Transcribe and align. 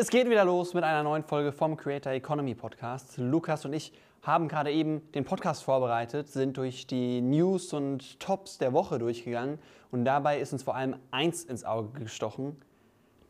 Es 0.00 0.10
geht 0.10 0.30
wieder 0.30 0.44
los 0.44 0.74
mit 0.74 0.84
einer 0.84 1.02
neuen 1.02 1.24
Folge 1.24 1.50
vom 1.50 1.76
Creator 1.76 2.12
Economy 2.12 2.54
Podcast. 2.54 3.18
Lukas 3.18 3.64
und 3.64 3.72
ich 3.72 3.92
haben 4.22 4.46
gerade 4.46 4.70
eben 4.70 5.02
den 5.10 5.24
Podcast 5.24 5.64
vorbereitet, 5.64 6.28
sind 6.28 6.56
durch 6.56 6.86
die 6.86 7.20
News 7.20 7.72
und 7.72 8.20
Tops 8.20 8.58
der 8.58 8.72
Woche 8.72 9.00
durchgegangen 9.00 9.58
und 9.90 10.04
dabei 10.04 10.38
ist 10.38 10.52
uns 10.52 10.62
vor 10.62 10.76
allem 10.76 10.94
eins 11.10 11.42
ins 11.42 11.64
Auge 11.64 11.98
gestochen. 11.98 12.56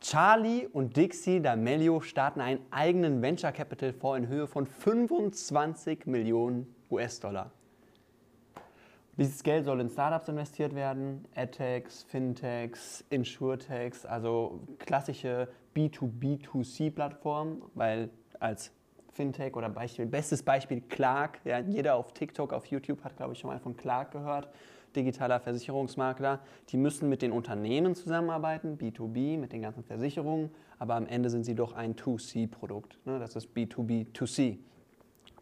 Charlie 0.03 0.69
und 0.71 0.95
Dixie 0.99 1.41
D'Amelio 1.41 2.03
starten 2.03 2.43
einen 2.43 2.61
eigenen 2.71 3.23
Venture 3.23 3.53
Capital 3.53 3.95
Fonds 3.95 4.19
in 4.19 4.29
Höhe 4.29 4.47
von 4.47 4.67
25 4.67 6.05
Millionen 6.05 6.67
US-Dollar. 6.91 7.51
Dieses 9.19 9.43
Geld 9.43 9.65
soll 9.65 9.81
in 9.81 9.91
Startups 9.91 10.29
investiert 10.29 10.77
werden, 10.77 11.25
AdTechs, 11.35 12.05
Fintechs, 12.05 13.05
Insurtechs, 13.11 14.07
also 14.07 14.61
klassische 14.79 15.49
B2B2C-Plattformen, 15.75 17.63
weil 17.75 18.11
als 18.39 18.71
Fintech 19.13 19.57
oder 19.57 19.71
Beispiel, 19.71 20.07
bestes 20.07 20.45
Beispiel 20.45 20.83
Clark, 20.83 21.41
ja, 21.45 21.59
jeder 21.59 21.97
auf 21.97 22.13
TikTok, 22.13 22.53
auf 22.53 22.67
YouTube 22.67 23.03
hat, 23.03 23.17
glaube 23.17 23.33
ich, 23.33 23.41
schon 23.41 23.51
mal 23.51 23.59
von 23.59 23.77
Clark 23.77 24.13
gehört, 24.13 24.51
digitaler 24.95 25.41
Versicherungsmakler. 25.41 26.39
Die 26.69 26.77
müssen 26.77 27.09
mit 27.09 27.21
den 27.21 27.33
Unternehmen 27.33 27.97
zusammenarbeiten, 27.97 28.79
B2B, 28.79 29.37
mit 29.37 29.53
den 29.53 29.63
ganzen 29.63 29.83
Versicherungen, 29.83 30.51
aber 30.79 30.95
am 30.95 31.07
Ende 31.07 31.29
sind 31.29 31.43
sie 31.43 31.57
doch 31.57 31.73
ein 31.73 31.97
2C-Produkt. 31.97 33.05
Ne? 33.05 33.19
Das 33.19 33.35
ist 33.35 33.49
B2B2C. 33.49 34.59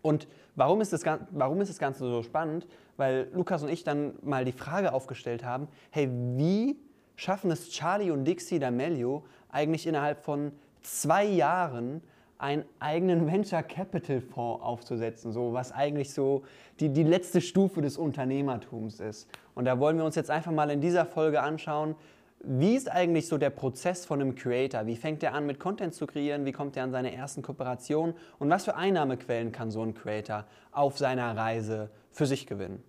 Und 0.06 0.28
warum 0.54 0.80
ist, 0.80 0.92
das, 0.92 1.02
warum 1.30 1.60
ist 1.60 1.68
das 1.68 1.80
Ganze 1.80 2.08
so 2.08 2.22
spannend? 2.22 2.68
Weil 2.96 3.28
Lukas 3.34 3.64
und 3.64 3.68
ich 3.68 3.82
dann 3.82 4.14
mal 4.22 4.44
die 4.44 4.52
Frage 4.52 4.92
aufgestellt 4.92 5.44
haben, 5.44 5.66
hey, 5.90 6.08
wie 6.36 6.76
schaffen 7.16 7.50
es 7.50 7.70
Charlie 7.70 8.12
und 8.12 8.24
Dixie 8.24 8.58
D'Amelio 8.58 9.22
eigentlich 9.50 9.84
innerhalb 9.84 10.22
von 10.22 10.52
zwei 10.82 11.24
Jahren 11.24 12.02
einen 12.38 12.64
eigenen 12.78 13.26
Venture 13.26 13.64
Capital 13.64 14.20
Fonds 14.20 14.62
aufzusetzen, 14.62 15.32
so 15.32 15.52
was 15.52 15.72
eigentlich 15.72 16.12
so 16.12 16.44
die, 16.78 16.90
die 16.90 17.02
letzte 17.02 17.40
Stufe 17.40 17.80
des 17.80 17.98
Unternehmertums 17.98 19.00
ist. 19.00 19.28
Und 19.56 19.64
da 19.64 19.80
wollen 19.80 19.96
wir 19.96 20.04
uns 20.04 20.14
jetzt 20.14 20.30
einfach 20.30 20.52
mal 20.52 20.70
in 20.70 20.80
dieser 20.80 21.04
Folge 21.04 21.40
anschauen, 21.42 21.96
wie 22.46 22.76
ist 22.76 22.90
eigentlich 22.90 23.26
so 23.26 23.38
der 23.38 23.50
Prozess 23.50 24.06
von 24.06 24.20
einem 24.20 24.34
Creator? 24.36 24.86
Wie 24.86 24.96
fängt 24.96 25.22
er 25.22 25.34
an 25.34 25.46
mit 25.46 25.58
Content 25.58 25.94
zu 25.94 26.06
kreieren? 26.06 26.44
Wie 26.44 26.52
kommt 26.52 26.76
er 26.76 26.84
an 26.84 26.92
seine 26.92 27.14
ersten 27.14 27.42
Kooperationen? 27.42 28.14
Und 28.38 28.50
was 28.50 28.64
für 28.64 28.76
Einnahmequellen 28.76 29.50
kann 29.50 29.70
so 29.70 29.82
ein 29.82 29.94
Creator 29.94 30.44
auf 30.70 30.96
seiner 30.96 31.36
Reise 31.36 31.90
für 32.10 32.26
sich 32.26 32.46
gewinnen? 32.46 32.82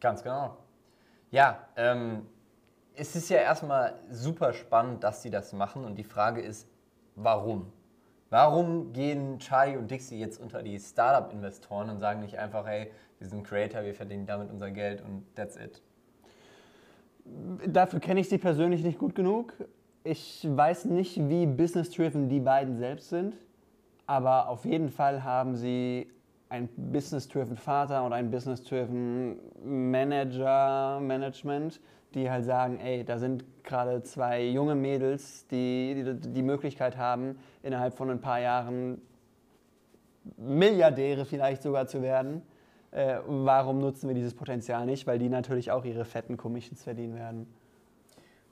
Ganz 0.00 0.22
genau. 0.22 0.56
Ja, 1.30 1.68
ähm, 1.76 2.26
es 2.94 3.14
ist 3.14 3.28
ja 3.30 3.38
erstmal 3.38 3.94
super 4.10 4.52
spannend, 4.52 5.04
dass 5.04 5.22
sie 5.22 5.30
das 5.30 5.52
machen. 5.52 5.84
Und 5.84 5.94
die 5.94 6.04
Frage 6.04 6.40
ist, 6.40 6.68
warum? 7.14 7.72
Warum 8.28 8.92
gehen 8.92 9.38
Charlie 9.38 9.76
und 9.76 9.90
Dixie 9.90 10.18
jetzt 10.18 10.40
unter 10.40 10.62
die 10.62 10.78
Startup-Investoren 10.78 11.90
und 11.90 12.00
sagen 12.00 12.20
nicht 12.20 12.38
einfach, 12.38 12.66
hey, 12.66 12.90
wir 13.18 13.28
sind 13.28 13.46
Creator, 13.46 13.84
wir 13.84 13.94
verdienen 13.94 14.26
damit 14.26 14.50
unser 14.50 14.70
Geld 14.70 15.00
und 15.00 15.24
that's 15.36 15.56
it? 15.56 15.82
Dafür 17.66 18.00
kenne 18.00 18.20
ich 18.20 18.28
sie 18.28 18.38
persönlich 18.38 18.82
nicht 18.82 18.98
gut 18.98 19.14
genug. 19.14 19.54
Ich 20.04 20.46
weiß 20.48 20.86
nicht, 20.86 21.28
wie 21.28 21.46
business-driven 21.46 22.28
die 22.28 22.40
beiden 22.40 22.76
selbst 22.76 23.08
sind, 23.08 23.36
aber 24.06 24.48
auf 24.48 24.64
jeden 24.64 24.88
Fall 24.88 25.22
haben 25.22 25.54
sie 25.54 26.08
ein 26.48 26.68
business-driven 26.76 27.56
Vater 27.56 28.04
und 28.04 28.12
ein 28.12 28.30
business-driven 28.30 29.38
Manager, 29.64 31.00
Management, 31.00 31.80
die 32.14 32.30
halt 32.30 32.44
sagen, 32.44 32.78
ey, 32.80 33.04
da 33.04 33.18
sind 33.18 33.44
gerade 33.62 34.02
zwei 34.02 34.44
junge 34.44 34.74
Mädels, 34.74 35.46
die, 35.46 35.94
die 35.94 36.32
die 36.32 36.42
Möglichkeit 36.42 36.96
haben, 36.96 37.38
innerhalb 37.62 37.94
von 37.94 38.10
ein 38.10 38.20
paar 38.20 38.40
Jahren 38.40 39.00
Milliardäre 40.36 41.24
vielleicht 41.24 41.62
sogar 41.62 41.86
zu 41.86 42.02
werden 42.02 42.42
äh, 42.92 43.18
warum 43.26 43.78
nutzen 43.78 44.08
wir 44.08 44.14
dieses 44.14 44.34
Potenzial 44.34 44.86
nicht? 44.86 45.06
Weil 45.06 45.18
die 45.18 45.28
natürlich 45.28 45.70
auch 45.70 45.84
ihre 45.84 46.04
fetten 46.04 46.36
Commissions 46.36 46.82
verdienen 46.82 47.16
werden. 47.16 47.52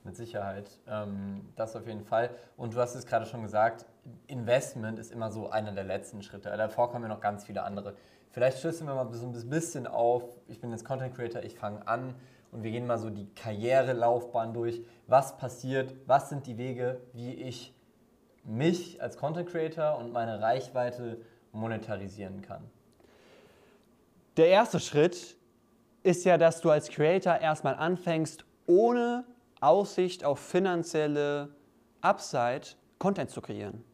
Mit 0.02 0.16
Sicherheit, 0.16 0.70
ähm, 0.88 1.42
das 1.56 1.76
auf 1.76 1.86
jeden 1.86 2.04
Fall. 2.04 2.30
Und 2.56 2.74
du 2.74 2.80
hast 2.80 2.94
es 2.94 3.04
gerade 3.04 3.26
schon 3.26 3.42
gesagt, 3.42 3.84
Investment 4.28 4.98
ist 4.98 5.12
immer 5.12 5.30
so 5.30 5.50
einer 5.50 5.72
der 5.72 5.84
letzten 5.84 6.22
Schritte. 6.22 6.48
Davor 6.56 6.90
kommen 6.90 7.04
ja 7.04 7.08
noch 7.10 7.20
ganz 7.20 7.44
viele 7.44 7.62
andere. 7.62 7.94
Vielleicht 8.30 8.60
schlüsseln 8.60 8.88
wir 8.88 8.94
mal 8.94 9.12
so 9.12 9.26
ein 9.26 9.50
bisschen 9.50 9.86
auf. 9.86 10.22
Ich 10.48 10.58
bin 10.58 10.70
jetzt 10.70 10.86
Content 10.86 11.14
Creator, 11.14 11.42
ich 11.42 11.54
fange 11.54 11.86
an 11.86 12.14
und 12.50 12.62
wir 12.62 12.70
gehen 12.70 12.86
mal 12.86 12.96
so 12.96 13.10
die 13.10 13.26
Karrierelaufbahn 13.34 14.54
durch. 14.54 14.80
Was 15.06 15.36
passiert? 15.36 15.94
Was 16.06 16.30
sind 16.30 16.46
die 16.46 16.56
Wege, 16.56 17.00
wie 17.12 17.34
ich 17.34 17.74
mich 18.44 19.02
als 19.02 19.18
Content 19.18 19.50
Creator 19.50 19.98
und 19.98 20.12
meine 20.12 20.40
Reichweite 20.40 21.20
monetarisieren 21.52 22.40
kann? 22.40 22.62
Der 24.40 24.48
erste 24.48 24.80
Schritt 24.80 25.36
ist 26.02 26.24
ja, 26.24 26.38
dass 26.38 26.62
du 26.62 26.70
als 26.70 26.88
Creator 26.88 27.36
erstmal 27.40 27.74
anfängst, 27.74 28.46
ohne 28.66 29.26
Aussicht 29.60 30.24
auf 30.24 30.38
finanzielle 30.38 31.50
Upside 32.00 32.62
Content 32.98 33.28
zu 33.28 33.42
kreieren. 33.42 33.84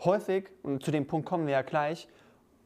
Häufig, 0.00 0.50
und 0.64 0.82
zu 0.82 0.90
dem 0.90 1.06
Punkt 1.06 1.28
kommen 1.28 1.46
wir 1.46 1.52
ja 1.52 1.62
gleich, 1.62 2.08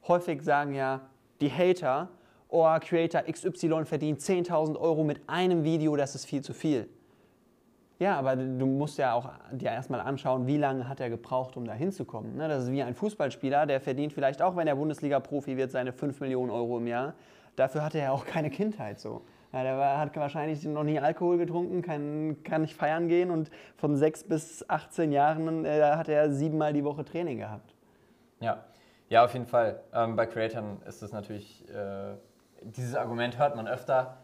häufig 0.06 0.40
sagen 0.40 0.72
ja 0.72 1.02
die 1.42 1.52
Hater, 1.52 2.08
oh, 2.48 2.66
Creator 2.80 3.20
XY 3.30 3.84
verdient 3.84 4.22
10.000 4.22 4.80
Euro 4.80 5.04
mit 5.04 5.20
einem 5.28 5.64
Video, 5.64 5.94
das 5.94 6.14
ist 6.14 6.24
viel 6.24 6.40
zu 6.40 6.54
viel. 6.54 6.88
Ja, 7.98 8.16
aber 8.16 8.36
du 8.36 8.66
musst 8.66 8.96
ja 8.98 9.12
auch 9.12 9.28
dir 9.50 9.70
erstmal 9.70 10.00
anschauen, 10.00 10.46
wie 10.46 10.56
lange 10.56 10.88
hat 10.88 11.00
er 11.00 11.10
gebraucht, 11.10 11.56
um 11.56 11.64
da 11.64 11.72
hinzukommen. 11.72 12.36
Ne? 12.36 12.46
Das 12.46 12.64
ist 12.64 12.70
wie 12.70 12.82
ein 12.82 12.94
Fußballspieler, 12.94 13.66
der 13.66 13.80
verdient 13.80 14.12
vielleicht 14.12 14.40
auch, 14.40 14.54
wenn 14.54 14.68
er 14.68 14.76
Bundesliga-Profi 14.76 15.56
wird, 15.56 15.72
seine 15.72 15.92
5 15.92 16.20
Millionen 16.20 16.50
Euro 16.50 16.78
im 16.78 16.86
Jahr. 16.86 17.14
Dafür 17.56 17.84
hatte 17.84 17.98
er 17.98 18.12
auch 18.12 18.24
keine 18.24 18.50
Kindheit 18.50 19.00
so. 19.00 19.22
Ja, 19.52 19.62
der 19.64 19.98
hat 19.98 20.14
wahrscheinlich 20.14 20.62
noch 20.64 20.84
nie 20.84 21.00
Alkohol 21.00 21.38
getrunken, 21.38 21.82
kann, 21.82 22.36
kann 22.44 22.62
nicht 22.62 22.76
feiern 22.76 23.08
gehen 23.08 23.30
und 23.30 23.50
von 23.76 23.96
6 23.96 24.24
bis 24.24 24.68
18 24.68 25.10
Jahren 25.10 25.64
äh, 25.64 25.82
hat 25.82 26.08
er 26.08 26.30
siebenmal 26.30 26.72
die 26.72 26.84
Woche 26.84 27.04
Training 27.04 27.38
gehabt. 27.38 27.74
Ja, 28.40 28.64
ja 29.08 29.24
auf 29.24 29.32
jeden 29.32 29.46
Fall. 29.46 29.80
Ähm, 29.92 30.14
bei 30.14 30.26
Creatoren 30.26 30.82
ist 30.82 31.02
es 31.02 31.12
natürlich, 31.12 31.68
äh, 31.70 32.14
dieses 32.62 32.94
Argument 32.94 33.38
hört 33.38 33.56
man 33.56 33.66
öfter. 33.66 34.18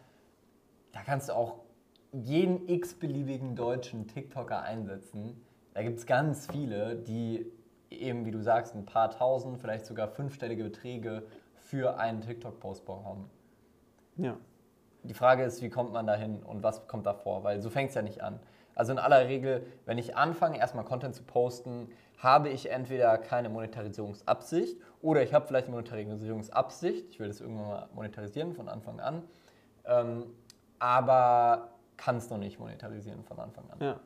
Da 0.93 1.01
kannst 1.05 1.29
du 1.29 1.33
auch 1.33 1.64
jeden 2.23 2.69
x-beliebigen 2.69 3.57
deutschen 3.57 4.07
TikToker 4.07 4.63
einsetzen. 4.63 5.45
Da 5.75 5.83
gibt 5.83 5.99
es 5.99 6.07
ganz 6.07 6.47
viele, 6.47 6.95
die 6.95 7.51
eben, 7.91 8.25
wie 8.25 8.31
du 8.31 8.41
sagst, 8.41 8.75
ein 8.75 8.87
paar 8.87 9.11
tausend, 9.11 9.59
vielleicht 9.59 9.87
sogar 9.87 10.09
fünfstellige 10.09 10.65
Beträge 10.65 11.25
für 11.57 11.99
einen 11.99 12.21
TikTok-Post 12.21 12.85
bekommen. 12.85 13.29
Ja. 14.17 14.37
Die 15.03 15.15
Frage 15.15 15.43
ist, 15.43 15.61
wie 15.61 15.71
kommt 15.71 15.93
man 15.93 16.07
dahin 16.07 16.43
und 16.43 16.63
was 16.63 16.87
kommt 16.87 17.05
davor? 17.05 17.43
Weil 17.43 17.61
so 17.61 17.69
fängt 17.69 17.91
es 17.91 17.95
ja 17.95 18.03
nicht 18.03 18.23
an. 18.23 18.39
Also 18.75 18.93
in 18.93 18.99
aller 18.99 19.29
Regel, 19.29 19.67
wenn 19.85 19.99
ich 19.99 20.17
anfange, 20.17 20.59
erstmal 20.59 20.85
Content 20.85 21.15
zu 21.15 21.25
posten, 21.25 21.89
habe 22.19 22.49
ich 22.49 22.71
entweder 22.71 23.19
keine 23.19 23.49
Monetarisierungsabsicht 23.49 24.81
oder 25.03 25.23
ich 25.23 25.35
habe 25.35 25.47
vielleicht 25.47 25.67
eine 25.67 25.77
Monetarisierungsabsicht. 25.77 27.11
Ich 27.11 27.21
will 27.21 27.29
das 27.29 27.41
irgendwann 27.41 27.69
mal 27.69 27.89
monetarisieren 27.93 28.55
von 28.55 28.69
Anfang 28.69 29.01
an. 29.01 29.23
Ähm, 29.85 30.25
aber 30.79 31.74
kannst 31.97 32.31
noch 32.31 32.39
nicht 32.39 32.59
monetarisieren 32.59 33.25
von 33.25 33.39
Anfang 33.39 33.65
an. 33.71 33.79
Ja. 33.81 34.01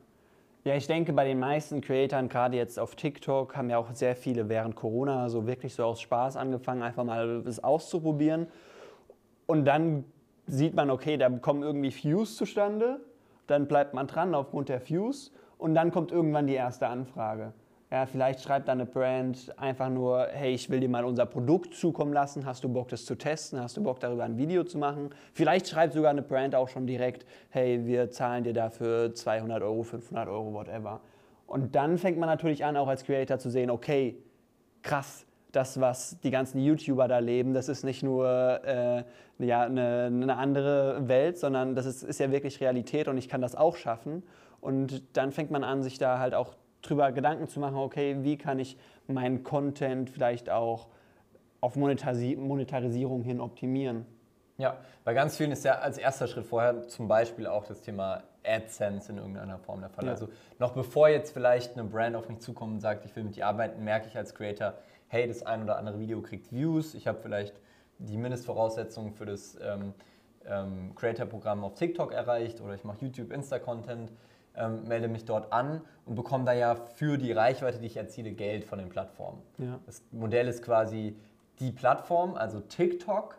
Ja, 0.64 0.74
ich 0.74 0.86
denke, 0.86 1.12
bei 1.12 1.24
den 1.24 1.38
meisten 1.38 1.80
Creatoren, 1.80 2.28
gerade 2.28 2.56
jetzt 2.56 2.78
auf 2.78 2.94
TikTok, 2.94 3.56
haben 3.56 3.70
ja 3.70 3.78
auch 3.78 3.94
sehr 3.94 4.16
viele 4.16 4.48
während 4.48 4.76
Corona 4.76 5.28
so 5.30 5.46
wirklich 5.46 5.74
so 5.74 5.84
aus 5.84 6.00
Spaß 6.00 6.36
angefangen, 6.36 6.82
einfach 6.82 7.04
mal 7.04 7.42
das 7.42 7.62
auszuprobieren. 7.62 8.48
Und 9.46 9.64
dann 9.64 10.04
sieht 10.46 10.74
man, 10.74 10.90
okay, 10.90 11.16
da 11.16 11.30
kommen 11.30 11.62
irgendwie 11.62 11.94
Views 11.94 12.36
zustande, 12.36 13.00
dann 13.46 13.66
bleibt 13.66 13.94
man 13.94 14.08
dran 14.08 14.34
aufgrund 14.34 14.68
der 14.68 14.86
Views 14.86 15.32
und 15.56 15.74
dann 15.74 15.90
kommt 15.90 16.12
irgendwann 16.12 16.46
die 16.46 16.54
erste 16.54 16.88
Anfrage. 16.88 17.52
Ja, 17.90 18.04
vielleicht 18.04 18.42
schreibt 18.42 18.68
dann 18.68 18.80
eine 18.80 18.90
Brand 18.90 19.58
einfach 19.58 19.88
nur, 19.88 20.26
hey, 20.30 20.52
ich 20.52 20.68
will 20.68 20.80
dir 20.80 20.90
mal 20.90 21.06
unser 21.06 21.24
Produkt 21.24 21.72
zukommen 21.72 22.12
lassen, 22.12 22.44
hast 22.44 22.62
du 22.62 22.68
Bock, 22.68 22.88
das 22.88 23.06
zu 23.06 23.14
testen, 23.14 23.60
hast 23.60 23.78
du 23.78 23.82
Bock, 23.82 23.98
darüber 23.98 24.24
ein 24.24 24.36
Video 24.36 24.62
zu 24.64 24.76
machen? 24.76 25.08
Vielleicht 25.32 25.68
schreibt 25.68 25.94
sogar 25.94 26.10
eine 26.10 26.20
Brand 26.20 26.54
auch 26.54 26.68
schon 26.68 26.86
direkt, 26.86 27.24
hey, 27.48 27.86
wir 27.86 28.10
zahlen 28.10 28.44
dir 28.44 28.52
dafür 28.52 29.14
200 29.14 29.62
Euro, 29.62 29.84
500 29.84 30.28
Euro, 30.28 30.52
whatever. 30.52 31.00
Und 31.46 31.74
dann 31.74 31.96
fängt 31.96 32.18
man 32.18 32.28
natürlich 32.28 32.62
an, 32.62 32.76
auch 32.76 32.88
als 32.88 33.04
Creator 33.04 33.38
zu 33.38 33.48
sehen, 33.48 33.70
okay, 33.70 34.18
krass, 34.82 35.24
das, 35.52 35.80
was 35.80 36.20
die 36.20 36.30
ganzen 36.30 36.60
YouTuber 36.60 37.08
da 37.08 37.20
leben, 37.20 37.54
das 37.54 37.70
ist 37.70 37.84
nicht 37.84 38.02
nur 38.02 38.26
äh, 38.66 39.02
ja, 39.38 39.62
eine, 39.62 40.04
eine, 40.12 40.36
andere 40.36 41.08
Welt, 41.08 41.38
sondern 41.38 41.74
das 41.74 41.86
ist, 41.86 42.02
ist 42.02 42.20
ja 42.20 42.30
wirklich 42.30 42.60
Realität 42.60 43.08
und 43.08 43.16
ich 43.16 43.30
kann 43.30 43.40
das 43.40 43.54
auch 43.54 43.76
schaffen. 43.76 44.24
Und 44.60 45.16
dann 45.16 45.32
fängt 45.32 45.50
man 45.50 45.64
an, 45.64 45.82
sich 45.82 45.96
da 45.96 46.18
halt 46.18 46.34
auch 46.34 46.54
drüber 46.88 47.12
Gedanken 47.12 47.48
zu 47.48 47.60
machen, 47.60 47.76
okay, 47.76 48.16
wie 48.20 48.36
kann 48.36 48.58
ich 48.58 48.76
meinen 49.06 49.42
Content 49.42 50.10
vielleicht 50.10 50.50
auch 50.50 50.88
auf 51.60 51.76
Monetarisierung 51.76 53.22
hin 53.22 53.40
optimieren. 53.40 54.06
Ja, 54.58 54.76
bei 55.04 55.14
ganz 55.14 55.36
vielen 55.36 55.52
ist 55.52 55.64
ja 55.64 55.78
als 55.78 55.98
erster 55.98 56.26
Schritt 56.26 56.46
vorher 56.46 56.88
zum 56.88 57.08
Beispiel 57.08 57.46
auch 57.46 57.64
das 57.64 57.82
Thema 57.82 58.24
AdSense 58.44 59.12
in 59.12 59.18
irgendeiner 59.18 59.58
Form 59.58 59.80
der 59.80 59.90
Fall. 59.90 60.06
Ja. 60.06 60.12
Also 60.12 60.28
noch 60.58 60.72
bevor 60.72 61.08
jetzt 61.08 61.32
vielleicht 61.32 61.76
eine 61.78 61.88
Brand 61.88 62.16
auf 62.16 62.28
mich 62.28 62.40
zukommt 62.40 62.74
und 62.74 62.80
sagt, 62.80 63.04
ich 63.04 63.14
will 63.14 63.24
mit 63.24 63.36
dir 63.36 63.46
arbeiten, 63.46 63.84
merke 63.84 64.08
ich 64.08 64.16
als 64.16 64.34
Creator, 64.34 64.74
hey, 65.08 65.26
das 65.28 65.44
ein 65.44 65.62
oder 65.62 65.78
andere 65.78 65.98
Video 66.00 66.20
kriegt 66.20 66.52
Views, 66.52 66.94
ich 66.94 67.06
habe 67.06 67.18
vielleicht 67.22 67.54
die 67.98 68.16
Mindestvoraussetzungen 68.16 69.12
für 69.12 69.26
das 69.26 69.56
ähm, 69.60 69.94
ähm, 70.44 70.94
Creator-Programm 70.94 71.64
auf 71.64 71.74
TikTok 71.74 72.12
erreicht 72.12 72.60
oder 72.60 72.74
ich 72.74 72.84
mache 72.84 72.98
YouTube, 73.00 73.32
Insta-Content, 73.32 74.12
ähm, 74.58 74.84
melde 74.86 75.08
mich 75.08 75.24
dort 75.24 75.52
an 75.52 75.80
und 76.04 76.14
bekomme 76.14 76.44
da 76.44 76.52
ja 76.52 76.74
für 76.74 77.18
die 77.18 77.32
Reichweite, 77.32 77.78
die 77.78 77.86
ich 77.86 77.96
erziele, 77.96 78.32
Geld 78.32 78.64
von 78.64 78.78
den 78.78 78.88
Plattformen. 78.88 79.42
Ja. 79.58 79.78
Das 79.86 80.02
Modell 80.10 80.48
ist 80.48 80.62
quasi 80.62 81.16
die 81.60 81.72
Plattform, 81.72 82.34
also 82.34 82.60
TikTok, 82.60 83.38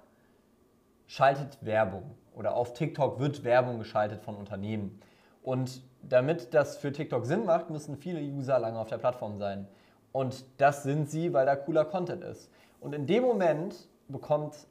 schaltet 1.07 1.57
Werbung 1.65 2.15
oder 2.35 2.55
auf 2.55 2.73
TikTok 2.73 3.19
wird 3.19 3.43
Werbung 3.43 3.79
geschaltet 3.79 4.21
von 4.21 4.35
Unternehmen. 4.35 5.01
Und 5.41 5.81
damit 6.01 6.53
das 6.53 6.77
für 6.77 6.91
TikTok 6.91 7.25
Sinn 7.25 7.45
macht, 7.45 7.69
müssen 7.69 7.97
viele 7.97 8.21
User 8.21 8.59
lange 8.59 8.79
auf 8.79 8.87
der 8.87 8.97
Plattform 8.97 9.37
sein. 9.37 9.67
Und 10.11 10.45
das 10.57 10.83
sind 10.83 11.09
sie, 11.09 11.33
weil 11.33 11.45
da 11.45 11.55
cooler 11.55 11.85
Content 11.85 12.23
ist. 12.23 12.51
Und 12.79 12.93
in 12.93 13.05
dem 13.05 13.23
Moment 13.23 13.89
bekommt, 14.07 14.67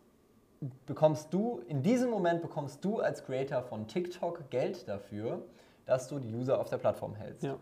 bekommst 0.87 1.33
du, 1.33 1.61
in 1.69 1.83
diesem 1.83 2.11
Moment 2.11 2.43
bekommst 2.43 2.85
du 2.85 3.00
als 3.00 3.25
Creator 3.25 3.62
von 3.62 3.87
TikTok 3.87 4.50
Geld 4.50 4.89
dafür, 4.89 5.43
dass 5.88 6.06
du 6.06 6.19
die 6.19 6.32
User 6.35 6.61
auf 6.61 6.69
der 6.69 6.76
Plattform 6.76 7.14
hältst. 7.14 7.43
Ja. 7.43 7.56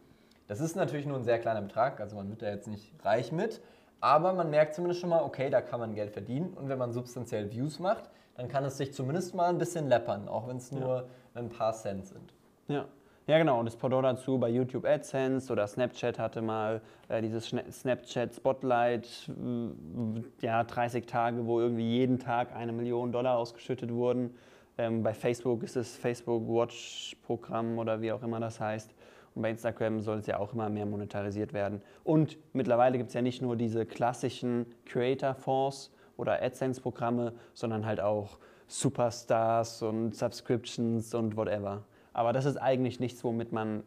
Das 0.49 0.61
ist 0.61 0.77
natürlich 0.77 1.07
nur 1.07 1.17
ein 1.17 1.25
sehr 1.25 1.39
kleiner 1.39 1.63
Betrag, 1.63 2.01
also 2.01 2.17
man 2.17 2.29
wird 2.29 2.43
da 2.43 2.49
jetzt 2.49 2.67
nicht 2.69 2.93
reich 3.05 3.33
mit, 3.33 3.63
aber 4.01 4.33
man 4.33 4.51
merkt 4.51 4.75
zumindest 4.75 5.01
schon 5.01 5.11
mal, 5.11 5.23
okay, 5.23 5.49
da 5.49 5.61
kann 5.61 5.81
man 5.81 5.95
Geld 5.95 6.11
verdienen 6.11 6.53
und 6.55 6.69
wenn 6.69 6.79
man 6.79 6.93
substanziell 6.93 7.51
Views 7.53 7.79
macht, 7.79 8.11
dann 8.35 8.49
kann 8.49 8.65
es 8.65 8.77
sich 8.77 8.93
zumindest 8.93 9.35
mal 9.35 9.49
ein 9.49 9.59
bisschen 9.59 9.89
läppern, 9.89 10.29
auch 10.29 10.49
wenn 10.49 10.57
es 10.57 10.73
nur 10.73 10.97
ja. 10.97 11.05
ein 11.35 11.49
paar 11.49 11.73
Cent 11.73 12.07
sind. 12.07 12.35
Ja. 12.69 12.87
Ja, 13.29 13.39
genau. 13.39 13.59
Und 13.59 13.67
das 13.67 13.75
Pendant 13.75 14.05
dazu 14.05 14.39
bei 14.39 14.49
YouTube 14.49 14.85
AdSense 14.85 15.53
oder 15.53 15.67
Snapchat 15.67 16.17
hatte 16.17 16.43
mal 16.43 16.81
äh, 17.09 17.21
dieses 17.21 17.53
Snapchat 17.73 18.33
Spotlight, 18.33 19.29
äh, 19.29 20.47
ja, 20.47 20.63
30 20.63 21.07
Tage, 21.07 21.45
wo 21.45 21.59
irgendwie 21.59 21.91
jeden 21.91 22.21
Tag 22.21 22.55
eine 22.55 22.71
Million 22.71 23.11
Dollar 23.11 23.37
ausgeschüttet 23.37 23.93
wurden. 23.93 24.37
Ähm, 24.79 25.03
bei 25.03 25.15
Facebook 25.15 25.63
ist 25.63 25.77
es 25.77 25.97
Facebook 25.97 26.47
Watch 26.49 27.17
Programm 27.23 27.79
oder 27.79 28.01
wie 28.01 28.13
auch 28.13 28.23
immer 28.23 28.41
das 28.41 28.61
heißt. 28.61 28.95
Und 29.35 29.43
bei 29.43 29.51
Instagram 29.51 30.01
soll 30.01 30.19
es 30.19 30.27
ja 30.27 30.39
auch 30.39 30.53
immer 30.55 30.69
mehr 30.69 30.87
monetarisiert 30.87 31.53
werden. 31.53 31.83
Und 32.05 32.39
mittlerweile 32.55 32.97
gibt 32.97 33.09
es 33.09 33.15
ja 33.15 33.23
nicht 33.23 33.43
nur 33.43 33.57
diese 33.57 33.85
klassischen 33.85 34.67
Creator-Fonds 34.87 35.93
oder 36.17 36.43
AdSense-Programme, 36.43 37.35
sondern 37.53 37.85
halt 37.85 38.01
auch 38.01 38.39
Superstars 38.67 39.83
und 39.83 40.15
Subscriptions 40.15 41.15
und 41.15 41.37
whatever. 41.37 41.85
Aber 42.13 42.33
das 42.33 42.47
ist 42.47 42.57
eigentlich 42.57 42.99
nichts, 42.99 43.23
womit 43.25 43.53
man 43.53 43.83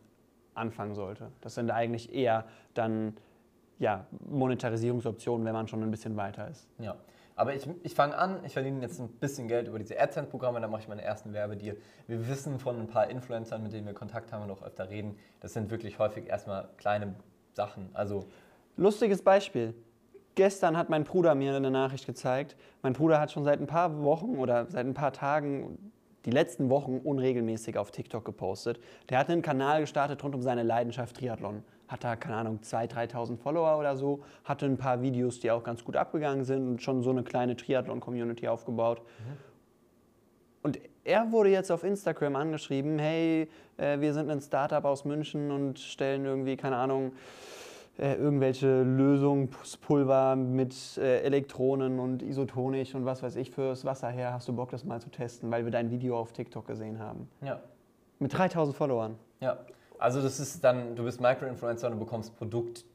anfangen 0.54 0.94
sollte. 0.94 1.32
Das 1.42 1.56
sind 1.56 1.72
eigentlich 1.72 2.14
eher 2.14 2.46
dann 2.76 3.18
ja, 3.80 4.06
Monetarisierungsoptionen, 4.30 5.46
wenn 5.46 5.54
man 5.54 5.68
schon 5.68 5.82
ein 5.82 5.90
bisschen 5.90 6.16
weiter 6.16 6.48
ist. 6.48 6.68
Ja. 6.78 6.96
Aber 7.40 7.56
ich, 7.56 7.66
ich 7.84 7.96
fange 7.96 8.18
an, 8.18 8.42
ich 8.44 8.52
verdiene 8.52 8.82
jetzt 8.82 9.00
ein 9.00 9.08
bisschen 9.08 9.48
Geld 9.48 9.70
über 9.70 9.80
diese 9.80 9.98
AdSense-Programme, 9.98 10.60
dann 10.60 10.70
mache 10.70 10.82
ich 10.82 10.90
meine 10.90 11.04
ersten 11.04 11.32
Werbedeal. 11.32 11.78
Wir 12.06 12.28
wissen 12.28 12.60
von 12.60 12.78
ein 12.78 12.88
paar 12.88 13.10
Influencern, 13.10 13.64
mit 13.64 13.72
denen 13.72 13.88
wir 13.88 13.94
Kontakt 13.94 14.34
haben 14.34 14.44
und 14.44 14.52
auch 14.52 14.62
öfter 14.62 14.90
reden, 14.90 15.18
das 15.40 15.54
sind 15.54 15.72
wirklich 15.72 16.00
häufig 16.00 16.28
erstmal 16.28 16.68
kleine 16.76 17.16
Sachen. 17.54 17.92
Also 17.94 18.26
Lustiges 18.76 19.22
Beispiel. 19.22 19.74
Gestern 20.36 20.76
hat 20.76 20.90
mein 20.90 21.06
Bruder 21.06 21.34
mir 21.34 21.56
eine 21.56 21.72
Nachricht 21.72 22.06
gezeigt. 22.06 22.58
Mein 22.82 22.92
Bruder 22.92 23.22
hat 23.22 23.32
schon 23.32 23.46
seit 23.46 23.62
ein 23.62 23.68
paar 23.68 24.04
Wochen 24.04 24.38
oder 24.38 24.66
seit 24.66 24.86
ein 24.86 24.94
paar 24.94 25.14
Tagen 25.14 25.94
die 26.26 26.32
letzten 26.32 26.70
Wochen 26.70 26.98
unregelmäßig 26.98 27.78
auf 27.78 27.92
TikTok 27.92 28.26
gepostet. 28.26 28.82
Der 29.08 29.18
hat 29.18 29.30
einen 29.30 29.42
Kanal 29.42 29.80
gestartet 29.80 30.22
rund 30.26 30.36
um 30.36 30.42
seine 30.42 30.64
Leidenschaft 30.64 31.16
Triathlon 31.16 31.64
hat 31.90 32.04
da, 32.04 32.16
keine 32.16 32.36
Ahnung, 32.36 32.60
2.000, 32.64 33.12
3.000 33.12 33.38
Follower 33.38 33.78
oder 33.78 33.98
so, 33.98 34.22
hatte 34.46 34.66
ein 34.68 34.78
paar 34.78 35.02
Videos, 35.02 35.40
die 35.40 35.52
auch 35.52 35.64
ganz 35.64 35.84
gut 35.84 35.98
abgegangen 35.98 36.46
sind 36.46 36.68
und 36.68 36.82
schon 36.82 37.02
so 37.02 37.10
eine 37.10 37.24
kleine 37.24 37.58
Triathlon-Community 37.58 38.48
aufgebaut. 38.48 39.02
Mhm. 39.02 39.38
Und 40.62 40.80
er 41.04 41.32
wurde 41.32 41.50
jetzt 41.50 41.72
auf 41.72 41.84
Instagram 41.84 42.36
angeschrieben, 42.36 43.00
hey, 43.00 43.50
äh, 43.78 44.00
wir 44.00 44.14
sind 44.14 44.30
ein 44.30 44.40
Startup 44.40 44.86
aus 44.86 45.04
München 45.04 45.52
und 45.52 45.80
stellen 45.80 46.26
irgendwie, 46.26 46.58
keine 46.58 46.76
Ahnung, 46.76 47.14
äh, 47.98 48.14
irgendwelche 48.16 48.84
Lösungspulver 48.84 50.36
mit 50.36 50.98
äh, 50.98 51.22
Elektronen 51.22 52.00
und 52.00 52.22
isotonisch 52.22 52.94
und 52.94 53.06
was 53.06 53.24
weiß 53.24 53.36
ich 53.36 53.50
fürs 53.50 53.84
Wasser 53.84 54.10
her. 54.10 54.34
Hast 54.34 54.48
du 54.48 54.54
Bock, 54.54 54.70
das 54.70 54.86
mal 54.86 55.02
zu 55.02 55.10
testen, 55.10 55.50
weil 55.50 55.66
wir 55.66 55.72
dein 55.72 55.90
Video 55.90 56.20
auf 56.20 56.34
TikTok 56.34 56.68
gesehen 56.68 57.00
haben? 57.00 57.28
Ja. 57.42 57.60
Mit 58.20 58.38
3000 58.38 58.78
Followern. 58.78 59.16
Ja. 59.40 59.58
Also 60.00 60.22
das 60.22 60.40
ist 60.40 60.64
dann, 60.64 60.96
du 60.96 61.04
bist 61.04 61.22
Microinfluencer 61.22 61.88
und 61.88 61.94
du 61.94 62.00
bekommst 62.00 62.36
Produkt, 62.38 62.86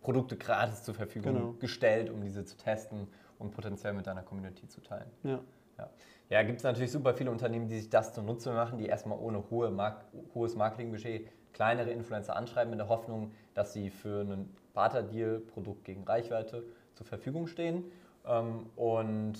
Produkte 0.00 0.36
gratis 0.36 0.82
zur 0.84 0.94
Verfügung 0.94 1.34
genau. 1.34 1.52
gestellt, 1.54 2.08
um 2.10 2.22
diese 2.22 2.44
zu 2.44 2.56
testen 2.56 3.08
und 3.38 3.50
potenziell 3.50 3.92
mit 3.92 4.06
deiner 4.06 4.22
Community 4.22 4.68
zu 4.68 4.80
teilen. 4.80 5.10
Ja. 5.24 5.40
Ja, 5.78 5.90
ja 6.30 6.42
gibt 6.44 6.58
es 6.58 6.64
natürlich 6.64 6.92
super 6.92 7.14
viele 7.14 7.30
Unternehmen, 7.30 7.68
die 7.68 7.78
sich 7.78 7.90
das 7.90 8.14
zunutze 8.14 8.52
machen, 8.52 8.78
die 8.78 8.86
erstmal 8.86 9.18
ohne 9.18 9.50
hohe 9.50 9.70
Mark 9.70 10.04
hohes 10.34 10.54
Marketingbudget 10.54 11.28
kleinere 11.52 11.90
Influencer 11.90 12.36
anschreiben 12.36 12.72
in 12.72 12.78
der 12.78 12.88
Hoffnung, 12.88 13.32
dass 13.54 13.72
sie 13.72 13.90
für 13.90 14.20
einen 14.20 14.54
Barter-Deal 14.74 15.40
Produkt 15.40 15.84
gegen 15.84 16.04
Reichweite 16.04 16.62
zur 16.94 17.06
Verfügung 17.06 17.46
stehen. 17.46 17.84
Ähm, 18.26 18.66
und 18.76 19.34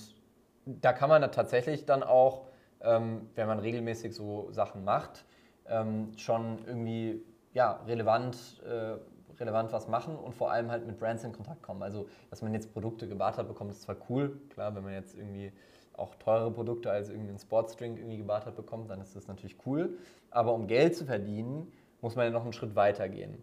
da 0.65 0.93
kann 0.93 1.09
man 1.09 1.21
da 1.21 1.27
tatsächlich 1.27 1.85
dann 1.85 2.03
auch, 2.03 2.47
ähm, 2.81 3.29
wenn 3.35 3.47
man 3.47 3.59
regelmäßig 3.59 4.15
so 4.15 4.51
Sachen 4.51 4.83
macht, 4.83 5.25
ähm, 5.69 6.11
schon 6.17 6.59
irgendwie 6.65 7.23
ja, 7.53 7.81
relevant, 7.87 8.61
äh, 8.65 8.97
relevant 9.39 9.71
was 9.71 9.87
machen 9.87 10.15
und 10.15 10.33
vor 10.33 10.51
allem 10.51 10.71
halt 10.71 10.85
mit 10.85 10.99
Brands 10.99 11.23
in 11.23 11.31
Kontakt 11.31 11.63
kommen. 11.63 11.83
Also, 11.83 12.07
dass 12.29 12.41
man 12.41 12.53
jetzt 12.53 12.73
Produkte 12.73 13.07
gebartert 13.07 13.47
bekommt, 13.47 13.71
ist 13.71 13.81
zwar 13.81 13.95
cool, 14.09 14.39
klar, 14.49 14.75
wenn 14.75 14.83
man 14.83 14.93
jetzt 14.93 15.15
irgendwie 15.15 15.51
auch 15.93 16.15
teure 16.15 16.51
Produkte 16.51 16.91
als 16.91 17.09
irgendeinen 17.09 17.39
Sportsdrink 17.39 17.97
irgendwie 17.97 18.17
gebartert 18.17 18.55
bekommt, 18.55 18.89
dann 18.89 19.01
ist 19.01 19.15
das 19.15 19.27
natürlich 19.27 19.57
cool. 19.65 19.97
Aber 20.29 20.53
um 20.53 20.67
Geld 20.67 20.95
zu 20.95 21.05
verdienen, 21.05 21.71
muss 22.01 22.15
man 22.15 22.25
ja 22.25 22.31
noch 22.31 22.43
einen 22.43 22.53
Schritt 22.53 22.75
weiter 22.75 23.09
gehen. 23.09 23.41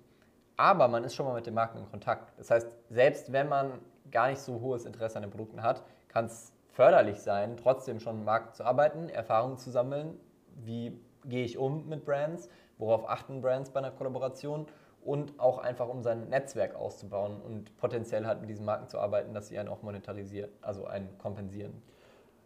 Aber 0.56 0.86
man 0.86 1.02
ist 1.02 1.16
schon 1.16 1.26
mal 1.26 1.34
mit 1.34 1.46
den 1.46 1.54
Marken 1.54 1.78
in 1.78 1.90
Kontakt. 1.90 2.32
Das 2.38 2.50
heißt, 2.50 2.68
selbst 2.88 3.32
wenn 3.32 3.48
man 3.48 3.72
gar 4.12 4.28
nicht 4.28 4.38
so 4.38 4.60
hohes 4.60 4.84
Interesse 4.84 5.16
an 5.16 5.22
den 5.22 5.30
Produkten 5.30 5.62
hat, 5.62 5.82
kann 6.06 6.26
es 6.26 6.52
förderlich 6.70 7.20
sein, 7.20 7.56
trotzdem 7.56 7.98
schon 7.98 8.18
mit 8.18 8.24
Marken 8.24 8.52
zu 8.52 8.64
arbeiten, 8.64 9.08
Erfahrungen 9.08 9.58
zu 9.58 9.70
sammeln, 9.70 10.16
wie 10.54 11.00
gehe 11.28 11.44
ich 11.44 11.58
um 11.58 11.88
mit 11.88 12.04
Brands, 12.04 12.48
worauf 12.78 13.08
achten 13.08 13.40
Brands 13.40 13.70
bei 13.70 13.80
einer 13.80 13.90
Kollaboration 13.90 14.66
und 15.04 15.38
auch 15.38 15.58
einfach 15.58 15.88
um 15.88 16.02
sein 16.02 16.28
Netzwerk 16.28 16.74
auszubauen 16.74 17.40
und 17.40 17.76
potenziell 17.76 18.26
halt 18.26 18.40
mit 18.40 18.50
diesen 18.50 18.64
Marken 18.64 18.88
zu 18.88 18.98
arbeiten, 18.98 19.34
dass 19.34 19.48
sie 19.48 19.58
einen 19.58 19.68
auch 19.68 19.82
monetarisieren, 19.82 20.50
also 20.62 20.86
einen 20.86 21.18
kompensieren. 21.18 21.82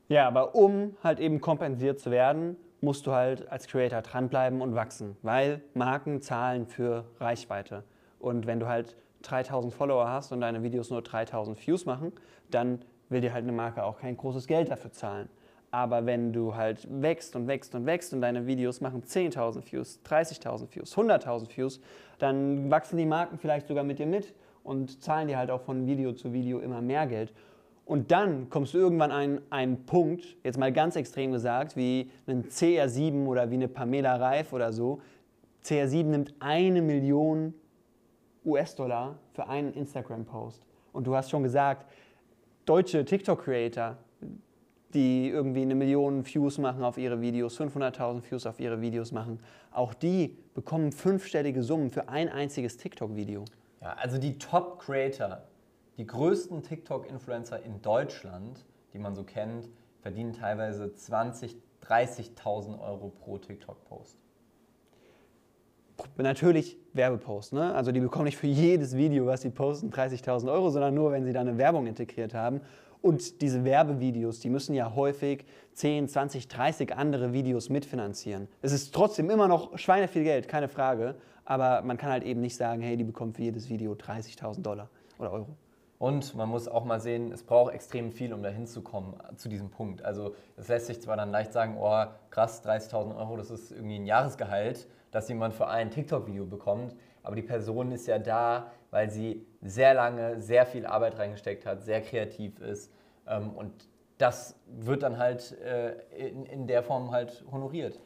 Ja, 0.08 0.26
aber 0.26 0.54
um 0.54 0.96
halt 1.02 1.20
eben 1.20 1.40
kompensiert 1.40 2.00
zu 2.00 2.10
werden, 2.10 2.56
musst 2.80 3.06
du 3.06 3.12
halt 3.12 3.48
als 3.50 3.66
Creator 3.66 4.02
dranbleiben 4.02 4.60
und 4.60 4.74
wachsen, 4.74 5.16
weil 5.22 5.62
Marken 5.74 6.22
zahlen 6.22 6.66
für 6.66 7.04
Reichweite. 7.18 7.84
Und 8.18 8.46
wenn 8.46 8.60
du 8.60 8.66
halt 8.66 8.96
3000 9.22 9.72
Follower 9.72 10.08
hast 10.08 10.32
und 10.32 10.40
deine 10.40 10.62
Videos 10.62 10.90
nur 10.90 11.02
3000 11.02 11.64
Views 11.66 11.86
machen, 11.86 12.12
dann 12.50 12.80
will 13.08 13.20
dir 13.20 13.32
halt 13.32 13.44
eine 13.44 13.52
Marke 13.52 13.84
auch 13.84 13.98
kein 13.98 14.16
großes 14.16 14.46
Geld 14.46 14.70
dafür 14.70 14.92
zahlen. 14.92 15.28
Aber 15.70 16.06
wenn 16.06 16.32
du 16.32 16.54
halt 16.54 16.86
wächst 16.90 17.36
und 17.36 17.46
wächst 17.46 17.74
und 17.74 17.84
wächst 17.84 18.14
und 18.14 18.22
deine 18.22 18.46
Videos 18.46 18.80
machen 18.80 19.02
10.000 19.02 19.70
Views, 19.70 20.00
30.000 20.06 20.74
Views, 20.74 20.96
100.000 20.96 21.56
Views, 21.56 21.80
dann 22.18 22.70
wachsen 22.70 22.96
die 22.96 23.06
Marken 23.06 23.38
vielleicht 23.38 23.68
sogar 23.68 23.84
mit 23.84 23.98
dir 23.98 24.06
mit 24.06 24.34
und 24.64 25.02
zahlen 25.02 25.28
dir 25.28 25.38
halt 25.38 25.50
auch 25.50 25.60
von 25.60 25.86
Video 25.86 26.12
zu 26.12 26.32
Video 26.32 26.60
immer 26.60 26.80
mehr 26.80 27.06
Geld. 27.06 27.32
Und 27.84 28.10
dann 28.10 28.50
kommst 28.50 28.74
du 28.74 28.78
irgendwann 28.78 29.10
an 29.10 29.40
einen 29.48 29.86
Punkt, 29.86 30.36
jetzt 30.44 30.58
mal 30.58 30.72
ganz 30.72 30.94
extrem 30.96 31.32
gesagt, 31.32 31.74
wie 31.74 32.10
ein 32.26 32.44
CR7 32.44 33.26
oder 33.26 33.50
wie 33.50 33.54
eine 33.54 33.68
Pamela 33.68 34.16
Reif 34.16 34.52
oder 34.52 34.72
so. 34.72 35.00
CR7 35.64 36.04
nimmt 36.04 36.34
eine 36.38 36.82
Million 36.82 37.54
US-Dollar 38.44 39.18
für 39.32 39.48
einen 39.48 39.72
Instagram-Post. 39.72 40.66
Und 40.92 41.06
du 41.06 41.16
hast 41.16 41.30
schon 41.30 41.42
gesagt, 41.42 41.86
deutsche 42.66 43.04
TikTok-Creator, 43.04 43.96
die 44.94 45.28
irgendwie 45.28 45.62
eine 45.62 45.74
Million 45.74 46.24
Views 46.24 46.58
machen 46.58 46.82
auf 46.82 46.98
ihre 46.98 47.20
Videos, 47.20 47.60
500.000 47.60 48.22
Views 48.30 48.46
auf 48.46 48.58
ihre 48.58 48.80
Videos 48.80 49.12
machen, 49.12 49.40
auch 49.70 49.94
die 49.94 50.36
bekommen 50.54 50.92
fünfstellige 50.92 51.62
Summen 51.62 51.90
für 51.90 52.08
ein 52.08 52.28
einziges 52.28 52.76
TikTok-Video. 52.76 53.44
Ja, 53.80 53.94
also 53.94 54.18
die 54.18 54.38
Top-Creator, 54.38 55.42
die 55.98 56.06
größten 56.06 56.62
TikTok-Influencer 56.62 57.62
in 57.62 57.82
Deutschland, 57.82 58.64
die 58.92 58.98
man 58.98 59.14
so 59.14 59.24
kennt, 59.24 59.68
verdienen 60.00 60.32
teilweise 60.32 60.84
20.000, 60.84 61.54
30.000 61.86 62.80
Euro 62.80 63.08
pro 63.08 63.38
TikTok-Post. 63.38 64.18
Natürlich 66.16 66.76
Werbepost. 66.92 67.52
Ne? 67.52 67.74
Also 67.74 67.92
die 67.92 68.00
bekommen 68.00 68.26
nicht 68.26 68.36
für 68.36 68.46
jedes 68.46 68.96
Video, 68.96 69.26
was 69.26 69.42
sie 69.42 69.50
posten, 69.50 69.90
30.000 69.90 70.52
Euro, 70.52 70.70
sondern 70.70 70.94
nur, 70.94 71.12
wenn 71.12 71.24
sie 71.24 71.32
da 71.32 71.40
eine 71.40 71.58
Werbung 71.58 71.86
integriert 71.86 72.34
haben. 72.34 72.60
Und 73.00 73.40
diese 73.42 73.64
Werbevideos, 73.64 74.40
die 74.40 74.50
müssen 74.50 74.74
ja 74.74 74.94
häufig 74.94 75.44
10, 75.74 76.08
20, 76.08 76.48
30 76.48 76.96
andere 76.96 77.32
Videos 77.32 77.68
mitfinanzieren. 77.68 78.48
Es 78.62 78.72
ist 78.72 78.94
trotzdem 78.94 79.30
immer 79.30 79.46
noch 79.46 79.78
schweineviel 79.78 80.24
Geld, 80.24 80.48
keine 80.48 80.68
Frage. 80.68 81.14
Aber 81.44 81.80
man 81.82 81.96
kann 81.96 82.10
halt 82.10 82.24
eben 82.24 82.40
nicht 82.40 82.56
sagen, 82.56 82.82
hey, 82.82 82.96
die 82.96 83.04
bekommt 83.04 83.36
für 83.36 83.42
jedes 83.42 83.70
Video 83.70 83.92
30.000 83.92 84.60
Dollar 84.60 84.90
oder 85.18 85.32
Euro. 85.32 85.56
Und 85.98 86.34
man 86.36 86.48
muss 86.48 86.68
auch 86.68 86.84
mal 86.84 87.00
sehen, 87.00 87.32
es 87.32 87.42
braucht 87.42 87.72
extrem 87.72 88.12
viel, 88.12 88.32
um 88.32 88.42
da 88.42 88.50
hinzukommen 88.50 89.14
zu 89.36 89.48
diesem 89.48 89.70
Punkt. 89.70 90.04
Also 90.04 90.34
es 90.56 90.68
lässt 90.68 90.86
sich 90.86 91.00
zwar 91.00 91.16
dann 91.16 91.30
leicht 91.30 91.52
sagen, 91.52 91.76
oh 91.80 92.04
krass, 92.30 92.62
30.000 92.64 93.16
Euro, 93.16 93.36
das 93.36 93.50
ist 93.50 93.72
irgendwie 93.72 93.96
ein 93.96 94.06
Jahresgehalt, 94.06 94.86
dass 95.10 95.28
jemand 95.28 95.54
für 95.54 95.66
ein 95.66 95.90
TikTok-Video 95.90 96.44
bekommt. 96.44 96.94
Aber 97.28 97.36
die 97.36 97.42
Person 97.42 97.92
ist 97.92 98.06
ja 98.06 98.18
da, 98.18 98.70
weil 98.90 99.10
sie 99.10 99.44
sehr 99.60 99.92
lange, 99.92 100.40
sehr 100.40 100.64
viel 100.64 100.86
Arbeit 100.86 101.18
reingesteckt 101.18 101.66
hat, 101.66 101.82
sehr 101.82 102.00
kreativ 102.00 102.58
ist. 102.58 102.90
Ähm, 103.26 103.50
und 103.50 103.70
das 104.16 104.58
wird 104.66 105.02
dann 105.02 105.18
halt 105.18 105.54
äh, 105.60 105.92
in 106.50 106.66
der 106.66 106.82
Form 106.82 107.10
halt 107.10 107.44
honoriert. 107.52 108.00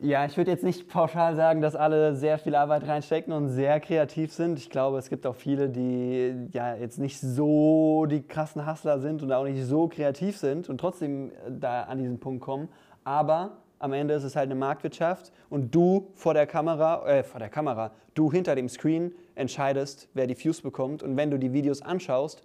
Ja, 0.00 0.24
ich 0.26 0.36
würde 0.36 0.50
jetzt 0.50 0.64
nicht 0.64 0.88
pauschal 0.88 1.36
sagen, 1.36 1.60
dass 1.60 1.76
alle 1.76 2.16
sehr 2.16 2.36
viel 2.38 2.56
Arbeit 2.56 2.88
reinstecken 2.88 3.32
und 3.32 3.48
sehr 3.48 3.78
kreativ 3.78 4.32
sind. 4.32 4.58
Ich 4.58 4.70
glaube, 4.70 4.98
es 4.98 5.08
gibt 5.08 5.24
auch 5.24 5.36
viele, 5.36 5.68
die 5.68 6.48
ja 6.50 6.74
jetzt 6.74 6.98
nicht 6.98 7.20
so 7.20 8.06
die 8.06 8.26
krassen 8.26 8.68
Hustler 8.68 8.98
sind 8.98 9.22
und 9.22 9.30
auch 9.30 9.44
nicht 9.44 9.62
so 9.64 9.86
kreativ 9.86 10.36
sind 10.36 10.68
und 10.68 10.78
trotzdem 10.78 11.30
äh, 11.30 11.32
da 11.60 11.84
an 11.84 11.98
diesen 11.98 12.18
Punkt 12.18 12.42
kommen. 12.42 12.70
Aber 13.04 13.58
am 13.78 13.92
Ende 13.92 14.14
ist 14.14 14.24
es 14.24 14.36
halt 14.36 14.46
eine 14.46 14.54
Marktwirtschaft 14.54 15.32
und 15.50 15.74
du 15.74 16.10
vor 16.14 16.34
der 16.34 16.46
Kamera, 16.46 17.06
äh, 17.06 17.22
vor 17.22 17.40
der 17.40 17.48
Kamera, 17.48 17.92
du 18.14 18.32
hinter 18.32 18.54
dem 18.54 18.68
Screen 18.68 19.12
entscheidest, 19.34 20.08
wer 20.14 20.26
die 20.26 20.38
Views 20.38 20.62
bekommt. 20.62 21.02
Und 21.02 21.16
wenn 21.16 21.30
du 21.30 21.38
die 21.38 21.52
Videos 21.52 21.82
anschaust, 21.82 22.42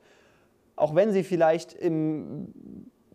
auch 0.75 0.95
wenn 0.95 1.11
sie 1.11 1.23
vielleicht 1.23 1.73
im 1.73 2.47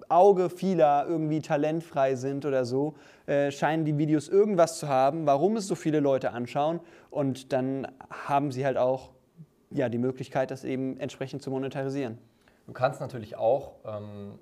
Auge 0.09 0.51
vieler 0.51 1.07
irgendwie 1.09 1.41
talentfrei 1.41 2.15
sind 2.15 2.47
oder 2.47 2.65
so, 2.65 2.95
äh, 3.27 3.51
scheinen 3.51 3.85
die 3.85 3.99
Videos 3.99 4.29
irgendwas 4.29 4.79
zu 4.79 4.89
haben, 4.89 5.27
warum 5.27 5.57
es 5.57 5.67
so 5.67 5.75
viele 5.75 6.01
Leute 6.01 6.33
anschauen. 6.33 6.81
Und 7.11 7.53
dann 7.53 7.89
haben 8.09 8.53
sie 8.53 8.65
halt 8.65 8.77
auch 8.77 9.11
ja, 9.71 9.89
die 9.89 9.99
Möglichkeit, 9.99 10.51
das 10.51 10.65
eben 10.65 10.99
entsprechend 11.01 11.43
zu 11.43 11.51
monetarisieren. 11.51 12.19
Du 12.67 12.73
kannst 12.73 13.01
natürlich 13.01 13.37
auch 13.37 13.75
ähm, 13.85 14.39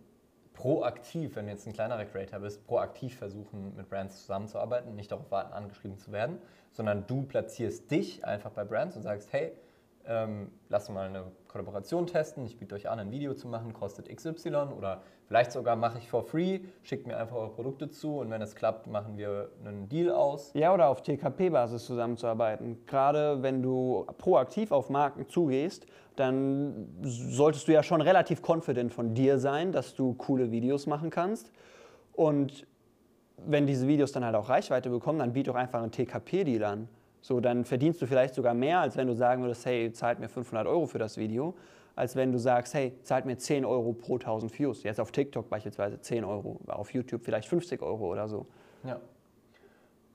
proaktiv, 0.54 1.36
wenn 1.36 1.46
du 1.46 1.52
jetzt 1.52 1.66
ein 1.66 1.72
kleinerer 1.72 2.04
Creator 2.06 2.38
bist, 2.38 2.66
proaktiv 2.66 3.18
versuchen, 3.18 3.76
mit 3.76 3.90
Brands 3.90 4.22
zusammenzuarbeiten, 4.22 4.94
nicht 4.94 5.12
darauf 5.12 5.30
warten, 5.30 5.52
angeschrieben 5.52 5.98
zu 5.98 6.12
werden, 6.12 6.38
sondern 6.72 7.06
du 7.06 7.22
platzierst 7.24 7.90
dich 7.90 8.24
einfach 8.24 8.50
bei 8.50 8.64
Brands 8.64 8.96
und 8.96 9.02
sagst, 9.02 9.32
hey, 9.32 9.52
ähm, 10.06 10.50
lasst 10.68 10.90
mal 10.90 11.08
eine 11.08 11.24
Kollaboration 11.54 12.08
testen, 12.08 12.44
ich 12.46 12.58
biete 12.58 12.74
euch 12.74 12.90
an, 12.90 12.98
ein 12.98 13.12
Video 13.12 13.32
zu 13.32 13.46
machen, 13.46 13.72
kostet 13.72 14.08
XY 14.08 14.70
oder 14.76 15.02
vielleicht 15.28 15.52
sogar 15.52 15.76
mache 15.76 15.98
ich 15.98 16.10
for 16.10 16.24
free, 16.24 16.58
schickt 16.82 17.06
mir 17.06 17.16
einfach 17.16 17.36
eure 17.36 17.50
Produkte 17.50 17.88
zu 17.88 18.18
und 18.18 18.28
wenn 18.28 18.42
es 18.42 18.56
klappt, 18.56 18.88
machen 18.88 19.16
wir 19.16 19.50
einen 19.64 19.88
Deal 19.88 20.10
aus. 20.10 20.50
Ja, 20.54 20.74
oder 20.74 20.88
auf 20.88 21.02
TKP-Basis 21.02 21.86
zusammenzuarbeiten. 21.86 22.84
Gerade 22.86 23.40
wenn 23.44 23.62
du 23.62 24.04
proaktiv 24.18 24.72
auf 24.72 24.90
Marken 24.90 25.28
zugehst, 25.28 25.86
dann 26.16 26.88
solltest 27.02 27.68
du 27.68 27.72
ja 27.72 27.84
schon 27.84 28.00
relativ 28.00 28.42
confident 28.44 28.92
von 28.92 29.14
dir 29.14 29.38
sein, 29.38 29.70
dass 29.70 29.94
du 29.94 30.14
coole 30.14 30.50
Videos 30.50 30.88
machen 30.88 31.10
kannst. 31.10 31.52
Und 32.14 32.66
wenn 33.36 33.68
diese 33.68 33.86
Videos 33.86 34.10
dann 34.10 34.24
halt 34.24 34.34
auch 34.34 34.48
Reichweite 34.48 34.90
bekommen, 34.90 35.20
dann 35.20 35.34
biete 35.34 35.52
doch 35.52 35.56
einfach 35.56 35.80
einen 35.80 35.92
TKP-Deal 35.92 36.64
an. 36.64 36.88
So, 37.24 37.40
dann 37.40 37.64
verdienst 37.64 38.02
du 38.02 38.06
vielleicht 38.06 38.34
sogar 38.34 38.52
mehr, 38.52 38.80
als 38.80 38.98
wenn 38.98 39.06
du 39.06 39.14
sagen 39.14 39.40
würdest, 39.40 39.64
hey, 39.64 39.90
zahlt 39.90 40.18
mir 40.18 40.28
500 40.28 40.66
Euro 40.66 40.84
für 40.84 40.98
das 40.98 41.16
Video, 41.16 41.54
als 41.96 42.16
wenn 42.16 42.32
du 42.32 42.38
sagst, 42.38 42.74
hey, 42.74 42.98
zahlt 43.02 43.24
mir 43.24 43.38
10 43.38 43.64
Euro 43.64 43.94
pro 43.94 44.16
1000 44.16 44.58
Views. 44.58 44.82
Jetzt 44.82 45.00
auf 45.00 45.10
TikTok 45.10 45.48
beispielsweise 45.48 45.98
10 45.98 46.22
Euro, 46.22 46.60
auf 46.66 46.92
YouTube 46.92 47.24
vielleicht 47.24 47.48
50 47.48 47.80
Euro 47.80 48.12
oder 48.12 48.28
so. 48.28 48.44
Ja. 48.82 49.00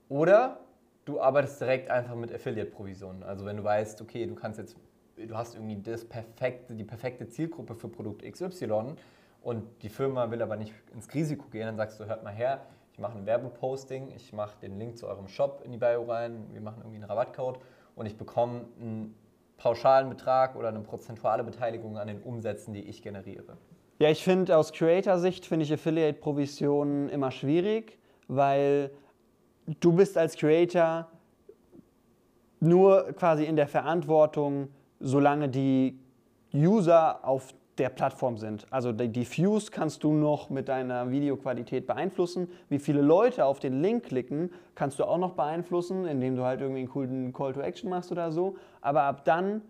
Oder 0.08 0.60
du 1.04 1.20
arbeitest 1.20 1.60
direkt 1.60 1.90
einfach 1.90 2.14
mit 2.14 2.32
Affiliate-Provisionen. 2.32 3.24
Also 3.24 3.44
wenn 3.44 3.56
du 3.56 3.64
weißt, 3.64 4.00
okay, 4.02 4.24
du 4.26 4.36
kannst 4.36 4.60
jetzt, 4.60 4.76
du 5.16 5.36
hast 5.36 5.56
irgendwie 5.56 5.82
das 5.82 6.04
perfekte, 6.04 6.74
die 6.74 6.84
perfekte 6.84 7.28
Zielgruppe 7.28 7.74
für 7.74 7.88
Produkt 7.88 8.22
XY 8.22 8.94
und 9.42 9.64
die 9.82 9.88
Firma 9.88 10.30
will 10.30 10.42
aber 10.42 10.54
nicht 10.54 10.74
ins 10.94 11.12
Risiko 11.12 11.48
gehen, 11.48 11.66
dann 11.66 11.76
sagst 11.76 11.98
du, 11.98 12.04
hört 12.04 12.22
mal 12.22 12.32
her, 12.32 12.60
mache 13.00 13.18
ein 13.18 13.26
Werbeposting, 13.26 14.12
ich 14.14 14.32
mache 14.32 14.58
den 14.60 14.78
Link 14.78 14.98
zu 14.98 15.08
eurem 15.08 15.28
Shop 15.28 15.62
in 15.64 15.72
die 15.72 15.78
Bio 15.78 16.04
rein, 16.04 16.46
wir 16.52 16.60
machen 16.60 16.78
irgendwie 16.80 16.96
einen 16.96 17.04
Rabattcode 17.04 17.58
und 17.96 18.06
ich 18.06 18.16
bekomme 18.16 18.66
einen 18.80 19.14
pauschalen 19.56 20.08
Betrag 20.08 20.56
oder 20.56 20.68
eine 20.68 20.80
prozentuale 20.80 21.44
Beteiligung 21.44 21.98
an 21.98 22.08
den 22.08 22.22
Umsätzen, 22.22 22.72
die 22.72 22.82
ich 22.82 23.02
generiere. 23.02 23.56
Ja, 23.98 24.08
ich 24.08 24.24
finde 24.24 24.56
aus 24.56 24.72
Creator-Sicht 24.72 25.44
finde 25.44 25.64
ich 25.64 25.72
Affiliate-Provisionen 25.72 27.10
immer 27.10 27.30
schwierig, 27.30 27.98
weil 28.28 28.90
du 29.80 29.92
bist 29.92 30.16
als 30.16 30.36
Creator 30.36 31.08
nur 32.60 33.12
quasi 33.12 33.44
in 33.44 33.56
der 33.56 33.68
Verantwortung, 33.68 34.68
solange 35.00 35.48
die 35.48 35.98
User 36.54 37.24
auf 37.24 37.54
der 37.80 37.88
Plattform 37.88 38.36
sind. 38.36 38.66
Also 38.70 38.92
die 38.92 39.26
Views 39.28 39.72
kannst 39.72 40.04
du 40.04 40.12
noch 40.12 40.50
mit 40.50 40.68
deiner 40.68 41.10
Videoqualität 41.10 41.86
beeinflussen. 41.86 42.48
Wie 42.68 42.78
viele 42.78 43.00
Leute 43.00 43.46
auf 43.46 43.58
den 43.58 43.80
Link 43.80 44.04
klicken, 44.04 44.50
kannst 44.74 44.98
du 44.98 45.04
auch 45.04 45.18
noch 45.18 45.32
beeinflussen, 45.32 46.06
indem 46.06 46.36
du 46.36 46.44
halt 46.44 46.60
irgendwie 46.60 46.80
einen 46.80 46.90
coolen 46.90 47.32
Call 47.32 47.54
to 47.54 47.60
Action 47.60 47.88
machst 47.88 48.12
oder 48.12 48.30
so. 48.30 48.56
Aber 48.82 49.02
ab 49.04 49.24
dann 49.24 49.62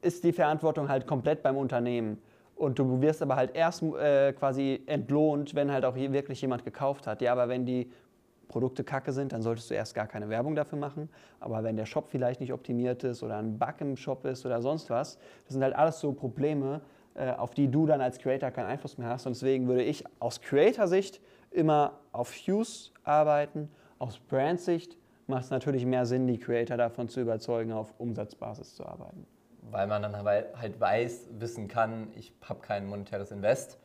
ist 0.00 0.22
die 0.22 0.32
Verantwortung 0.32 0.88
halt 0.88 1.06
komplett 1.06 1.42
beim 1.42 1.56
Unternehmen. 1.56 2.18
Und 2.54 2.78
du 2.78 3.00
wirst 3.02 3.20
aber 3.20 3.34
halt 3.34 3.56
erst 3.56 3.82
äh, 3.82 4.32
quasi 4.32 4.82
entlohnt, 4.86 5.56
wenn 5.56 5.72
halt 5.72 5.84
auch 5.84 5.96
wirklich 5.96 6.40
jemand 6.40 6.64
gekauft 6.64 7.08
hat. 7.08 7.20
Ja, 7.20 7.32
aber 7.32 7.48
wenn 7.48 7.66
die 7.66 7.90
Produkte 8.46 8.84
kacke 8.84 9.10
sind, 9.10 9.32
dann 9.32 9.42
solltest 9.42 9.70
du 9.70 9.74
erst 9.74 9.94
gar 9.96 10.06
keine 10.06 10.28
Werbung 10.28 10.54
dafür 10.54 10.78
machen. 10.78 11.08
Aber 11.40 11.64
wenn 11.64 11.76
der 11.76 11.86
Shop 11.86 12.06
vielleicht 12.10 12.40
nicht 12.40 12.52
optimiert 12.52 13.02
ist 13.02 13.24
oder 13.24 13.38
ein 13.38 13.58
Bug 13.58 13.74
im 13.80 13.96
Shop 13.96 14.24
ist 14.24 14.46
oder 14.46 14.62
sonst 14.62 14.90
was, 14.90 15.18
das 15.44 15.54
sind 15.54 15.62
halt 15.64 15.74
alles 15.74 15.98
so 15.98 16.12
Probleme, 16.12 16.80
auf 17.14 17.54
die 17.54 17.70
du 17.70 17.86
dann 17.86 18.00
als 18.00 18.18
Creator 18.18 18.50
keinen 18.50 18.66
Einfluss 18.66 18.98
mehr 18.98 19.08
hast. 19.08 19.26
Und 19.26 19.34
deswegen 19.34 19.68
würde 19.68 19.82
ich 19.82 20.04
aus 20.18 20.40
Creator-Sicht 20.40 21.20
immer 21.50 22.00
auf 22.12 22.32
Views 22.32 22.92
arbeiten. 23.04 23.70
Aus 23.98 24.18
Brand-Sicht 24.18 24.96
macht 25.26 25.44
es 25.44 25.50
natürlich 25.50 25.86
mehr 25.86 26.06
Sinn, 26.06 26.26
die 26.26 26.38
Creator 26.38 26.76
davon 26.76 27.08
zu 27.08 27.20
überzeugen, 27.20 27.72
auf 27.72 27.94
Umsatzbasis 27.98 28.74
zu 28.74 28.84
arbeiten. 28.84 29.26
Weil 29.70 29.86
man 29.86 30.02
dann 30.02 30.16
halt 30.16 30.80
weiß, 30.80 31.28
wissen 31.38 31.68
kann, 31.68 32.08
ich 32.16 32.34
habe 32.42 32.60
kein 32.60 32.86
monetäres 32.86 33.30
Invest, 33.30 33.78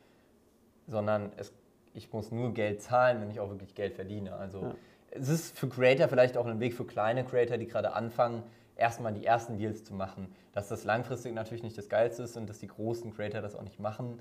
sondern 0.88 1.32
es, 1.38 1.54
ich 1.94 2.12
muss 2.12 2.32
nur 2.32 2.54
Geld 2.54 2.82
zahlen, 2.82 3.22
wenn 3.22 3.30
ich 3.30 3.40
auch 3.40 3.50
wirklich 3.50 3.76
Geld 3.76 3.94
verdiene. 3.94 4.34
Also 4.36 4.62
ja. 4.62 4.76
es 5.12 5.30
ist 5.30 5.58
für 5.58 5.70
Creator 5.70 6.08
vielleicht 6.08 6.36
auch 6.36 6.48
ein 6.48 6.60
Weg 6.60 6.74
für 6.74 6.86
kleine 6.86 7.24
Creator, 7.24 7.58
die 7.58 7.68
gerade 7.68 7.94
anfangen, 7.94 8.44
erstmal 8.80 9.14
die 9.14 9.26
ersten 9.26 9.58
Deals 9.58 9.84
zu 9.84 9.94
machen. 9.94 10.34
Dass 10.54 10.70
das 10.70 10.84
langfristig 10.84 11.34
natürlich 11.34 11.64
nicht 11.64 11.78
das 11.78 11.90
Geilste 11.90 12.24
ist 12.24 12.38
und 12.38 12.50
dass 12.50 12.60
die 12.60 12.68
großen 12.68 13.14
Creator 13.14 13.42
das 13.42 13.56
auch 13.56 13.64
nicht 13.64 13.80
machen, 13.80 14.20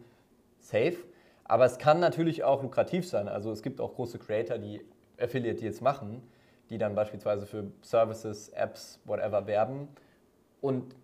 safe. 0.59 0.97
Aber 1.45 1.65
es 1.65 1.79
kann 1.79 2.01
natürlich 2.01 2.45
auch 2.45 2.63
lukrativ 2.63 3.09
sein. 3.09 3.29
Also 3.29 3.51
es 3.51 3.63
gibt 3.63 3.81
auch 3.81 3.95
große 3.95 4.19
Creator, 4.19 4.59
die 4.59 4.85
Affiliate 5.19 5.61
Deals 5.61 5.81
machen, 5.81 6.23
die 6.69 6.77
dann 6.77 6.95
beispielsweise 6.95 7.47
für 7.47 7.65
Services, 7.83 8.51
Apps, 8.51 9.01
whatever 9.05 9.47
werben 9.47 9.89
und 10.61 10.95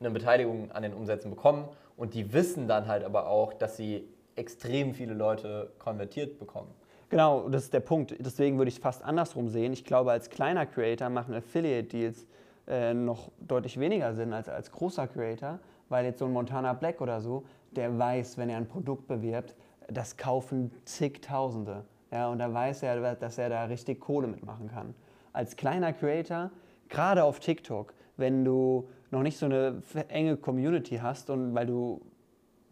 eine 0.00 0.10
Beteiligung 0.10 0.72
an 0.72 0.82
den 0.82 0.92
Umsätzen 0.92 1.30
bekommen. 1.30 1.68
Und 1.96 2.14
die 2.14 2.32
wissen 2.32 2.66
dann 2.66 2.88
halt 2.88 3.04
aber 3.04 3.28
auch, 3.28 3.52
dass 3.52 3.76
sie 3.76 4.08
extrem 4.34 4.94
viele 4.94 5.14
Leute 5.14 5.70
konvertiert 5.78 6.40
bekommen. 6.40 6.74
Genau, 7.08 7.48
das 7.48 7.64
ist 7.64 7.72
der 7.72 7.80
Punkt. 7.80 8.16
Deswegen 8.18 8.58
würde 8.58 8.70
ich 8.70 8.76
es 8.76 8.82
fast 8.82 9.04
andersrum 9.04 9.48
sehen. 9.48 9.72
Ich 9.72 9.84
glaube, 9.84 10.10
als 10.10 10.30
kleiner 10.30 10.66
Creator 10.66 11.08
machen 11.10 11.34
Affiliate 11.34 11.86
Deals 11.86 12.26
äh, 12.66 12.94
noch 12.94 13.30
deutlich 13.40 13.78
weniger 13.78 14.14
Sinn 14.14 14.32
als 14.32 14.48
als 14.48 14.70
großer 14.70 15.06
Creator, 15.06 15.58
weil 15.88 16.04
jetzt 16.04 16.18
so 16.18 16.24
ein 16.24 16.32
Montana 16.32 16.72
Black 16.72 17.00
oder 17.00 17.20
so, 17.20 17.44
der 17.72 17.98
weiß, 17.98 18.38
wenn 18.38 18.48
er 18.48 18.56
ein 18.56 18.68
Produkt 18.68 19.06
bewirbt, 19.06 19.54
das 19.88 20.16
kaufen 20.16 20.72
zigtausende. 20.84 21.84
Ja, 22.10 22.28
und 22.28 22.38
da 22.38 22.52
weiß 22.52 22.82
er, 22.84 23.16
dass 23.16 23.38
er 23.38 23.48
da 23.48 23.64
richtig 23.64 24.00
Kohle 24.00 24.28
mitmachen 24.28 24.68
kann. 24.68 24.94
Als 25.32 25.56
kleiner 25.56 25.92
Creator, 25.92 26.50
gerade 26.88 27.24
auf 27.24 27.40
TikTok, 27.40 27.92
wenn 28.16 28.44
du 28.44 28.88
noch 29.10 29.22
nicht 29.22 29.36
so 29.36 29.46
eine 29.46 29.82
enge 30.08 30.36
Community 30.36 30.98
hast 30.98 31.28
und 31.30 31.54
weil 31.54 31.66
du 31.66 32.00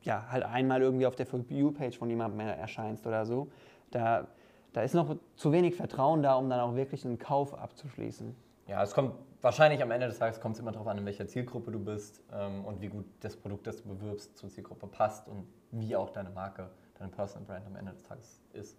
ja 0.03 0.27
halt 0.31 0.45
einmal 0.45 0.81
irgendwie 0.81 1.07
auf 1.07 1.17
der 1.17 1.27
For 1.27 1.41
You-Page 1.49 1.99
von 1.99 2.09
jemandem 2.09 2.41
erscheinst 2.41 3.07
oder 3.07 3.27
so, 3.27 3.49
da, 3.91 4.29
da 4.73 4.83
ist 4.83 4.95
noch 4.95 5.17
zu 5.37 5.53
wenig 5.53 5.75
Vertrauen 5.75 6.23
da, 6.23 6.35
um 6.35 6.49
dann 6.49 6.61
auch 6.61 6.75
wirklich 6.75 7.05
einen 7.05 7.19
Kauf 7.19 7.55
abzuschließen. 7.55 8.35
Ja, 8.67 8.83
es 8.83 8.95
kommt 8.95 9.15
wahrscheinlich 9.41 9.83
am 9.83 9.91
Ende 9.91 10.07
des 10.07 10.19
Tages 10.19 10.41
kommt 10.41 10.55
es 10.55 10.61
immer 10.61 10.73
darauf 10.73 10.87
an, 10.87 10.99
in 10.99 11.05
welcher 11.05 11.27
Zielgruppe 11.27 11.73
du 11.73 11.81
bist 11.81 12.23
ähm, 12.33 12.65
und 12.65 12.81
wie 12.81 12.89
gut 12.89 13.05
das 13.21 13.37
Produkt, 13.37 13.67
das 13.67 13.83
du 13.83 13.89
bewirbst, 13.89 14.37
zur 14.37 14.49
Zielgruppe 14.49 14.87
passt 14.87 15.29
und 15.29 15.47
wie 15.73 15.97
auch 15.97 16.11
deine 16.11 16.31
Marke, 16.31 16.71
deine 16.99 17.11
Personal 17.11 17.47
Brand 17.47 17.67
am 17.67 17.77
Ende 17.77 17.93
des 17.93 18.03
Tages 18.05 18.41
ist. 18.53 18.79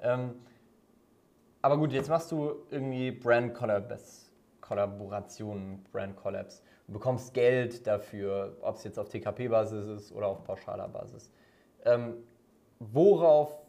Ähm, 0.00 0.34
aber 1.62 1.78
gut, 1.78 1.92
jetzt 1.92 2.08
machst 2.08 2.32
du 2.32 2.56
irgendwie 2.70 3.12
Brand 3.12 3.54
Collabs, 3.54 4.32
Kollaborationen, 4.60 5.84
Brand 5.92 6.16
Collabs. 6.16 6.64
Du 6.88 6.94
bekommst 6.94 7.32
Geld 7.32 7.86
dafür, 7.86 8.56
ob 8.62 8.74
es 8.74 8.84
jetzt 8.84 8.98
auf 8.98 9.08
TKP-Basis 9.08 9.86
ist 9.86 10.12
oder 10.12 10.26
auf 10.26 10.42
pauschaler 10.42 10.88
Basis. 10.88 11.30
Ähm, 11.84 12.16
worauf 12.80 13.62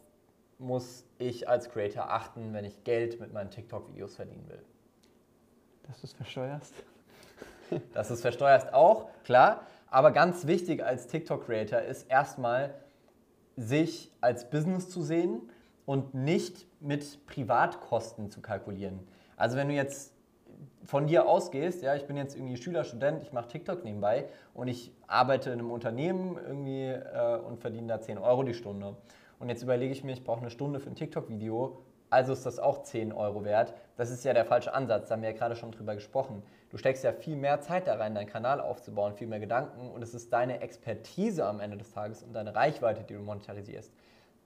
muss 0.58 1.06
ich 1.18 1.48
als 1.48 1.70
Creator 1.70 2.10
achten, 2.10 2.52
wenn 2.52 2.64
ich 2.64 2.82
Geld 2.82 3.20
mit 3.20 3.32
meinen 3.32 3.50
TikTok-Videos 3.50 4.16
verdienen 4.16 4.48
will? 4.48 4.62
Dass 5.86 6.00
du 6.00 6.06
es 6.06 6.12
versteuerst. 6.12 6.74
Dass 7.94 8.08
du 8.08 8.14
es 8.14 8.20
versteuerst 8.20 8.72
auch, 8.72 9.08
klar. 9.24 9.66
Aber 9.90 10.10
ganz 10.10 10.46
wichtig 10.46 10.84
als 10.84 11.06
TikTok-Creator 11.06 11.80
ist 11.80 12.10
erstmal, 12.10 12.74
sich 13.56 14.10
als 14.20 14.50
Business 14.50 14.90
zu 14.90 15.02
sehen 15.02 15.50
und 15.86 16.14
nicht 16.14 16.66
mit 16.80 17.24
Privatkosten 17.26 18.30
zu 18.30 18.40
kalkulieren. 18.40 18.98
Also 19.36 19.56
wenn 19.56 19.68
du 19.68 19.74
jetzt 19.74 20.12
von 20.84 21.06
dir 21.06 21.26
ausgehst, 21.26 21.82
ja, 21.82 21.94
ich 21.94 22.06
bin 22.06 22.16
jetzt 22.16 22.36
irgendwie 22.36 22.56
Schüler, 22.56 22.84
Student, 22.84 23.22
ich 23.22 23.32
mache 23.32 23.48
TikTok 23.48 23.84
nebenbei 23.84 24.28
und 24.52 24.68
ich 24.68 24.92
arbeite 25.06 25.50
in 25.50 25.60
einem 25.60 25.70
Unternehmen 25.70 26.36
irgendwie 26.36 26.88
äh, 26.88 27.38
und 27.38 27.60
verdiene 27.60 27.86
da 27.86 28.00
10 28.00 28.18
Euro 28.18 28.42
die 28.42 28.54
Stunde. 28.54 28.96
Und 29.38 29.48
jetzt 29.48 29.62
überlege 29.62 29.92
ich 29.92 30.04
mir, 30.04 30.12
ich 30.12 30.24
brauche 30.24 30.40
eine 30.40 30.50
Stunde 30.50 30.80
für 30.80 30.90
ein 30.90 30.94
TikTok-Video, 30.94 31.78
also 32.10 32.32
ist 32.32 32.46
das 32.46 32.58
auch 32.58 32.82
10 32.82 33.12
Euro 33.12 33.44
wert. 33.44 33.74
Das 33.96 34.10
ist 34.10 34.24
ja 34.24 34.32
der 34.32 34.44
falsche 34.44 34.72
Ansatz, 34.74 35.08
da 35.08 35.14
haben 35.14 35.22
wir 35.22 35.30
ja 35.30 35.36
gerade 35.36 35.56
schon 35.56 35.72
drüber 35.72 35.94
gesprochen. 35.94 36.42
Du 36.70 36.76
steckst 36.76 37.04
ja 37.04 37.12
viel 37.12 37.36
mehr 37.36 37.60
Zeit 37.60 37.86
da 37.86 37.94
rein, 37.94 38.14
deinen 38.14 38.26
Kanal 38.26 38.60
aufzubauen, 38.60 39.14
viel 39.14 39.26
mehr 39.28 39.40
Gedanken 39.40 39.90
und 39.90 40.02
es 40.02 40.14
ist 40.14 40.32
deine 40.32 40.60
Expertise 40.60 41.44
am 41.46 41.60
Ende 41.60 41.76
des 41.76 41.92
Tages 41.92 42.22
und 42.22 42.32
deine 42.32 42.54
Reichweite, 42.54 43.04
die 43.04 43.14
du 43.14 43.20
monetarisierst. 43.20 43.92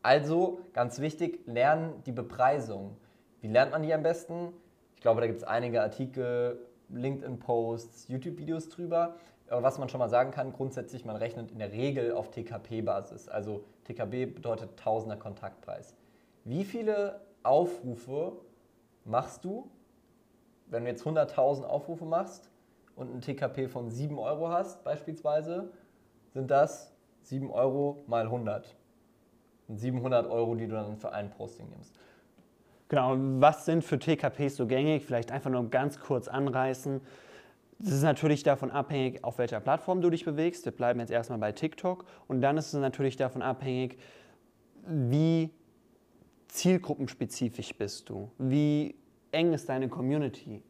Also 0.03 0.61
ganz 0.75 1.01
wichtig, 1.01 1.41
lernen 1.47 2.03
die 2.07 2.13
Bepreisung. 2.13 2.97
Wie 3.41 3.49
lernt 3.49 3.73
man 3.73 3.83
die 3.83 3.93
am 3.93 4.03
besten? 4.03 4.53
Ich 4.95 5.03
glaube, 5.03 5.21
da 5.21 5.27
gibt 5.27 5.39
es 5.39 5.45
einige 5.45 5.83
Artikel, 5.83 6.59
LinkedIn-Posts, 6.89 8.09
YouTube-Videos 8.09 8.69
drüber. 8.69 9.17
Aber 9.49 9.63
was 9.63 9.79
man 9.79 9.89
schon 9.89 9.99
mal 9.99 10.09
sagen 10.09 10.31
kann, 10.31 10.53
grundsätzlich, 10.53 11.05
man 11.05 11.17
rechnet 11.17 11.51
in 11.51 11.59
der 11.59 11.73
Regel 11.73 12.13
auf 12.13 12.31
TKP-Basis. 12.31 13.29
Also 13.29 13.65
TKB 13.85 14.35
bedeutet 14.35 14.79
Tausender 14.79 15.17
Kontaktpreis. 15.17 15.95
Wie 16.45 16.65
viele 16.65 17.21
Aufrufe 17.43 18.33
machst 19.05 19.45
du, 19.45 19.71
wenn 20.67 20.85
du 20.85 20.91
jetzt 20.91 21.05
100.000 21.05 21.65
Aufrufe 21.65 22.05
machst 22.05 22.51
und 22.97 23.15
ein 23.15 23.21
TKP 23.21 23.69
von 23.69 23.91
7 23.91 24.19
Euro 24.19 24.49
hast 24.49 24.85
beispielsweise, 24.85 25.71
sind 26.35 26.51
das 26.51 26.93
7 27.23 27.51
Euro 27.51 28.05
mal 28.07 28.25
100. 28.25 28.77
Und 29.69 29.79
700 29.79 30.27
Euro, 30.31 30.55
die 30.55 30.67
du 30.67 30.75
dann 30.75 30.97
für 30.97 31.13
ein 31.13 31.31
Posting 31.31 31.69
nimmst. 31.69 31.95
Genau, 32.89 33.17
was 33.41 33.67
sind 33.67 33.85
für 33.85 33.99
TKPs 33.99 34.57
so 34.57 34.67
gängig? 34.67 35.05
Vielleicht 35.05 35.31
einfach 35.31 35.51
nur 35.51 35.69
ganz 35.69 36.01
kurz 36.01 36.27
anreißen. 36.27 37.03
Das 37.79 37.93
ist 37.93 38.03
natürlich 38.03 38.43
davon 38.43 38.71
abhängig, 38.71 39.23
auf 39.23 39.39
welcher 39.39 39.61
Plattform 39.61 40.01
du 40.01 40.09
dich 40.09 40.25
bewegst. 40.25 40.65
Wir 40.65 40.73
bleiben 40.73 40.99
jetzt 41.01 41.11
erstmal 41.11 41.39
bei 41.39 41.53
TikTok. 41.53 42.07
Und 42.27 42.41
dann 42.41 42.57
ist 42.57 42.73
es 42.73 42.81
natürlich 42.81 43.17
davon 43.17 43.43
abhängig, 43.43 43.99
wie 44.87 45.51
zielgruppenspezifisch 46.49 47.77
bist 47.77 48.09
du? 48.09 48.31
Wie 48.39 48.95
eng 49.33 49.53
ist 49.53 49.69
deine 49.69 49.89
Community? 49.89 50.63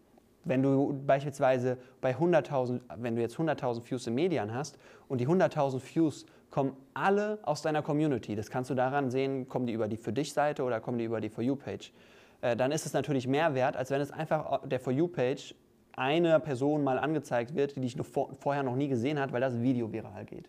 Wenn 0.44 0.62
du 0.62 1.00
beispielsweise 1.06 1.78
bei 2.00 2.16
100.000, 2.16 2.80
wenn 2.96 3.16
du 3.16 3.22
jetzt 3.22 3.36
100.000 3.36 3.88
Views 3.88 4.06
im 4.06 4.14
Median 4.14 4.52
hast 4.54 4.78
und 5.08 5.20
die 5.20 5.28
100.000 5.28 5.80
Views 5.94 6.26
kommen 6.50 6.74
alle 6.94 7.38
aus 7.42 7.62
deiner 7.62 7.82
Community, 7.82 8.34
das 8.34 8.50
kannst 8.50 8.70
du 8.70 8.74
daran 8.74 9.10
sehen, 9.10 9.48
kommen 9.48 9.66
die 9.66 9.72
über 9.72 9.88
die 9.88 9.98
Für 9.98 10.12
dich-Seite 10.12 10.62
oder 10.62 10.80
kommen 10.80 10.98
die 10.98 11.04
über 11.04 11.20
die 11.20 11.28
For 11.28 11.44
You-Page, 11.44 11.92
äh, 12.40 12.56
dann 12.56 12.72
ist 12.72 12.86
es 12.86 12.92
natürlich 12.92 13.26
mehr 13.26 13.54
wert, 13.54 13.76
als 13.76 13.90
wenn 13.90 14.00
es 14.00 14.10
einfach 14.10 14.66
der 14.66 14.80
For 14.80 14.92
You-Page 14.92 15.54
einer 15.92 16.38
Person 16.38 16.84
mal 16.84 16.98
angezeigt 16.98 17.54
wird, 17.54 17.76
die 17.76 17.80
dich 17.80 17.96
noch 17.96 18.06
vor, 18.06 18.32
vorher 18.40 18.62
noch 18.62 18.76
nie 18.76 18.88
gesehen 18.88 19.18
hat, 19.18 19.32
weil 19.32 19.40
das 19.40 19.60
Video 19.60 19.92
viral 19.92 20.24
geht. 20.24 20.48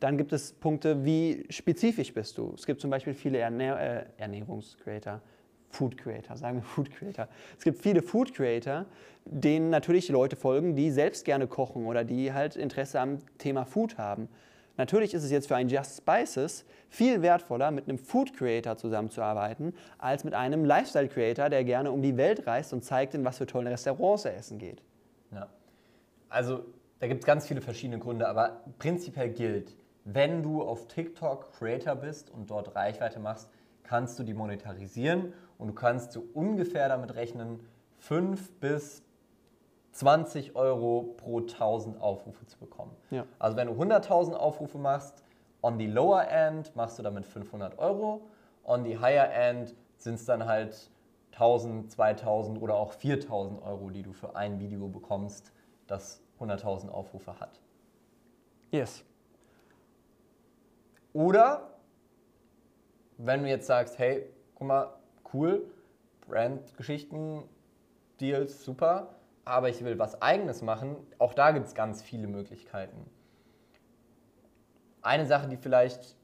Dann 0.00 0.18
gibt 0.18 0.32
es 0.32 0.52
Punkte, 0.52 1.04
wie 1.04 1.46
spezifisch 1.48 2.12
bist 2.12 2.36
du. 2.38 2.52
Es 2.54 2.66
gibt 2.66 2.80
zum 2.80 2.90
Beispiel 2.90 3.14
viele 3.14 3.38
Ernähr 3.38 3.78
äh, 3.78 4.22
Ernährungscreator, 4.22 5.20
Food 5.70 5.96
Creator, 5.96 6.36
sagen 6.36 6.58
wir 6.58 6.62
Food 6.62 6.90
Creator. 6.90 7.28
Es 7.58 7.64
gibt 7.64 7.80
viele 7.80 8.02
Food 8.02 8.34
Creator, 8.34 8.86
denen 9.24 9.70
natürlich 9.70 10.08
Leute 10.08 10.36
folgen, 10.36 10.76
die 10.76 10.90
selbst 10.90 11.24
gerne 11.24 11.46
kochen 11.46 11.86
oder 11.86 12.04
die 12.04 12.32
halt 12.32 12.56
Interesse 12.56 13.00
am 13.00 13.18
Thema 13.38 13.64
Food 13.64 13.98
haben. 13.98 14.28
Natürlich 14.76 15.14
ist 15.14 15.24
es 15.24 15.30
jetzt 15.30 15.48
für 15.48 15.56
ein 15.56 15.68
Just 15.68 15.96
Spices 15.96 16.66
viel 16.88 17.22
wertvoller, 17.22 17.70
mit 17.70 17.88
einem 17.88 17.98
Food 17.98 18.36
Creator 18.36 18.76
zusammenzuarbeiten, 18.76 19.74
als 19.98 20.24
mit 20.24 20.34
einem 20.34 20.64
Lifestyle 20.64 21.08
Creator, 21.08 21.48
der 21.48 21.64
gerne 21.64 21.90
um 21.90 22.02
die 22.02 22.16
Welt 22.16 22.46
reist 22.46 22.72
und 22.72 22.84
zeigt, 22.84 23.14
in 23.14 23.24
was 23.24 23.38
für 23.38 23.46
tollen 23.46 23.68
Restaurants 23.68 24.26
er 24.26 24.36
essen 24.36 24.58
geht. 24.58 24.82
Ja. 25.32 25.48
Also 26.28 26.64
da 27.00 27.08
gibt 27.08 27.20
es 27.20 27.26
ganz 27.26 27.46
viele 27.46 27.60
verschiedene 27.60 27.98
Gründe, 27.98 28.28
aber 28.28 28.60
prinzipiell 28.78 29.30
gilt, 29.30 29.74
wenn 30.06 30.44
du 30.44 30.62
auf 30.62 30.86
TikTok 30.86 31.52
Creator 31.52 31.96
bist 31.96 32.30
und 32.30 32.48
dort 32.50 32.76
Reichweite 32.76 33.18
machst, 33.18 33.50
kannst 33.82 34.18
du 34.18 34.22
die 34.22 34.34
monetarisieren 34.34 35.32
und 35.58 35.68
du 35.68 35.74
kannst 35.74 36.12
so 36.12 36.24
ungefähr 36.32 36.88
damit 36.88 37.14
rechnen, 37.16 37.60
5 37.98 38.60
bis 38.60 39.02
20 39.92 40.54
Euro 40.54 41.14
pro 41.16 41.40
1000 41.40 42.00
Aufrufe 42.00 42.46
zu 42.46 42.56
bekommen. 42.58 42.94
Ja. 43.10 43.26
Also 43.38 43.56
wenn 43.56 43.66
du 43.66 43.72
100.000 43.72 44.34
Aufrufe 44.34 44.78
machst, 44.78 45.24
on 45.60 45.78
the 45.78 45.86
lower 45.86 46.28
end 46.28 46.74
machst 46.76 46.98
du 46.98 47.02
damit 47.02 47.26
500 47.26 47.78
Euro, 47.78 48.20
on 48.64 48.84
the 48.84 48.98
higher 48.98 49.32
end 49.32 49.74
sind 49.96 50.14
es 50.14 50.24
dann 50.24 50.46
halt 50.46 50.90
1000, 51.32 51.90
2000 51.90 52.62
oder 52.62 52.76
auch 52.76 52.92
4000 52.92 53.60
Euro, 53.62 53.90
die 53.90 54.02
du 54.02 54.12
für 54.12 54.36
ein 54.36 54.60
Video 54.60 54.86
bekommst, 54.86 55.52
das 55.88 56.22
100.000 56.38 56.90
Aufrufe 56.90 57.40
hat. 57.40 57.60
Yes. 58.70 59.04
Oder 61.16 61.70
wenn 63.16 63.42
du 63.42 63.48
jetzt 63.48 63.66
sagst, 63.66 63.98
hey, 63.98 64.26
guck 64.54 64.68
mal, 64.68 64.92
cool, 65.32 65.66
Brandgeschichten, 66.28 67.42
Deals, 68.20 68.62
super, 68.62 69.14
aber 69.46 69.70
ich 69.70 69.82
will 69.82 69.98
was 69.98 70.20
eigenes 70.20 70.60
machen, 70.60 70.94
auch 71.18 71.32
da 71.32 71.52
gibt 71.52 71.68
es 71.68 71.74
ganz 71.74 72.02
viele 72.02 72.26
Möglichkeiten. 72.26 73.08
Eine 75.00 75.24
Sache, 75.24 75.48
die 75.48 75.56
vielleicht 75.56 76.16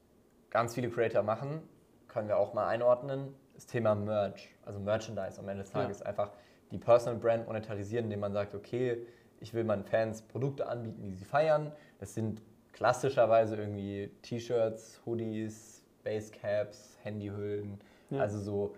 ganz 0.51 0.75
viele 0.75 0.91
Creator 0.91 1.23
machen, 1.23 1.63
können 2.07 2.29
wir 2.29 2.37
auch 2.37 2.53
mal 2.53 2.69
einordnen, 2.69 3.35
das 3.55 3.65
Thema 3.65 3.95
Merch, 3.95 4.55
also 4.67 4.79
Merchandise 4.79 5.39
am 5.39 5.49
Ende 5.49 5.63
des 5.63 5.73
Tages. 5.73 6.01
Ja. 6.01 6.07
Einfach 6.07 6.33
die 6.71 6.77
Personal 6.77 7.19
Brand 7.19 7.47
monetarisieren, 7.47 8.05
indem 8.05 8.21
man 8.21 8.35
sagt, 8.35 8.55
okay, 8.55 9.07
ich 9.41 9.55
will 9.55 9.65
meinen 9.65 9.85
Fans 9.85 10.21
Produkte 10.21 10.67
anbieten, 10.67 11.03
die 11.03 11.15
sie 11.15 11.25
feiern. 11.25 11.73
Das 11.99 12.13
sind 12.13 12.43
klassischerweise 12.73 13.57
irgendwie 13.57 14.11
T-Shirts, 14.23 15.01
Hoodies, 15.07 15.85
Basecaps, 16.05 16.99
Handyhüllen, 17.03 17.79
ja. 18.11 18.21
also 18.21 18.41
so 18.41 18.75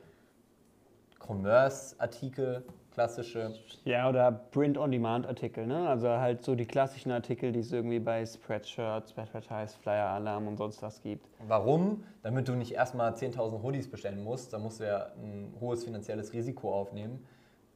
Commerce-Artikel, 1.18 2.64
klassische. 2.92 3.54
Ja, 3.84 4.08
oder 4.08 4.30
Print-on-Demand-Artikel, 4.30 5.66
ne? 5.66 5.88
Also 5.88 6.08
halt 6.08 6.44
so 6.44 6.54
die 6.54 6.66
klassischen 6.66 7.10
Artikel, 7.10 7.50
die 7.50 7.60
es 7.60 7.72
irgendwie 7.72 7.98
bei 7.98 8.24
Spreadshirt, 8.24 9.08
Spreadvertise, 9.10 9.76
Flyer 9.78 10.10
Alarm 10.10 10.48
und 10.48 10.58
sonst 10.58 10.82
was 10.82 11.02
gibt. 11.02 11.26
Warum? 11.46 12.04
Damit 12.22 12.46
du 12.48 12.52
nicht 12.52 12.72
erstmal 12.72 13.12
10.000 13.12 13.62
Hoodies 13.62 13.90
bestellen 13.90 14.22
musst, 14.22 14.52
da 14.52 14.58
musst 14.58 14.80
du 14.80 14.84
ja 14.84 15.12
ein 15.16 15.54
hohes 15.60 15.84
finanzielles 15.84 16.32
Risiko 16.32 16.72
aufnehmen 16.72 17.24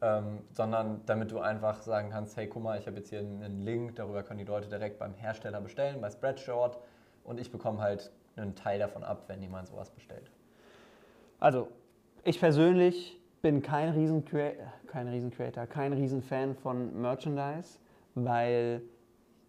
ähm, 0.00 0.40
sondern 0.52 1.02
damit 1.06 1.30
du 1.30 1.40
einfach 1.40 1.82
sagen 1.82 2.10
kannst, 2.10 2.36
hey, 2.36 2.46
guck 2.46 2.62
mal, 2.62 2.78
ich 2.78 2.86
habe 2.86 2.96
jetzt 2.96 3.10
hier 3.10 3.20
einen 3.20 3.62
Link, 3.62 3.96
darüber 3.96 4.22
können 4.22 4.38
die 4.38 4.44
Leute 4.44 4.68
direkt 4.68 4.98
beim 4.98 5.14
Hersteller 5.14 5.60
bestellen, 5.60 6.00
bei 6.00 6.10
Spreadshirt 6.10 6.78
und 7.24 7.40
ich 7.40 7.50
bekomme 7.50 7.80
halt 7.80 8.12
einen 8.36 8.54
Teil 8.54 8.78
davon 8.78 9.02
ab, 9.02 9.24
wenn 9.26 9.42
jemand 9.42 9.68
sowas 9.68 9.90
bestellt. 9.90 10.30
Also, 11.40 11.68
ich 12.24 12.38
persönlich 12.38 13.20
bin 13.42 13.62
kein 13.62 13.90
riesen 13.90 14.24
kein 14.86 15.08
Riesen-Creator, 15.08 15.66
kein 15.66 15.92
Riesenfan 15.92 16.54
von 16.54 17.00
Merchandise, 17.00 17.78
weil 18.14 18.82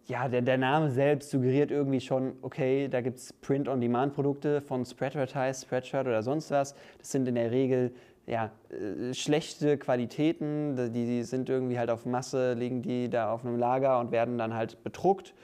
ja, 0.06 0.28
der, 0.28 0.42
der 0.42 0.58
Name 0.58 0.90
selbst 0.90 1.30
suggeriert 1.30 1.70
irgendwie 1.70 2.00
schon, 2.00 2.34
okay, 2.42 2.88
da 2.88 3.00
gibt 3.00 3.18
es 3.18 3.32
Print-on-Demand-Produkte 3.32 4.60
von 4.60 4.84
Spreadvertise, 4.84 5.62
Spreadshirt 5.62 6.06
oder 6.06 6.22
sonst 6.22 6.50
was. 6.50 6.74
Das 6.98 7.12
sind 7.12 7.28
in 7.28 7.36
der 7.36 7.50
Regel 7.50 7.92
ja, 8.30 8.52
äh, 8.70 9.12
schlechte 9.12 9.76
Qualitäten, 9.76 10.76
die, 10.76 11.04
die 11.04 11.22
sind 11.24 11.48
irgendwie 11.48 11.78
halt 11.78 11.90
auf 11.90 12.06
Masse, 12.06 12.54
liegen 12.54 12.80
die 12.80 13.10
da 13.10 13.32
auf 13.32 13.44
einem 13.44 13.58
Lager 13.58 13.98
und 13.98 14.12
werden 14.12 14.38
dann 14.38 14.54
halt 14.54 14.82
bedruckt. 14.84 15.34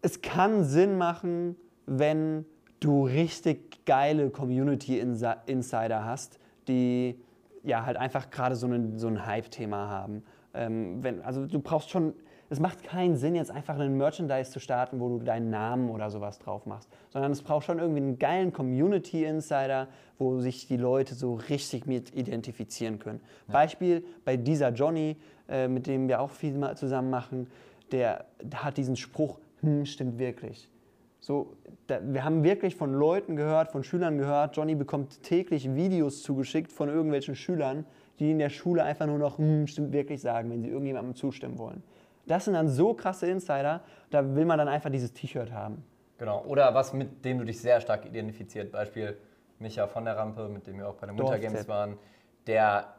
Es 0.00 0.22
kann 0.22 0.62
Sinn 0.62 0.96
machen, 0.96 1.56
wenn 1.86 2.44
du 2.78 3.04
richtig 3.04 3.84
geile 3.84 4.30
Community 4.30 5.00
Insider 5.00 6.04
hast, 6.04 6.38
die 6.68 7.18
ja 7.64 7.84
halt 7.84 7.96
einfach 7.96 8.30
gerade 8.30 8.54
so, 8.54 8.68
so 8.96 9.08
ein 9.08 9.26
Hype-Thema 9.26 9.88
haben. 9.88 10.22
Ähm, 10.52 11.02
wenn, 11.02 11.20
also 11.22 11.46
du 11.46 11.58
brauchst 11.58 11.90
schon 11.90 12.14
es 12.54 12.60
macht 12.60 12.84
keinen 12.84 13.16
Sinn, 13.16 13.34
jetzt 13.34 13.50
einfach 13.50 13.74
einen 13.74 13.98
Merchandise 13.98 14.52
zu 14.52 14.60
starten, 14.60 15.00
wo 15.00 15.08
du 15.08 15.24
deinen 15.24 15.50
Namen 15.50 15.90
oder 15.90 16.08
sowas 16.08 16.38
drauf 16.38 16.66
machst, 16.66 16.88
sondern 17.10 17.32
es 17.32 17.42
braucht 17.42 17.66
schon 17.66 17.80
irgendwie 17.80 18.00
einen 18.00 18.18
geilen 18.20 18.52
Community 18.52 19.24
Insider, 19.24 19.88
wo 20.18 20.38
sich 20.38 20.68
die 20.68 20.76
Leute 20.76 21.16
so 21.16 21.34
richtig 21.34 21.86
mit 21.86 22.14
identifizieren 22.14 23.00
können. 23.00 23.20
Ja. 23.48 23.54
Beispiel 23.54 24.04
bei 24.24 24.36
dieser 24.36 24.68
Johnny, 24.68 25.16
äh, 25.48 25.66
mit 25.66 25.88
dem 25.88 26.06
wir 26.06 26.20
auch 26.20 26.30
viel 26.30 26.54
zusammen 26.76 27.10
machen, 27.10 27.48
der, 27.90 28.26
der 28.40 28.62
hat 28.62 28.76
diesen 28.76 28.94
Spruch, 28.94 29.40
hm, 29.60 29.84
stimmt 29.84 30.20
wirklich. 30.20 30.70
So, 31.18 31.56
da, 31.88 31.98
wir 32.04 32.22
haben 32.22 32.44
wirklich 32.44 32.76
von 32.76 32.94
Leuten 32.94 33.34
gehört, 33.34 33.72
von 33.72 33.82
Schülern 33.82 34.16
gehört, 34.16 34.56
Johnny 34.56 34.76
bekommt 34.76 35.24
täglich 35.24 35.74
Videos 35.74 36.22
zugeschickt 36.22 36.70
von 36.70 36.88
irgendwelchen 36.88 37.34
Schülern, 37.34 37.84
die 38.20 38.30
in 38.30 38.38
der 38.38 38.50
Schule 38.50 38.84
einfach 38.84 39.06
nur 39.06 39.18
noch 39.18 39.38
hm, 39.38 39.66
stimmt 39.66 39.92
wirklich 39.92 40.20
sagen, 40.20 40.50
wenn 40.50 40.62
sie 40.62 40.68
irgendjemandem 40.68 41.16
zustimmen 41.16 41.58
wollen. 41.58 41.82
Das 42.26 42.44
sind 42.44 42.54
dann 42.54 42.68
so 42.68 42.94
krasse 42.94 43.26
Insider, 43.26 43.80
da 44.10 44.34
will 44.34 44.44
man 44.44 44.58
dann 44.58 44.68
einfach 44.68 44.90
dieses 44.90 45.12
T-Shirt 45.12 45.52
haben. 45.52 45.84
Genau. 46.18 46.42
Oder 46.44 46.74
was, 46.74 46.92
mit 46.92 47.24
dem 47.24 47.38
du 47.38 47.44
dich 47.44 47.60
sehr 47.60 47.80
stark 47.80 48.06
identifiziert. 48.06 48.72
Beispiel 48.72 49.16
Micha 49.58 49.86
von 49.86 50.04
der 50.04 50.16
Rampe, 50.16 50.48
mit 50.48 50.66
dem 50.66 50.78
wir 50.78 50.88
auch 50.88 50.94
bei 50.94 51.06
den 51.06 51.18
Winter 51.18 51.38
Games 51.38 51.68
waren. 51.68 51.98
Der 52.46 52.94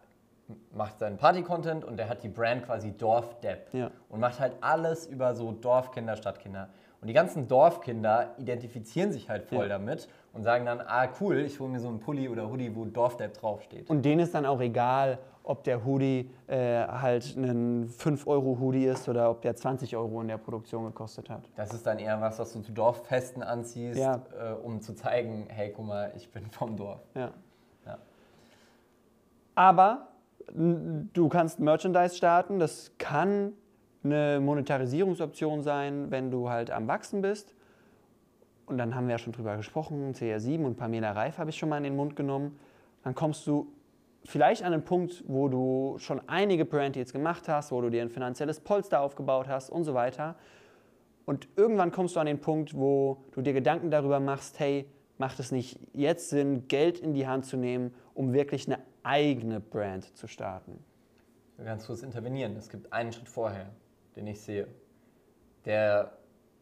macht 0.73 0.99
seinen 0.99 1.17
Party-Content 1.17 1.83
und 1.85 1.97
der 1.97 2.09
hat 2.09 2.23
die 2.23 2.29
Brand 2.29 2.65
quasi 2.65 2.91
Dorfdepp. 2.91 3.73
Ja. 3.73 3.91
Und 4.09 4.19
macht 4.19 4.39
halt 4.39 4.53
alles 4.61 5.07
über 5.07 5.33
so 5.33 5.51
Dorfkinder, 5.51 6.15
Stadtkinder. 6.15 6.69
Und 7.01 7.07
die 7.07 7.13
ganzen 7.13 7.47
Dorfkinder 7.47 8.31
identifizieren 8.38 9.11
sich 9.11 9.29
halt 9.29 9.45
voll 9.45 9.63
Ja. 9.65 9.69
damit 9.69 10.07
und 10.33 10.43
sagen 10.43 10.65
dann, 10.65 10.81
ah 10.81 11.07
cool, 11.19 11.39
ich 11.39 11.59
hole 11.59 11.69
mir 11.69 11.79
so 11.79 11.88
einen 11.88 11.99
Pulli 11.99 12.29
oder 12.29 12.49
Hoodie, 12.49 12.75
wo 12.75 12.85
Dorfdepp 12.85 13.33
draufsteht. 13.38 13.89
Und 13.89 14.03
denen 14.03 14.21
ist 14.21 14.33
dann 14.33 14.45
auch 14.45 14.59
egal, 14.59 15.19
ob 15.45 15.63
der 15.63 15.86
Hoodie 15.86 16.29
äh, 16.47 16.86
halt 16.88 17.36
ein 17.38 17.88
5-Euro-Hoodie 17.88 18.86
ist 18.86 19.08
oder 19.08 19.29
ob 19.29 19.41
der 19.41 19.55
20 19.55 19.95
Euro 19.95 20.21
in 20.21 20.27
der 20.27 20.38
Produktion 20.38 20.86
gekostet 20.86 21.29
hat. 21.29 21.49
Das 21.55 21.73
ist 21.73 21.86
dann 21.86 21.99
eher 21.99 22.19
was, 22.19 22.39
was 22.39 22.53
du 22.53 22.62
zu 22.62 22.71
Dorffesten 22.71 23.43
anziehst, 23.43 23.99
Ja. 23.99 24.21
äh, 24.39 24.53
um 24.53 24.81
zu 24.81 24.93
zeigen, 24.95 25.45
hey, 25.49 25.71
guck 25.75 25.86
mal, 25.86 26.12
ich 26.15 26.31
bin 26.31 26.45
vom 26.47 26.75
Dorf. 26.75 27.01
Ja. 27.13 27.31
Ja. 27.86 27.97
Aber 29.53 30.08
du 30.53 31.29
kannst 31.29 31.60
Merchandise 31.60 32.15
starten. 32.15 32.60
Das 32.60 32.91
kann 32.97 33.53
eine 34.03 34.39
Monetarisierungsoption 34.39 35.62
sein, 35.62 36.12
wenn 36.12 36.31
du 36.31 36.49
halt 36.49 36.71
am 36.71 36.88
Wachsen 36.88 37.21
bist. 37.21 37.55
Und 38.65 38.77
dann 38.79 38.95
haben 38.95 39.05
wir 39.08 39.13
ja 39.13 39.17
schon 39.19 39.34
drüber 39.34 39.58
gesprochen, 39.58 40.13
CR7 40.13 40.65
und 40.65 40.75
Pamela 40.75 41.12
Reif 41.12 41.38
habe 41.38 41.51
ich 41.51 41.58
schon 41.58 41.69
mal 41.69 41.77
in 41.77 41.84
den 41.84 41.95
Mund 41.95 42.15
genommen. 42.15 42.58
Dann 43.03 43.13
kommst 43.13 43.45
du 43.45 43.67
vielleicht 44.25 44.63
an 44.63 44.73
einen 44.73 44.83
Punkt, 44.83 45.23
wo 45.27 45.47
du 45.47 45.95
schon 45.99 46.21
einige 46.27 46.65
Brand 46.65 46.95
Deals 46.95 47.13
gemacht 47.13 47.47
hast, 47.47 47.71
wo 47.71 47.81
du 47.81 47.89
dir 47.89 48.01
ein 48.01 48.09
finanzielles 48.09 48.59
Polster 48.59 49.01
aufgebaut 49.01 49.47
hast 49.47 49.69
und 49.69 49.83
so 49.83 49.93
weiter. 49.93 50.35
Und 51.25 51.47
irgendwann 51.55 51.91
kommst 51.91 52.15
du 52.15 52.19
an 52.19 52.27
den 52.27 52.39
Punkt, 52.39 52.75
wo 52.75 53.23
du 53.31 53.41
dir 53.41 53.53
Gedanken 53.53 53.89
darüber 53.89 54.19
machst, 54.19 54.59
hey, 54.59 54.85
macht 55.17 55.39
es 55.39 55.51
nicht 55.51 55.79
jetzt 55.93 56.29
Sinn, 56.29 56.67
Geld 56.67 56.99
in 56.99 57.13
die 57.13 57.27
Hand 57.27 57.45
zu 57.45 57.57
nehmen, 57.57 57.93
um 58.13 58.33
wirklich 58.33 58.67
eine 58.67 58.79
eigene 59.03 59.59
Brand 59.59 60.15
zu 60.17 60.27
starten? 60.27 60.83
Kannst 61.63 61.88
kurz 61.88 62.03
intervenieren. 62.03 62.55
Es 62.57 62.69
gibt 62.69 62.91
einen 62.91 63.13
Schritt 63.13 63.29
vorher, 63.29 63.69
den 64.15 64.27
ich 64.27 64.41
sehe, 64.41 64.67
der 65.63 66.17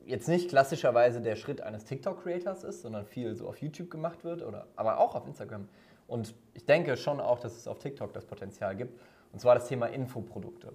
jetzt 0.05 0.27
nicht 0.27 0.49
klassischerweise 0.49 1.21
der 1.21 1.35
Schritt 1.35 1.61
eines 1.61 1.85
TikTok-Creators 1.85 2.63
ist, 2.63 2.81
sondern 2.81 3.05
viel 3.05 3.35
so 3.35 3.47
auf 3.47 3.57
YouTube 3.57 3.89
gemacht 3.89 4.23
wird, 4.23 4.43
oder, 4.43 4.67
aber 4.75 4.99
auch 4.99 5.15
auf 5.15 5.25
Instagram. 5.25 5.67
Und 6.07 6.35
ich 6.53 6.65
denke 6.65 6.97
schon 6.97 7.19
auch, 7.19 7.39
dass 7.39 7.55
es 7.55 7.67
auf 7.67 7.79
TikTok 7.79 8.13
das 8.13 8.25
Potenzial 8.25 8.75
gibt. 8.75 8.99
Und 9.31 9.39
zwar 9.39 9.55
das 9.55 9.67
Thema 9.67 9.87
Infoprodukte. 9.87 10.73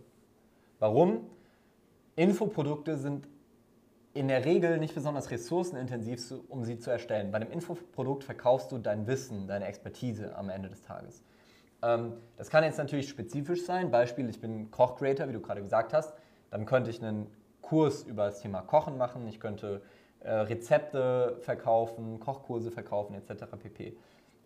Warum? 0.78 1.30
Infoprodukte 2.16 2.96
sind 2.96 3.28
in 4.14 4.28
der 4.28 4.44
Regel 4.44 4.78
nicht 4.78 4.94
besonders 4.94 5.30
ressourcenintensiv, 5.30 6.20
so- 6.20 6.44
um 6.48 6.64
sie 6.64 6.78
zu 6.78 6.90
erstellen. 6.90 7.30
Bei 7.30 7.36
einem 7.36 7.52
Infoprodukt 7.52 8.24
verkaufst 8.24 8.72
du 8.72 8.78
dein 8.78 9.06
Wissen, 9.06 9.46
deine 9.46 9.66
Expertise 9.66 10.34
am 10.36 10.48
Ende 10.48 10.68
des 10.68 10.82
Tages. 10.82 11.22
Ähm, 11.82 12.14
das 12.36 12.50
kann 12.50 12.64
jetzt 12.64 12.78
natürlich 12.78 13.08
spezifisch 13.08 13.64
sein. 13.64 13.90
Beispiel, 13.90 14.28
ich 14.28 14.40
bin 14.40 14.70
Koch-Creator, 14.70 15.28
wie 15.28 15.34
du 15.34 15.40
gerade 15.40 15.62
gesagt 15.62 15.92
hast. 15.92 16.14
Dann 16.50 16.66
könnte 16.66 16.90
ich 16.90 17.02
einen 17.02 17.28
Kurs 17.62 18.02
über 18.02 18.24
das 18.24 18.40
Thema 18.40 18.62
Kochen 18.62 18.96
machen. 18.96 19.28
Ich 19.28 19.38
könnte 19.38 19.82
äh, 20.20 20.32
Rezepte 20.32 21.36
verkaufen, 21.42 22.18
Kochkurse 22.18 22.72
verkaufen 22.72 23.14
etc. 23.14 23.44
pp. 23.56 23.96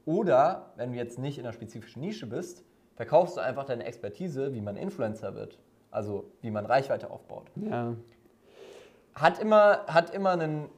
Oder, 0.04 0.72
wenn 0.76 0.92
du 0.92 0.98
jetzt 0.98 1.18
nicht 1.18 1.38
in 1.38 1.44
einer 1.44 1.52
spezifischen 1.52 2.02
Nische 2.02 2.26
bist, 2.26 2.64
verkaufst 2.96 3.36
du 3.36 3.40
einfach 3.40 3.64
deine 3.64 3.84
Expertise, 3.84 4.54
wie 4.54 4.60
man 4.60 4.76
Influencer 4.76 5.34
wird. 5.34 5.58
Also 5.90 6.24
wie 6.40 6.50
man 6.50 6.64
Reichweite 6.66 7.10
aufbaut 7.10 7.50
Ja, 7.54 7.94
hat 9.14 9.38
immer, 9.38 9.86
hat 9.86 10.14
immer 10.14 10.30
ein 10.30 10.68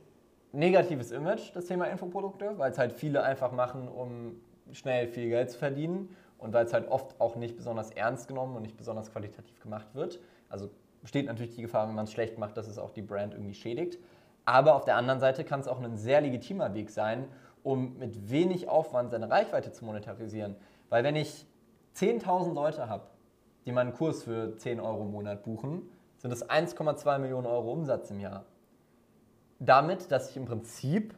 negatives 0.53 1.11
Image, 1.11 1.55
das 1.55 1.67
Thema 1.67 1.87
Infoprodukte, 1.87 2.59
weil 2.59 2.71
es 2.71 2.79
halt 2.79 2.93
viele 2.93 3.23
einfach 3.23 3.53
machen, 3.53 3.89
um 3.89 4.37
schnell 4.73 5.09
viel 5.09 5.29
Geld 5.29 5.51
zu 5.51 5.59
verdienen 5.59 6.17
und 6.39 6.53
weil 6.53 6.65
es 6.65 6.73
halt 6.73 6.89
oft 6.89 7.21
auch 7.21 7.37
nicht 7.37 7.57
besonders 7.57 7.91
ernst 7.91 8.29
genommen 8.29 8.57
und 8.57 8.63
nicht 8.63 8.77
besonders 8.77 9.13
qualitativ 9.13 9.61
gemacht 9.61 9.95
wird. 9.95 10.21
Also 10.49 10.71
besteht 11.03 11.27
natürlich 11.27 11.55
die 11.55 11.63
Gefahr, 11.63 11.87
wenn 11.89 11.95
man 11.95 12.05
es 12.05 12.13
schlecht 12.13 12.39
macht, 12.39 12.57
dass 12.57 12.67
es 12.67 12.79
auch 12.79 12.91
die 12.91 13.03
Brand 13.03 13.35
irgendwie 13.35 13.55
schädigt. 13.55 13.99
Aber 14.47 14.75
auf 14.75 14.85
der 14.85 14.97
anderen 14.97 15.21
Seite 15.21 15.45
kann 15.45 15.61
es 15.61 15.69
auch 15.69 15.81
ein 15.81 15.97
sehr 15.97 16.21
legitimer 16.21 16.75
Weg 16.75 16.91
sein, 16.91 17.29
um 17.65 17.99
mit 17.99 18.31
wenig 18.31 18.69
Aufwand 18.69 19.11
seine 19.11 19.29
Reichweite 19.29 19.73
zu 19.73 19.85
monetarisieren. 19.85 20.55
Weil 20.91 21.03
wenn 21.03 21.17
ich 21.17 21.47
10.000 21.97 22.55
Leute 22.55 22.89
habe, 22.89 23.07
die 23.67 23.73
meinen 23.73 23.93
Kurs 23.93 24.23
für 24.23 24.57
10 24.57 24.79
Euro 24.79 25.03
im 25.03 25.11
Monat 25.11 25.43
buchen, 25.43 25.91
sind 26.19 26.31
das 26.31 26.49
1,2 26.49 27.19
Millionen 27.19 27.47
Euro 27.47 27.73
Umsatz 27.73 28.11
im 28.11 28.21
Jahr. 28.21 28.45
Damit, 29.59 30.13
dass 30.13 30.31
ich 30.31 30.37
im 30.37 30.45
Prinzip 30.45 31.15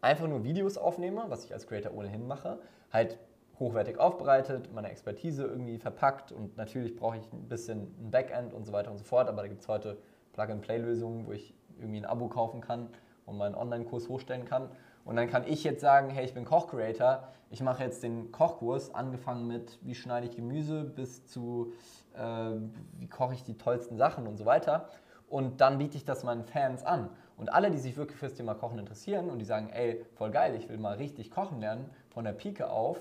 einfach 0.00 0.26
nur 0.26 0.42
Videos 0.42 0.78
aufnehme, 0.78 1.24
was 1.28 1.44
ich 1.44 1.52
als 1.52 1.66
Creator 1.66 1.94
ohnehin 1.94 2.26
mache, 2.26 2.58
halt 2.90 3.18
hochwertig 3.58 3.98
aufbereitet, 3.98 4.72
meine 4.72 4.90
Expertise 4.90 5.44
irgendwie 5.44 5.78
verpackt 5.78 6.32
und 6.32 6.56
natürlich 6.56 6.96
brauche 6.96 7.18
ich 7.18 7.32
ein 7.32 7.48
bisschen 7.48 7.94
ein 8.00 8.10
Backend 8.10 8.52
und 8.52 8.64
so 8.64 8.72
weiter 8.72 8.90
und 8.90 8.98
so 8.98 9.04
fort, 9.04 9.28
aber 9.28 9.42
da 9.42 9.48
gibt 9.48 9.60
es 9.60 9.68
heute 9.68 9.98
Plug-and-Play-Lösungen, 10.32 11.26
wo 11.26 11.32
ich 11.32 11.54
irgendwie 11.78 11.98
ein 11.98 12.04
Abo 12.04 12.28
kaufen 12.28 12.60
kann 12.60 12.88
und 13.26 13.36
meinen 13.36 13.54
Online-Kurs 13.54 14.08
hochstellen 14.08 14.44
kann. 14.44 14.70
Und 15.04 15.16
dann 15.16 15.28
kann 15.28 15.44
ich 15.46 15.64
jetzt 15.64 15.80
sagen, 15.80 16.10
hey, 16.10 16.24
ich 16.24 16.34
bin 16.34 16.44
Koch-Creator, 16.44 17.28
ich 17.50 17.62
mache 17.62 17.84
jetzt 17.84 18.02
den 18.02 18.32
Kochkurs, 18.32 18.94
angefangen 18.94 19.46
mit, 19.46 19.78
wie 19.82 19.94
schneide 19.94 20.26
ich 20.26 20.34
Gemüse, 20.34 20.82
bis 20.84 21.26
zu, 21.26 21.72
äh, 22.16 22.50
wie 22.98 23.08
koche 23.08 23.34
ich 23.34 23.44
die 23.44 23.58
tollsten 23.58 23.96
Sachen 23.96 24.26
und 24.26 24.38
so 24.38 24.46
weiter. 24.46 24.88
Und 25.28 25.60
dann 25.60 25.78
biete 25.78 25.96
ich 25.96 26.04
das 26.04 26.24
meinen 26.24 26.44
Fans 26.44 26.84
an. 26.84 27.10
Und 27.36 27.52
alle, 27.52 27.70
die 27.70 27.78
sich 27.78 27.96
wirklich 27.96 28.18
fürs 28.18 28.34
Thema 28.34 28.54
Kochen 28.54 28.78
interessieren 28.78 29.30
und 29.30 29.38
die 29.38 29.44
sagen, 29.44 29.68
ey, 29.70 30.04
voll 30.14 30.30
geil, 30.30 30.54
ich 30.54 30.68
will 30.68 30.78
mal 30.78 30.96
richtig 30.96 31.30
kochen 31.30 31.60
lernen, 31.60 31.90
von 32.10 32.24
der 32.24 32.32
Pike 32.32 32.70
auf, 32.70 32.98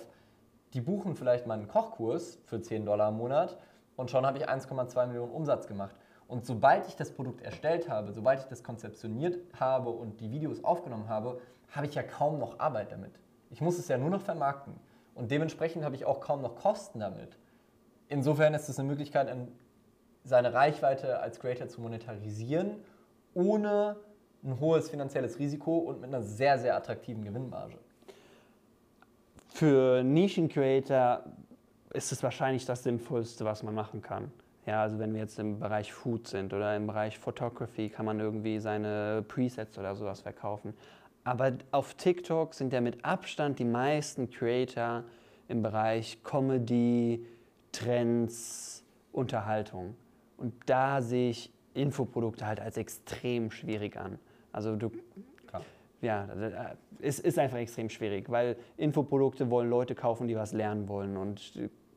die 0.73 0.81
buchen 0.81 1.15
vielleicht 1.15 1.45
meinen 1.45 1.67
Kochkurs 1.67 2.39
für 2.45 2.59
10 2.59 2.85
Dollar 2.85 3.09
im 3.09 3.17
Monat 3.17 3.57
und 3.95 4.09
schon 4.09 4.25
habe 4.25 4.39
ich 4.39 4.49
1,2 4.49 5.05
Millionen 5.07 5.31
Umsatz 5.31 5.67
gemacht. 5.67 5.95
Und 6.27 6.45
sobald 6.45 6.87
ich 6.87 6.95
das 6.95 7.11
Produkt 7.11 7.41
erstellt 7.41 7.89
habe, 7.89 8.11
sobald 8.11 8.39
ich 8.39 8.45
das 8.45 8.63
konzeptioniert 8.63 9.37
habe 9.59 9.89
und 9.89 10.19
die 10.19 10.31
Videos 10.31 10.63
aufgenommen 10.63 11.09
habe, 11.09 11.39
habe 11.73 11.87
ich 11.87 11.95
ja 11.95 12.03
kaum 12.03 12.39
noch 12.39 12.59
Arbeit 12.59 12.91
damit. 12.91 13.11
Ich 13.49 13.61
muss 13.61 13.77
es 13.77 13.87
ja 13.87 13.97
nur 13.97 14.09
noch 14.09 14.21
vermarkten. 14.21 14.73
Und 15.15 15.29
dementsprechend 15.29 15.83
habe 15.83 15.95
ich 15.95 16.05
auch 16.05 16.21
kaum 16.21 16.41
noch 16.41 16.55
Kosten 16.55 16.99
damit. 16.99 17.37
Insofern 18.07 18.53
ist 18.53 18.69
es 18.69 18.79
eine 18.79 18.87
Möglichkeit, 18.87 19.29
in- 19.29 19.51
seine 20.23 20.53
Reichweite 20.53 21.19
als 21.19 21.39
Creator 21.39 21.67
zu 21.67 21.81
monetarisieren, 21.81 22.77
ohne 23.33 23.97
ein 24.43 24.59
hohes 24.59 24.89
finanzielles 24.89 25.37
Risiko 25.37 25.77
und 25.77 25.99
mit 26.01 26.09
einer 26.13 26.21
sehr, 26.23 26.57
sehr 26.57 26.75
attraktiven 26.75 27.23
Gewinnmarge. 27.23 27.77
Für 29.49 30.03
Nischen-Creator 30.03 31.23
ist 31.93 32.11
es 32.11 32.23
wahrscheinlich 32.23 32.65
das 32.65 32.83
Sinnvollste, 32.83 33.45
was 33.45 33.63
man 33.63 33.75
machen 33.75 34.01
kann. 34.01 34.31
Ja, 34.65 34.81
also 34.81 34.97
wenn 34.97 35.13
wir 35.13 35.21
jetzt 35.21 35.37
im 35.39 35.59
Bereich 35.59 35.91
Food 35.93 36.27
sind 36.27 36.53
oder 36.53 36.75
im 36.75 36.87
Bereich 36.87 37.19
Photography, 37.19 37.89
kann 37.89 38.05
man 38.05 38.19
irgendwie 38.19 38.59
seine 38.59 39.23
Presets 39.27 39.77
oder 39.77 39.93
sowas 39.95 40.21
verkaufen. 40.21 40.73
Aber 41.23 41.53
auf 41.71 41.93
TikTok 41.93 42.53
sind 42.53 42.73
ja 42.73 42.81
mit 42.81 43.03
Abstand 43.05 43.59
die 43.59 43.65
meisten 43.65 44.29
Creator 44.29 45.03
im 45.47 45.61
Bereich 45.61 46.21
Comedy, 46.23 47.25
Trends, 47.71 48.83
Unterhaltung. 49.11 49.95
Und 50.37 50.53
da 50.65 51.01
sehe 51.01 51.29
ich 51.29 51.51
Infoprodukte 51.73 52.45
halt 52.45 52.59
als 52.59 52.77
extrem 52.77 53.51
schwierig 53.51 53.97
an. 53.97 54.19
Also 54.51 54.75
du 54.75 54.91
Klar. 55.47 55.63
ja, 56.01 56.25
äh, 56.25 56.75
es 57.01 57.19
ist 57.19 57.39
einfach 57.39 57.57
extrem 57.57 57.89
schwierig, 57.89 58.29
weil 58.29 58.57
Infoprodukte 58.77 59.49
wollen 59.49 59.69
Leute 59.69 59.95
kaufen, 59.95 60.27
die 60.27 60.35
was 60.35 60.53
lernen 60.53 60.87
wollen. 60.87 61.17
Und 61.17 61.53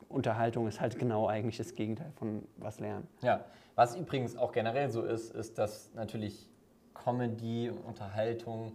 Unterhaltung 0.09 0.67
ist 0.69 0.81
halt 0.81 0.99
genau 0.99 1.29
eigentlich 1.29 1.57
das 1.57 1.75
Gegenteil 1.75 2.12
von 2.17 2.43
was 2.57 2.81
lernen. 2.81 3.07
Ja, 3.23 3.45
was 3.75 3.97
übrigens 3.97 4.37
auch 4.37 4.53
generell 4.53 4.89
so 4.89 5.03
ist, 5.03 5.35
ist, 5.35 5.59
dass 5.59 5.93
natürlich 5.95 6.49
Comedy 6.95 7.71
und 7.71 7.79
Unterhaltung 7.81 8.73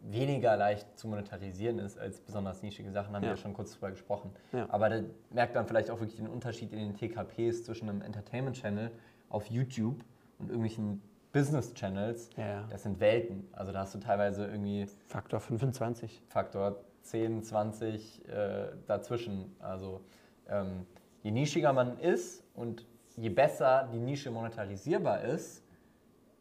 weniger 0.00 0.56
leicht 0.56 0.98
zu 0.98 1.08
monetarisieren 1.08 1.78
ist 1.78 1.98
als 1.98 2.20
besonders 2.20 2.62
nischige 2.62 2.90
Sachen, 2.90 3.14
haben 3.14 3.22
wir 3.22 3.28
Ja. 3.30 3.34
ja 3.34 3.36
schon 3.36 3.52
kurz 3.54 3.72
drüber 3.72 3.90
gesprochen. 3.90 4.30
Ja. 4.52 4.66
Aber 4.70 4.88
da 4.88 5.02
merkt 5.30 5.54
man 5.54 5.66
vielleicht 5.66 5.90
auch 5.90 6.00
wirklich 6.00 6.16
den 6.16 6.28
Unterschied 6.28 6.72
in 6.72 6.78
den 6.78 6.94
TKPs 6.94 7.64
zwischen 7.64 7.88
einem 7.88 8.02
Entertainment-Channel 8.02 8.90
auf 9.28 9.46
YouTube 9.46 10.04
und 10.38 10.48
irgendwelchen 10.48 11.02
Business-Channels. 11.32 12.30
Ja. 12.36 12.66
Das 12.70 12.84
sind 12.84 13.00
Welten. 13.00 13.46
Also 13.52 13.72
da 13.72 13.80
hast 13.80 13.94
du 13.94 13.98
teilweise 13.98 14.46
irgendwie 14.46 14.86
Faktor 15.06 15.40
25. 15.40 16.22
Faktor 16.28 16.76
10, 17.02 17.42
20 17.42 18.28
äh, 18.28 18.66
dazwischen. 18.86 19.54
Also 19.58 20.00
ähm, 20.48 20.86
je 21.22 21.30
nischiger 21.30 21.72
man 21.72 21.98
ist 21.98 22.44
und 22.54 22.86
je 23.16 23.28
besser 23.30 23.88
die 23.92 23.98
Nische 23.98 24.30
monetarisierbar 24.30 25.22
ist 25.22 25.62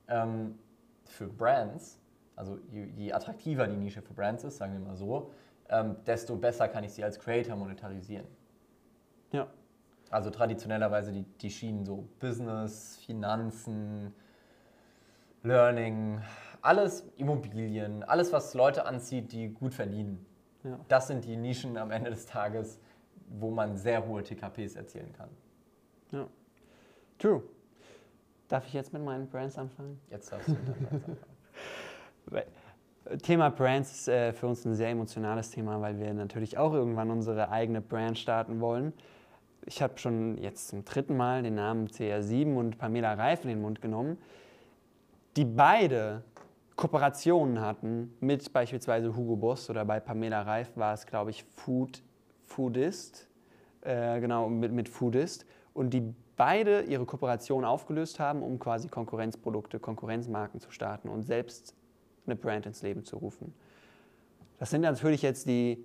ähm, 0.07 0.57
für 1.05 1.27
Brands, 1.27 1.99
also 2.37 2.59
je, 2.71 2.85
je 2.95 3.11
attraktiver 3.11 3.67
die 3.67 3.75
Nische 3.75 4.01
für 4.01 4.13
Brands 4.13 4.43
ist, 4.43 4.57
sagen 4.57 4.73
wir 4.73 4.79
mal 4.79 4.95
so, 4.95 5.31
ähm, 5.69 5.97
desto 6.05 6.35
besser 6.37 6.67
kann 6.67 6.83
ich 6.83 6.93
sie 6.93 7.03
als 7.03 7.19
Creator 7.19 7.55
monetarisieren. 7.55 8.27
Ja. 9.31 9.47
Also 10.11 10.29
traditionellerweise 10.29 11.11
die, 11.11 11.23
die 11.23 11.49
Schienen 11.49 11.83
so 11.83 12.07
Business, 12.19 12.97
Finanzen, 13.05 14.13
Learning, 15.43 16.21
alles 16.61 17.09
Immobilien, 17.17 18.03
alles, 18.03 18.31
was 18.31 18.53
Leute 18.53 18.85
anzieht, 18.85 19.31
die 19.31 19.49
gut 19.49 19.73
verdienen. 19.73 20.25
Ja. 20.63 20.79
Das 20.87 21.07
sind 21.07 21.25
die 21.25 21.35
Nischen 21.35 21.75
am 21.75 21.91
Ende 21.91 22.11
des 22.11 22.25
Tages, 22.25 22.79
wo 23.27 23.49
man 23.49 23.77
sehr 23.77 24.07
hohe 24.07 24.23
TKPs 24.23 24.75
erzielen 24.75 25.11
kann. 25.13 25.29
ja. 26.11 26.27
True. 27.17 27.41
Darf 28.47 28.67
ich 28.67 28.73
jetzt 28.73 28.93
mit 28.93 29.03
meinen 29.03 29.27
Brands 29.27 29.57
anfangen? 29.57 29.99
Jetzt 30.11 30.31
darfst 30.31 30.49
du 30.49 30.51
mit 30.51 30.67
deinem 30.67 30.89
Brands 30.89 31.05
anfangen. 31.09 31.36
Thema 33.23 33.49
Brands 33.49 33.91
ist 33.91 34.07
äh, 34.09 34.33
für 34.33 34.47
uns 34.47 34.65
ein 34.65 34.75
sehr 34.75 34.89
emotionales 34.89 35.51
Thema, 35.51 35.79
weil 35.81 35.97
wir 35.99 36.13
natürlich 36.13 36.57
auch 36.57 36.73
irgendwann 36.73 37.09
unsere 37.09 37.49
eigene 37.49 37.81
Brand 37.81 38.17
starten 38.17 38.59
wollen. 38.59 38.93
Ich 39.65 39.81
habe 39.81 39.97
schon 39.97 40.37
jetzt 40.37 40.69
zum 40.69 40.83
dritten 40.85 41.15
Mal 41.15 41.43
den 41.43 41.55
Namen 41.55 41.87
CR7 41.87 42.55
und 42.55 42.77
Pamela 42.77 43.13
Reif 43.13 43.43
in 43.43 43.49
den 43.49 43.61
Mund 43.61 43.81
genommen, 43.81 44.17
die 45.35 45.45
beide 45.45 46.23
Kooperationen 46.75 47.61
hatten 47.61 48.13
mit 48.19 48.51
beispielsweise 48.53 49.15
Hugo 49.15 49.35
Boss 49.35 49.69
oder 49.69 49.83
bei 49.83 49.99
Pamela 49.99 50.41
Reif 50.41 50.75
war 50.75 50.93
es, 50.93 51.05
glaube 51.05 51.31
ich, 51.31 51.43
Food, 51.43 52.01
Foodist, 52.45 53.27
äh, 53.81 54.19
genau, 54.19 54.49
mit, 54.49 54.71
mit 54.71 54.89
Foodist 54.89 55.45
und 55.73 55.91
die 55.93 56.13
beide 56.35 56.81
ihre 56.81 57.05
Kooperation 57.05 57.65
aufgelöst 57.65 58.19
haben, 58.19 58.43
um 58.43 58.59
quasi 58.59 58.89
Konkurrenzprodukte, 58.89 59.79
Konkurrenzmarken 59.79 60.59
zu 60.59 60.71
starten 60.71 61.09
und 61.09 61.23
selbst 61.23 61.75
eine 62.27 62.35
Brand 62.35 62.65
ins 62.65 62.81
Leben 62.81 63.03
zu 63.03 63.17
rufen. 63.17 63.53
Das 64.59 64.69
sind 64.69 64.81
natürlich 64.81 65.21
jetzt 65.21 65.47
die, 65.47 65.83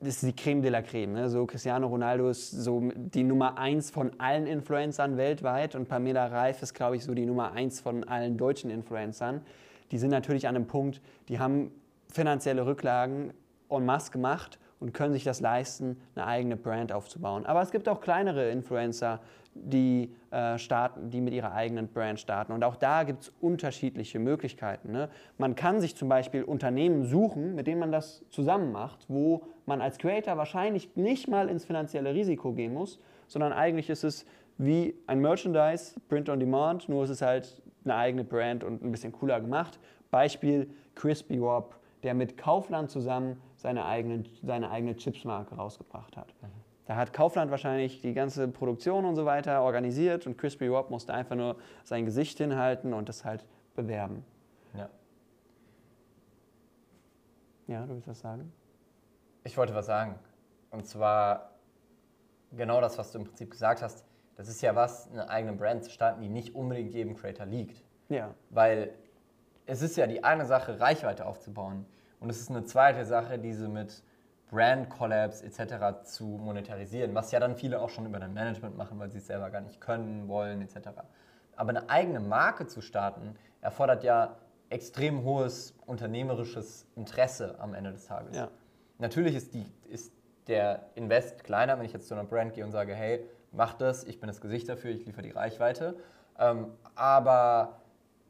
das 0.00 0.22
ist 0.22 0.22
die 0.22 0.36
Creme 0.36 0.62
de 0.62 0.70
la 0.70 0.82
Creme. 0.82 1.12
Ne? 1.12 1.28
So 1.28 1.46
Cristiano 1.46 1.86
Ronaldo 1.86 2.28
ist 2.28 2.50
so 2.50 2.90
die 2.94 3.24
Nummer 3.24 3.58
eins 3.58 3.90
von 3.90 4.12
allen 4.18 4.46
Influencern 4.46 5.16
weltweit 5.16 5.74
und 5.74 5.88
Pamela 5.88 6.26
Reif 6.26 6.62
ist, 6.62 6.74
glaube 6.74 6.96
ich, 6.96 7.04
so 7.04 7.14
die 7.14 7.26
Nummer 7.26 7.52
eins 7.52 7.80
von 7.80 8.04
allen 8.04 8.36
deutschen 8.36 8.70
Influencern. 8.70 9.42
Die 9.90 9.98
sind 9.98 10.10
natürlich 10.10 10.48
an 10.48 10.56
einem 10.56 10.66
Punkt, 10.66 11.00
die 11.28 11.38
haben 11.38 11.70
finanzielle 12.10 12.66
Rücklagen 12.66 13.32
en 13.68 13.84
masse 13.84 14.10
gemacht 14.10 14.58
und 14.84 14.92
können 14.92 15.14
sich 15.14 15.24
das 15.24 15.40
leisten, 15.40 15.96
eine 16.14 16.26
eigene 16.26 16.58
Brand 16.58 16.92
aufzubauen. 16.92 17.46
Aber 17.46 17.62
es 17.62 17.70
gibt 17.70 17.88
auch 17.88 18.02
kleinere 18.02 18.50
Influencer, 18.50 19.18
die, 19.54 20.14
äh, 20.30 20.58
starten, 20.58 21.08
die 21.08 21.22
mit 21.22 21.32
ihrer 21.32 21.54
eigenen 21.54 21.88
Brand 21.88 22.20
starten. 22.20 22.52
Und 22.52 22.62
auch 22.64 22.76
da 22.76 23.04
gibt 23.04 23.22
es 23.22 23.32
unterschiedliche 23.40 24.18
Möglichkeiten. 24.18 24.92
Ne? 24.92 25.08
Man 25.38 25.54
kann 25.54 25.80
sich 25.80 25.96
zum 25.96 26.10
Beispiel 26.10 26.42
Unternehmen 26.42 27.04
suchen, 27.04 27.54
mit 27.54 27.66
denen 27.66 27.80
man 27.80 27.92
das 27.92 28.26
zusammen 28.28 28.72
macht, 28.72 29.06
wo 29.08 29.44
man 29.64 29.80
als 29.80 29.96
Creator 29.96 30.36
wahrscheinlich 30.36 30.94
nicht 30.96 31.28
mal 31.28 31.48
ins 31.48 31.64
finanzielle 31.64 32.12
Risiko 32.12 32.52
gehen 32.52 32.74
muss, 32.74 33.00
sondern 33.26 33.54
eigentlich 33.54 33.88
ist 33.88 34.04
es 34.04 34.26
wie 34.58 34.94
ein 35.06 35.20
Merchandise, 35.20 35.98
Print 36.10 36.28
on 36.28 36.40
Demand, 36.40 36.90
nur 36.90 37.04
es 37.04 37.10
ist 37.10 37.22
halt 37.22 37.62
eine 37.84 37.94
eigene 37.94 38.24
Brand 38.24 38.62
und 38.62 38.84
ein 38.84 38.90
bisschen 38.90 39.12
cooler 39.12 39.40
gemacht. 39.40 39.78
Beispiel 40.10 40.68
Crispy 40.94 41.40
Wop, 41.40 41.78
der 42.02 42.12
mit 42.12 42.36
Kaufland 42.36 42.90
zusammen 42.90 43.40
seine, 43.64 43.86
eigenen, 43.86 44.28
seine 44.42 44.70
eigene 44.70 44.94
Chipsmarke 44.94 45.54
rausgebracht 45.54 46.18
hat. 46.18 46.34
Da 46.84 46.96
hat 46.96 47.14
Kaufland 47.14 47.50
wahrscheinlich 47.50 48.02
die 48.02 48.12
ganze 48.12 48.46
Produktion 48.46 49.06
und 49.06 49.16
so 49.16 49.24
weiter 49.24 49.62
organisiert 49.62 50.26
und 50.26 50.36
Crispy 50.36 50.70
Wop 50.70 50.90
musste 50.90 51.14
einfach 51.14 51.34
nur 51.34 51.56
sein 51.82 52.04
Gesicht 52.04 52.36
hinhalten 52.36 52.92
und 52.92 53.08
das 53.08 53.24
halt 53.24 53.46
bewerben. 53.74 54.22
Ja. 54.74 54.90
Ja, 57.68 57.86
du 57.86 57.94
willst 57.94 58.06
was 58.06 58.20
sagen? 58.20 58.52
Ich 59.44 59.56
wollte 59.56 59.74
was 59.74 59.86
sagen. 59.86 60.18
Und 60.70 60.86
zwar 60.86 61.52
genau 62.52 62.82
das, 62.82 62.98
was 62.98 63.12
du 63.12 63.18
im 63.20 63.24
Prinzip 63.24 63.50
gesagt 63.50 63.80
hast. 63.80 64.04
Das 64.36 64.48
ist 64.48 64.60
ja 64.60 64.76
was, 64.76 65.10
eine 65.10 65.30
eigene 65.30 65.54
Brand 65.54 65.84
zu 65.84 65.90
starten, 65.90 66.20
die 66.20 66.28
nicht 66.28 66.54
unbedingt 66.54 66.92
jedem 66.92 67.16
Creator 67.16 67.46
liegt. 67.46 67.82
Ja, 68.10 68.34
Weil 68.50 68.92
es 69.64 69.80
ist 69.80 69.96
ja 69.96 70.06
die 70.06 70.22
eine 70.22 70.44
Sache, 70.44 70.78
Reichweite 70.80 71.24
aufzubauen. 71.24 71.86
Und 72.24 72.30
es 72.30 72.40
ist 72.40 72.48
eine 72.48 72.64
zweite 72.64 73.04
Sache, 73.04 73.38
diese 73.38 73.68
mit 73.68 74.02
Brand 74.50 74.88
Collabs 74.88 75.42
etc. 75.42 76.04
zu 76.04 76.24
monetarisieren, 76.24 77.14
was 77.14 77.30
ja 77.32 77.38
dann 77.38 77.54
viele 77.54 77.82
auch 77.82 77.90
schon 77.90 78.06
über 78.06 78.18
dein 78.18 78.32
Management 78.32 78.78
machen, 78.78 78.98
weil 78.98 79.10
sie 79.10 79.18
es 79.18 79.26
selber 79.26 79.50
gar 79.50 79.60
nicht 79.60 79.78
können, 79.78 80.26
wollen 80.26 80.62
etc. 80.62 80.88
Aber 81.54 81.68
eine 81.68 81.90
eigene 81.90 82.20
Marke 82.20 82.66
zu 82.66 82.80
starten, 82.80 83.36
erfordert 83.60 84.04
ja 84.04 84.38
extrem 84.70 85.22
hohes 85.22 85.74
unternehmerisches 85.84 86.86
Interesse 86.96 87.56
am 87.58 87.74
Ende 87.74 87.92
des 87.92 88.06
Tages. 88.06 88.34
ja, 88.34 88.48
Natürlich 88.96 89.34
ist, 89.34 89.52
die, 89.52 89.66
ist 89.90 90.10
der 90.46 90.86
Invest 90.94 91.44
kleiner, 91.44 91.78
wenn 91.78 91.84
ich 91.84 91.92
jetzt 91.92 92.08
zu 92.08 92.14
einer 92.14 92.24
Brand 92.24 92.54
gehe 92.54 92.64
und 92.64 92.72
sage, 92.72 92.94
hey, 92.94 93.28
mach 93.52 93.74
das, 93.74 94.02
ich 94.04 94.18
bin 94.18 94.28
das 94.28 94.40
Gesicht 94.40 94.66
dafür, 94.70 94.92
ich 94.92 95.04
liefere 95.04 95.24
die 95.24 95.30
Reichweite. 95.30 95.94
Ähm, 96.38 96.72
aber 96.94 97.82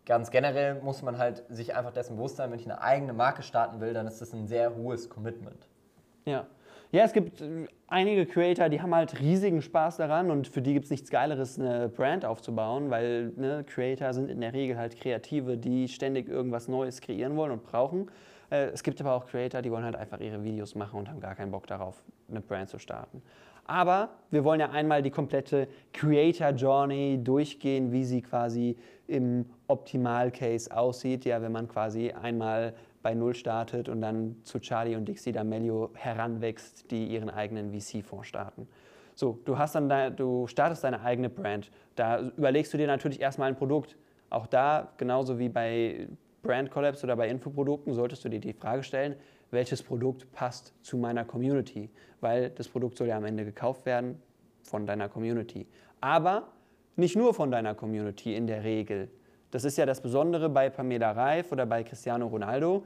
ganz 0.06 0.30
generell 0.30 0.80
muss 0.82 1.02
man 1.02 1.18
halt 1.18 1.44
sich 1.48 1.74
einfach 1.74 1.92
dessen 1.92 2.16
bewusst 2.16 2.36
sein, 2.36 2.50
wenn 2.50 2.58
ich 2.58 2.66
eine 2.66 2.80
eigene 2.82 3.12
Marke 3.12 3.42
starten 3.42 3.80
will, 3.80 3.92
dann 3.94 4.06
ist 4.06 4.20
das 4.20 4.32
ein 4.32 4.46
sehr 4.46 4.74
hohes 4.76 5.08
Commitment. 5.10 5.66
ja. 6.24 6.46
Ja, 6.92 7.02
es 7.02 7.12
gibt 7.12 7.40
äh, 7.40 7.66
einige 7.88 8.24
Creator, 8.24 8.68
die 8.68 8.80
haben 8.80 8.94
halt 8.94 9.18
riesigen 9.18 9.62
Spaß 9.62 9.96
daran 9.96 10.30
und 10.30 10.46
für 10.46 10.62
die 10.62 10.74
gibt 10.74 10.84
es 10.84 10.92
nichts 10.92 11.10
Geileres, 11.10 11.58
eine 11.58 11.88
Brand 11.88 12.24
aufzubauen, 12.24 12.88
weil 12.88 13.32
ne, 13.34 13.64
Creator 13.66 14.12
sind 14.14 14.30
in 14.30 14.40
der 14.40 14.52
Regel 14.52 14.78
halt 14.78 14.96
Kreative, 15.00 15.56
die 15.56 15.88
ständig 15.88 16.28
irgendwas 16.28 16.68
Neues 16.68 17.00
kreieren 17.00 17.34
wollen 17.34 17.50
und 17.50 17.64
brauchen. 17.64 18.12
Äh, 18.48 18.66
Es 18.66 18.84
gibt 18.84 19.00
aber 19.00 19.14
auch 19.14 19.26
Creator, 19.26 19.60
die 19.60 19.72
wollen 19.72 19.82
halt 19.82 19.96
einfach 19.96 20.20
ihre 20.20 20.44
Videos 20.44 20.76
machen 20.76 21.00
und 21.00 21.08
haben 21.08 21.18
gar 21.18 21.34
keinen 21.34 21.50
Bock 21.50 21.66
darauf, 21.66 22.00
eine 22.30 22.40
Brand 22.40 22.68
zu 22.68 22.78
starten. 22.78 23.22
Aber 23.66 24.10
wir 24.30 24.44
wollen 24.44 24.60
ja 24.60 24.70
einmal 24.70 25.02
die 25.02 25.10
komplette 25.10 25.66
Creator 25.92 26.50
Journey 26.50 27.18
durchgehen, 27.24 27.90
wie 27.90 28.04
sie 28.04 28.22
quasi 28.22 28.76
im 29.06 29.46
Optimal-Case 29.66 30.74
aussieht. 30.74 31.24
Ja, 31.24 31.42
wenn 31.42 31.52
man 31.52 31.68
quasi 31.68 32.10
einmal 32.10 32.74
bei 33.02 33.14
Null 33.14 33.34
startet 33.34 33.88
und 33.88 34.00
dann 34.00 34.36
zu 34.44 34.58
Charlie 34.60 34.96
und 34.96 35.06
Dixie 35.06 35.32
D'Amelio 35.32 35.90
heranwächst, 35.94 36.90
die 36.90 37.06
ihren 37.06 37.28
eigenen 37.28 37.72
VC-Fonds 37.72 38.26
starten. 38.26 38.66
So, 39.14 39.38
du, 39.44 39.58
hast 39.58 39.74
dann 39.74 39.88
dein, 39.88 40.16
du 40.16 40.46
startest 40.46 40.82
deine 40.84 41.00
eigene 41.02 41.28
Brand. 41.28 41.70
Da 41.94 42.20
überlegst 42.36 42.72
du 42.72 42.78
dir 42.78 42.86
natürlich 42.86 43.20
erstmal 43.20 43.48
ein 43.48 43.56
Produkt. 43.56 43.96
Auch 44.30 44.46
da, 44.46 44.92
genauso 44.96 45.38
wie 45.38 45.48
bei 45.48 46.08
Brand 46.42 46.70
Collabs 46.70 47.04
oder 47.04 47.14
bei 47.14 47.28
Infoprodukten, 47.28 47.92
solltest 47.94 48.24
du 48.24 48.28
dir 48.28 48.40
die 48.40 48.52
Frage 48.52 48.82
stellen, 48.82 49.16
welches 49.50 49.82
Produkt 49.82 50.32
passt 50.32 50.74
zu 50.82 50.96
meiner 50.96 51.24
Community? 51.24 51.90
Weil 52.20 52.50
das 52.50 52.68
Produkt 52.68 52.96
soll 52.96 53.08
ja 53.08 53.16
am 53.16 53.24
Ende 53.24 53.44
gekauft 53.44 53.86
werden 53.86 54.20
von 54.62 54.86
deiner 54.86 55.08
Community. 55.08 55.66
Aber 56.00 56.48
nicht 56.96 57.16
nur 57.16 57.34
von 57.34 57.50
deiner 57.50 57.74
Community 57.74 58.34
in 58.34 58.46
der 58.46 58.64
Regel. 58.64 59.10
Das 59.50 59.64
ist 59.64 59.76
ja 59.76 59.86
das 59.86 60.00
Besondere 60.00 60.48
bei 60.48 60.70
Pamela 60.70 61.12
Reif 61.12 61.52
oder 61.52 61.66
bei 61.66 61.84
Cristiano 61.84 62.26
Ronaldo. 62.26 62.84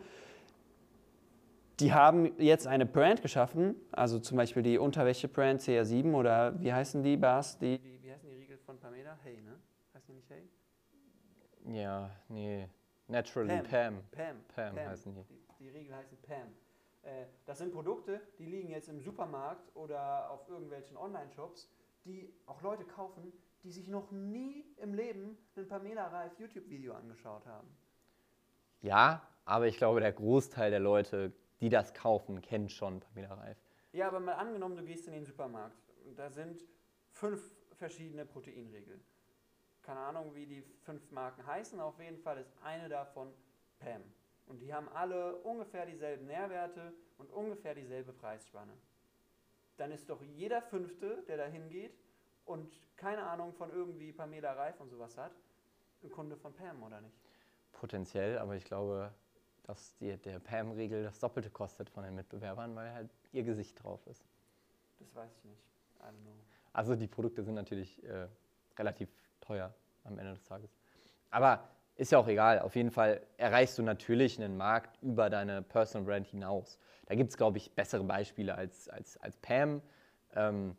Die 1.80 1.92
haben 1.92 2.32
jetzt 2.38 2.66
eine 2.66 2.86
Brand 2.86 3.22
geschaffen, 3.22 3.76
also 3.92 4.18
zum 4.18 4.36
Beispiel 4.36 4.62
die 4.62 4.78
Unterwäsche-Brand 4.78 5.60
CR7 5.60 6.12
oder 6.12 6.60
wie 6.60 6.72
heißen 6.72 7.02
die 7.02 7.16
Bars? 7.16 7.56
Die, 7.58 7.78
die, 7.78 8.02
wie 8.02 8.12
heißen 8.12 8.28
die 8.28 8.34
Riegel 8.34 8.58
von 8.58 8.78
Pamela? 8.78 9.16
Hey, 9.22 9.40
ne? 9.42 9.58
Heißen 9.94 10.08
die 10.08 10.14
nicht 10.14 10.28
Hey? 10.28 10.48
Ja, 11.72 12.10
nee. 12.28 12.68
Naturally 13.06 13.62
Pam. 13.62 14.02
Pam. 14.10 14.36
Pam 14.54 14.76
heißen 14.76 15.14
die. 15.14 15.22
Die, 15.22 15.40
die 15.60 15.68
Riegel 15.68 15.94
heißen 15.94 16.18
Pam. 16.18 16.48
Äh, 17.02 17.26
das 17.46 17.58
sind 17.58 17.72
Produkte, 17.72 18.20
die 18.38 18.46
liegen 18.46 18.68
jetzt 18.68 18.88
im 18.88 19.00
Supermarkt 19.00 19.74
oder 19.74 20.30
auf 20.30 20.48
irgendwelchen 20.48 20.96
Online-Shops, 20.96 21.70
die 22.04 22.32
auch 22.46 22.60
Leute 22.62 22.84
kaufen, 22.84 23.32
die 23.62 23.70
sich 23.70 23.88
noch 23.88 24.10
nie 24.10 24.64
im 24.76 24.94
Leben 24.94 25.36
ein 25.56 25.66
Pamela 25.66 26.06
Reif 26.08 26.38
YouTube-Video 26.38 26.94
angeschaut 26.94 27.46
haben. 27.46 27.68
Ja, 28.80 29.26
aber 29.44 29.66
ich 29.66 29.76
glaube, 29.76 30.00
der 30.00 30.12
Großteil 30.12 30.70
der 30.70 30.80
Leute, 30.80 31.32
die 31.60 31.68
das 31.68 31.94
kaufen, 31.94 32.40
kennt 32.40 32.70
schon 32.70 33.00
Pamela 33.00 33.34
Reif. 33.34 33.58
Ja, 33.92 34.08
aber 34.08 34.20
mal 34.20 34.34
angenommen, 34.34 34.76
du 34.76 34.84
gehst 34.84 35.06
in 35.06 35.14
den 35.14 35.24
Supermarkt 35.24 35.76
und 36.04 36.18
da 36.18 36.30
sind 36.30 36.64
fünf 37.10 37.40
verschiedene 37.76 38.24
Proteinriegel. 38.24 39.00
Keine 39.82 40.00
Ahnung, 40.00 40.34
wie 40.34 40.46
die 40.46 40.62
fünf 40.82 41.10
Marken 41.10 41.46
heißen, 41.46 41.80
auf 41.80 41.98
jeden 41.98 42.18
Fall 42.18 42.38
ist 42.38 42.52
eine 42.62 42.88
davon 42.88 43.32
Pam. 43.78 44.02
Und 44.46 44.60
die 44.60 44.72
haben 44.72 44.88
alle 44.90 45.36
ungefähr 45.36 45.86
dieselben 45.86 46.26
Nährwerte 46.26 46.92
und 47.16 47.30
ungefähr 47.30 47.74
dieselbe 47.74 48.12
Preisspanne. 48.12 48.72
Dann 49.76 49.92
ist 49.92 50.08
doch 50.10 50.22
jeder 50.22 50.62
Fünfte, 50.62 51.22
der 51.26 51.36
da 51.36 51.46
hingeht 51.46 51.98
und 52.48 52.72
keine 52.96 53.22
Ahnung 53.24 53.52
von 53.52 53.70
irgendwie 53.70 54.12
Pamela 54.12 54.52
Reif 54.52 54.80
und 54.80 54.90
sowas 54.90 55.16
hat, 55.16 55.32
ein 56.02 56.10
Kunde 56.10 56.36
von 56.36 56.52
Pam, 56.54 56.82
oder 56.82 57.00
nicht? 57.00 57.16
Potenziell, 57.72 58.38
aber 58.38 58.56
ich 58.56 58.64
glaube, 58.64 59.12
dass 59.64 59.96
die, 59.98 60.16
der 60.16 60.38
Pam-Riegel 60.38 61.04
das 61.04 61.20
Doppelte 61.20 61.50
kostet 61.50 61.90
von 61.90 62.02
den 62.02 62.14
Mitbewerbern, 62.14 62.74
weil 62.74 62.92
halt 62.92 63.10
ihr 63.32 63.42
Gesicht 63.42 63.82
drauf 63.82 64.06
ist. 64.06 64.24
Das 64.98 65.14
weiß 65.14 65.30
ich 65.36 65.44
nicht. 65.44 65.62
I 66.00 66.04
don't 66.04 66.22
know. 66.22 66.32
Also 66.72 66.96
die 66.96 67.06
Produkte 67.06 67.42
sind 67.42 67.54
natürlich 67.54 68.02
äh, 68.04 68.26
relativ 68.78 69.10
teuer 69.40 69.72
am 70.04 70.18
Ende 70.18 70.32
des 70.32 70.44
Tages. 70.44 70.70
Aber 71.30 71.68
ist 71.96 72.12
ja 72.12 72.18
auch 72.18 72.28
egal. 72.28 72.60
Auf 72.60 72.76
jeden 72.76 72.90
Fall 72.90 73.20
erreichst 73.36 73.76
du 73.78 73.82
natürlich 73.82 74.40
einen 74.40 74.56
Markt 74.56 75.02
über 75.02 75.28
deine 75.28 75.62
Personal 75.62 76.06
Brand 76.06 76.26
hinaus. 76.28 76.78
Da 77.06 77.14
gibt 77.14 77.30
es, 77.30 77.36
glaube 77.36 77.58
ich, 77.58 77.72
bessere 77.72 78.04
Beispiele 78.04 78.54
als, 78.54 78.88
als, 78.88 79.16
als 79.18 79.36
Pam. 79.38 79.82
Ähm, 80.34 80.76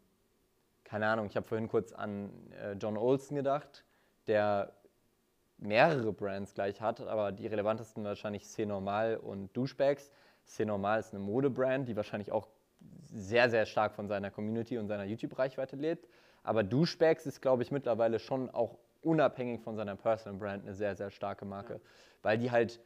keine 0.89 1.05
Ahnung, 1.05 1.27
ich 1.27 1.35
habe 1.35 1.47
vorhin 1.47 1.67
kurz 1.67 1.93
an 1.93 2.31
äh, 2.51 2.73
John 2.73 2.97
Olsen 2.97 3.35
gedacht, 3.35 3.85
der 4.25 4.73
mehrere 5.59 6.11
Brands 6.11 6.55
gleich 6.55 6.81
hat, 6.81 6.99
aber 7.01 7.31
die 7.31 7.45
relevantesten 7.45 8.03
wahrscheinlich 8.03 8.47
C 8.47 8.65
Normal 8.65 9.17
und 9.17 9.55
Douchebags. 9.55 10.11
C 10.45 10.65
Normal 10.65 10.99
ist 10.99 11.13
eine 11.13 11.21
Modebrand, 11.21 11.87
die 11.87 11.95
wahrscheinlich 11.95 12.31
auch 12.31 12.47
sehr, 13.03 13.51
sehr 13.51 13.67
stark 13.67 13.93
von 13.93 14.07
seiner 14.07 14.31
Community 14.31 14.79
und 14.79 14.87
seiner 14.87 15.03
YouTube-Reichweite 15.03 15.75
lebt. 15.75 16.07
Aber 16.41 16.63
Douchebags 16.63 17.27
ist, 17.27 17.39
glaube 17.39 17.61
ich, 17.61 17.69
mittlerweile 17.69 18.17
schon 18.17 18.49
auch 18.49 18.79
unabhängig 19.01 19.61
von 19.61 19.75
seiner 19.75 19.95
Personal 19.95 20.39
Brand 20.39 20.63
eine 20.63 20.73
sehr, 20.73 20.95
sehr 20.95 21.11
starke 21.11 21.45
Marke, 21.45 21.73
ja. 21.73 21.79
weil 22.23 22.39
die 22.39 22.49
halt 22.49 22.79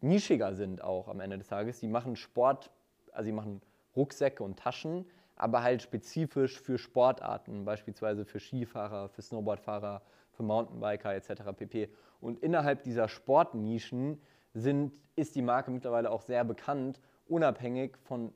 nischiger 0.00 0.54
sind 0.54 0.82
auch 0.82 1.08
am 1.08 1.20
Ende 1.20 1.36
des 1.36 1.48
Tages. 1.48 1.80
Die 1.80 1.88
machen 1.88 2.16
Sport, 2.16 2.70
also 3.12 3.26
die 3.26 3.34
machen 3.34 3.60
Rucksäcke 3.94 4.42
und 4.42 4.58
Taschen, 4.58 5.04
aber 5.38 5.62
halt 5.62 5.82
spezifisch 5.82 6.60
für 6.60 6.78
Sportarten, 6.78 7.64
beispielsweise 7.64 8.24
für 8.24 8.40
Skifahrer, 8.40 9.08
für 9.08 9.22
Snowboardfahrer, 9.22 10.02
für 10.32 10.42
Mountainbiker 10.42 11.14
etc. 11.14 11.42
pp. 11.56 11.88
Und 12.20 12.40
innerhalb 12.40 12.82
dieser 12.82 13.08
Sportnischen 13.08 14.20
sind, 14.52 14.92
ist 15.16 15.34
die 15.34 15.42
Marke 15.42 15.70
mittlerweile 15.70 16.10
auch 16.10 16.22
sehr 16.22 16.44
bekannt, 16.44 17.00
unabhängig 17.26 17.96
von 17.98 18.32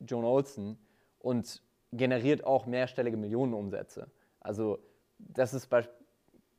Joan 0.00 0.24
Olsen 0.24 0.78
und 1.18 1.62
generiert 1.92 2.44
auch 2.44 2.66
mehrstellige 2.66 3.16
Millionenumsätze. 3.16 4.10
Also 4.40 4.78
das 5.18 5.54
ist 5.54 5.68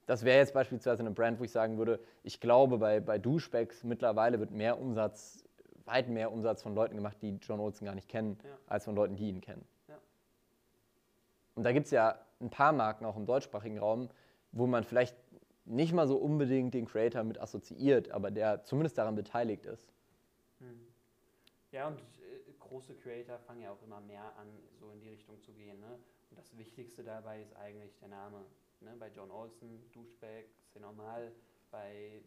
das 0.06 0.24
wäre 0.24 0.38
jetzt 0.38 0.54
beispielsweise 0.54 1.02
eine 1.02 1.12
Brand, 1.12 1.40
wo 1.40 1.44
ich 1.44 1.52
sagen 1.52 1.78
würde, 1.78 2.00
ich 2.24 2.40
glaube, 2.40 2.78
bei, 2.78 3.00
bei 3.00 3.18
Duschbacks 3.18 3.84
mittlerweile 3.84 4.40
wird 4.40 4.52
mehr 4.52 4.80
Umsatz, 4.80 5.44
weit 5.86 6.10
mehr 6.10 6.32
Umsatz 6.32 6.62
von 6.62 6.76
Leuten 6.76 6.96
gemacht, 6.96 7.18
die 7.22 7.38
John 7.42 7.60
Olsen 7.60 7.86
gar 7.86 7.96
nicht 7.96 8.08
kennen, 8.08 8.38
ja. 8.44 8.50
als 8.68 8.86
von 8.86 8.96
Leuten, 8.96 9.16
die 9.16 9.30
ihn 9.30 9.42
kennen. 9.42 9.66
Und 11.56 11.64
da 11.64 11.72
gibt 11.72 11.86
es 11.86 11.92
ja 11.92 12.20
ein 12.40 12.50
paar 12.50 12.74
Marken 12.74 13.06
auch 13.06 13.16
im 13.16 13.26
deutschsprachigen 13.26 13.80
Raum, 13.80 14.10
wo 14.52 14.68
man 14.68 14.84
vielleicht 14.84 15.16
nicht 15.66 15.94
mal 15.94 16.08
so 16.08 16.18
unbedingt 16.18 16.74
den 16.74 16.86
Creator 16.86 17.24
mit 17.24 17.40
assoziiert, 17.40 18.12
aber 18.12 18.30
der 18.30 18.64
zumindest 18.64 18.98
daran 18.98 19.16
beteiligt 19.16 19.66
ist. 19.66 19.92
Hm. 20.60 20.88
Ja, 21.72 21.88
und 21.88 22.00
äh, 22.00 22.52
große 22.60 22.96
Creator 22.96 23.40
fangen 23.40 23.62
ja 23.62 23.72
auch 23.72 23.82
immer 23.82 24.00
mehr 24.02 24.36
an, 24.38 24.48
so 24.80 24.92
in 24.92 25.00
die 25.00 25.10
Richtung 25.10 25.40
zu 25.42 25.54
gehen. 25.54 25.80
Ne? 25.80 25.98
Und 26.30 26.38
das 26.38 26.56
Wichtigste 26.58 27.04
dabei 27.04 27.42
ist 27.42 27.56
eigentlich 27.56 27.96
der 27.98 28.10
Name. 28.10 28.46
Ne? 28.82 28.96
Bei 29.00 29.10
John 29.10 29.32
Olsen, 29.32 29.90
Duschback, 29.92 30.50
ist 30.66 30.76
ja 30.76 30.82
normal. 30.82 31.32
Bei 31.72 32.22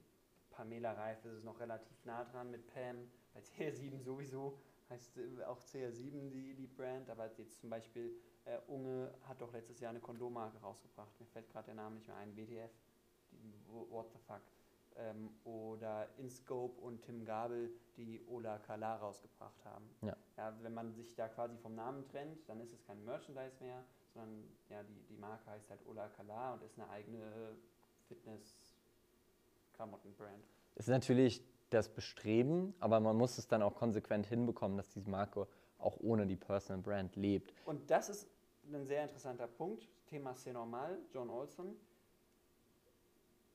Pamela 0.50 0.92
Reif 0.92 1.24
ist 1.24 1.34
es 1.34 1.44
noch 1.44 1.60
relativ 1.60 2.04
nah 2.04 2.24
dran 2.24 2.50
mit 2.50 2.66
Pam. 2.66 3.08
Bei 3.34 3.40
CR7 3.68 4.00
sowieso 4.00 4.58
heißt 4.90 5.18
äh, 5.18 5.44
auch 5.44 5.60
CR7 5.60 6.30
die, 6.30 6.54
die 6.54 6.66
Brand, 6.66 7.10
aber 7.10 7.30
jetzt 7.36 7.60
zum 7.60 7.70
Beispiel 7.70 8.12
äh, 8.44 8.58
Unge 8.66 9.14
hat 9.28 9.40
doch 9.40 9.52
letztes 9.52 9.78
Jahr 9.80 9.90
eine 9.90 10.00
Kondommarke 10.00 10.58
rausgebracht. 10.58 11.12
Mir 11.20 11.26
fällt 11.26 11.48
gerade 11.50 11.66
der 11.66 11.74
Name 11.74 11.96
nicht 11.96 12.06
mehr 12.06 12.16
ein. 12.16 12.34
WTF. 12.36 12.70
Die, 13.32 13.54
what 13.90 14.10
the 14.12 14.18
fuck. 14.26 14.40
Ähm, 14.96 15.30
oder 15.44 16.08
InScope 16.16 16.80
und 16.80 17.02
Tim 17.02 17.24
Gabel, 17.24 17.70
die 17.96 18.20
Ola 18.26 18.58
Kala 18.58 18.96
rausgebracht 18.96 19.64
haben. 19.64 19.88
Ja. 20.02 20.16
ja. 20.36 20.56
Wenn 20.62 20.74
man 20.74 20.92
sich 20.92 21.14
da 21.14 21.28
quasi 21.28 21.56
vom 21.58 21.74
Namen 21.74 22.06
trennt, 22.08 22.48
dann 22.48 22.60
ist 22.60 22.72
es 22.72 22.82
kein 22.84 23.04
Merchandise 23.04 23.56
mehr, 23.60 23.84
sondern 24.14 24.44
ja, 24.70 24.82
die, 24.82 25.02
die 25.08 25.16
Marke 25.16 25.50
heißt 25.50 25.70
halt 25.70 25.86
Ola 25.86 26.08
Kala 26.08 26.54
und 26.54 26.62
ist 26.62 26.78
eine 26.78 26.88
eigene 26.90 27.56
Fitness-Klamotten-Brand. 28.08 30.44
Es 30.74 30.86
ist 30.86 30.92
natürlich 30.92 31.44
das 31.70 31.88
Bestreben, 31.88 32.74
aber 32.80 33.00
man 33.00 33.16
muss 33.16 33.38
es 33.38 33.48
dann 33.48 33.62
auch 33.62 33.74
konsequent 33.74 34.26
hinbekommen, 34.26 34.76
dass 34.76 34.88
diese 34.90 35.08
Marke 35.10 35.46
auch 35.78 35.98
ohne 36.00 36.26
die 36.26 36.36
Personal 36.36 36.82
Brand 36.82 37.16
lebt. 37.16 37.52
Und 37.64 37.90
das 37.90 38.08
ist 38.08 38.28
ein 38.72 38.86
sehr 38.86 39.02
interessanter 39.02 39.46
Punkt. 39.46 39.88
Thema 40.06 40.34
C 40.34 40.52
normal, 40.52 40.98
John 41.12 41.30
Olson. 41.30 41.76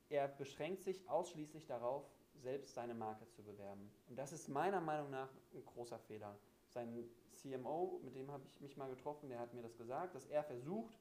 Er 0.10 0.28
beschränkt 0.28 0.84
sich 0.84 1.08
ausschließlich 1.10 1.66
darauf, 1.66 2.06
selbst 2.36 2.74
seine 2.74 2.94
Marke 2.94 3.28
zu 3.30 3.42
bewerben. 3.42 3.90
Und 4.10 4.18
das 4.18 4.32
ist 4.32 4.48
meiner 4.48 4.82
Meinung 4.82 5.10
nach 5.10 5.30
ein 5.54 5.66
großer 5.66 6.00
Fehler. 6.00 6.38
Sein 6.68 6.94
CMO, 7.32 8.00
mit 8.04 8.16
dem 8.16 8.32
habe 8.32 8.44
ich 8.48 8.62
mich 8.62 8.78
mal 8.78 8.90
getroffen, 8.90 9.30
der 9.30 9.40
hat 9.40 9.54
mir 9.54 9.62
das 9.62 9.78
gesagt, 9.78 10.16
dass 10.16 10.26
er 10.28 10.44
versucht, 10.44 10.98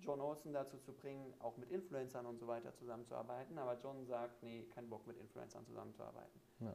John 0.00 0.20
Olson 0.20 0.52
dazu 0.52 0.78
zu 0.78 0.92
bringen, 0.92 1.34
auch 1.38 1.56
mit 1.56 1.70
Influencern 1.70 2.26
und 2.26 2.38
so 2.38 2.46
weiter 2.46 2.74
zusammenzuarbeiten. 2.74 3.58
Aber 3.58 3.78
John 3.78 4.04
sagt, 4.06 4.42
nee, 4.42 4.64
kein 4.74 4.88
Bock 4.88 5.06
mit 5.06 5.16
Influencern 5.18 5.64
zusammenzuarbeiten. 5.64 6.40
Ja. 6.60 6.74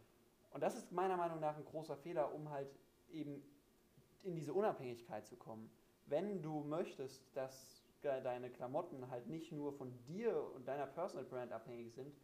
Und 0.51 0.61
das 0.61 0.75
ist 0.75 0.91
meiner 0.91 1.17
Meinung 1.17 1.39
nach 1.39 1.57
ein 1.57 1.65
großer 1.65 1.95
Fehler, 1.97 2.33
um 2.33 2.49
halt 2.49 2.69
eben 3.11 3.43
in 4.23 4.35
diese 4.35 4.53
Unabhängigkeit 4.53 5.27
zu 5.27 5.35
kommen. 5.35 5.69
Wenn 6.07 6.41
du 6.41 6.63
möchtest, 6.63 7.23
dass 7.35 7.83
deine 8.01 8.49
Klamotten 8.49 9.09
halt 9.09 9.27
nicht 9.27 9.51
nur 9.51 9.73
von 9.73 9.93
dir 10.05 10.51
und 10.55 10.67
deiner 10.67 10.87
Personal 10.87 11.25
Brand 11.25 11.51
abhängig 11.51 11.93
sind, 11.93 12.15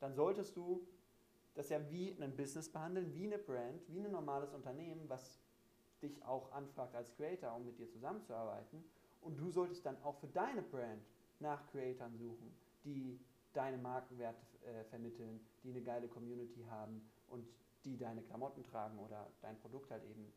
dann 0.00 0.14
solltest 0.14 0.56
du 0.56 0.86
das 1.54 1.68
ja 1.70 1.90
wie 1.90 2.16
ein 2.20 2.36
Business 2.36 2.70
behandeln, 2.70 3.12
wie 3.14 3.26
eine 3.26 3.38
Brand, 3.38 3.82
wie 3.88 3.98
ein 3.98 4.12
normales 4.12 4.52
Unternehmen, 4.54 5.08
was 5.08 5.40
dich 6.00 6.24
auch 6.24 6.52
anfragt 6.52 6.94
als 6.94 7.12
Creator, 7.16 7.54
um 7.54 7.66
mit 7.66 7.78
dir 7.78 7.88
zusammenzuarbeiten. 7.88 8.84
Und 9.20 9.38
du 9.38 9.50
solltest 9.50 9.84
dann 9.84 9.96
auch 10.02 10.16
für 10.18 10.28
deine 10.28 10.62
Brand 10.62 11.02
nach 11.40 11.66
Creatoren 11.70 12.16
suchen, 12.16 12.54
die 12.84 13.18
deine 13.52 13.78
Markenwerte 13.78 14.40
äh, 14.64 14.84
vermitteln, 14.84 15.40
die 15.62 15.70
eine 15.70 15.82
geile 15.82 16.08
Community 16.08 16.64
haben 16.70 17.02
und 17.28 17.46
die 17.84 17.96
deine 17.96 18.22
Klamotten 18.22 18.62
tragen 18.64 18.98
oder 18.98 19.26
dein 19.40 19.56
Produkt 19.58 19.90
halt 19.90 20.04
eben 20.04 20.32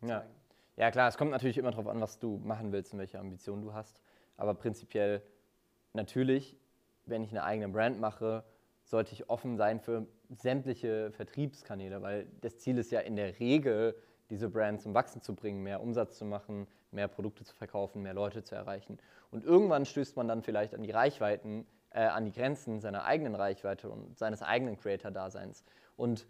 zeigen. 0.00 0.30
Ja. 0.76 0.84
ja, 0.84 0.90
klar, 0.90 1.08
es 1.08 1.16
kommt 1.16 1.30
natürlich 1.30 1.58
immer 1.58 1.70
darauf 1.70 1.88
an, 1.88 2.00
was 2.00 2.18
du 2.18 2.38
machen 2.38 2.72
willst 2.72 2.92
und 2.92 2.98
welche 2.98 3.18
Ambitionen 3.18 3.62
du 3.62 3.72
hast. 3.72 4.00
Aber 4.36 4.54
prinzipiell 4.54 5.22
natürlich, 5.92 6.56
wenn 7.06 7.22
ich 7.22 7.30
eine 7.30 7.42
eigene 7.42 7.68
Brand 7.68 8.00
mache, 8.00 8.44
sollte 8.84 9.12
ich 9.12 9.28
offen 9.28 9.56
sein 9.56 9.80
für 9.80 10.06
sämtliche 10.30 11.10
Vertriebskanäle, 11.12 12.00
weil 12.00 12.26
das 12.40 12.58
Ziel 12.58 12.78
ist 12.78 12.90
ja 12.90 13.00
in 13.00 13.16
der 13.16 13.38
Regel, 13.38 13.94
diese 14.30 14.48
Brand 14.48 14.80
zum 14.80 14.94
Wachsen 14.94 15.22
zu 15.22 15.34
bringen, 15.34 15.62
mehr 15.62 15.80
Umsatz 15.80 16.18
zu 16.18 16.24
machen, 16.24 16.66
mehr 16.90 17.08
Produkte 17.08 17.44
zu 17.44 17.54
verkaufen, 17.54 18.02
mehr 18.02 18.14
Leute 18.14 18.42
zu 18.42 18.54
erreichen. 18.54 18.98
Und 19.30 19.44
irgendwann 19.44 19.84
stößt 19.84 20.16
man 20.16 20.28
dann 20.28 20.42
vielleicht 20.42 20.74
an 20.74 20.82
die 20.82 20.90
Reichweiten, 20.90 21.66
äh, 21.90 22.04
an 22.04 22.24
die 22.24 22.32
Grenzen 22.32 22.80
seiner 22.80 23.04
eigenen 23.04 23.34
Reichweite 23.34 23.88
und 23.88 24.18
seines 24.18 24.42
eigenen 24.42 24.76
Creator-Daseins. 24.76 25.64
Und 25.96 26.26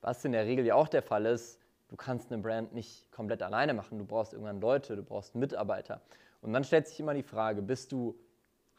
was 0.00 0.24
in 0.24 0.32
der 0.32 0.46
Regel 0.46 0.64
ja 0.66 0.74
auch 0.74 0.88
der 0.88 1.02
Fall 1.02 1.26
ist, 1.26 1.60
du 1.88 1.96
kannst 1.96 2.32
eine 2.32 2.42
Brand 2.42 2.74
nicht 2.74 3.10
komplett 3.12 3.42
alleine 3.42 3.74
machen. 3.74 3.98
Du 3.98 4.04
brauchst 4.04 4.32
irgendwann 4.32 4.60
Leute, 4.60 4.96
du 4.96 5.02
brauchst 5.02 5.34
Mitarbeiter. 5.34 6.00
Und 6.40 6.52
dann 6.52 6.64
stellt 6.64 6.86
sich 6.86 7.00
immer 7.00 7.14
die 7.14 7.22
Frage, 7.22 7.62
bist 7.62 7.92
du 7.92 8.18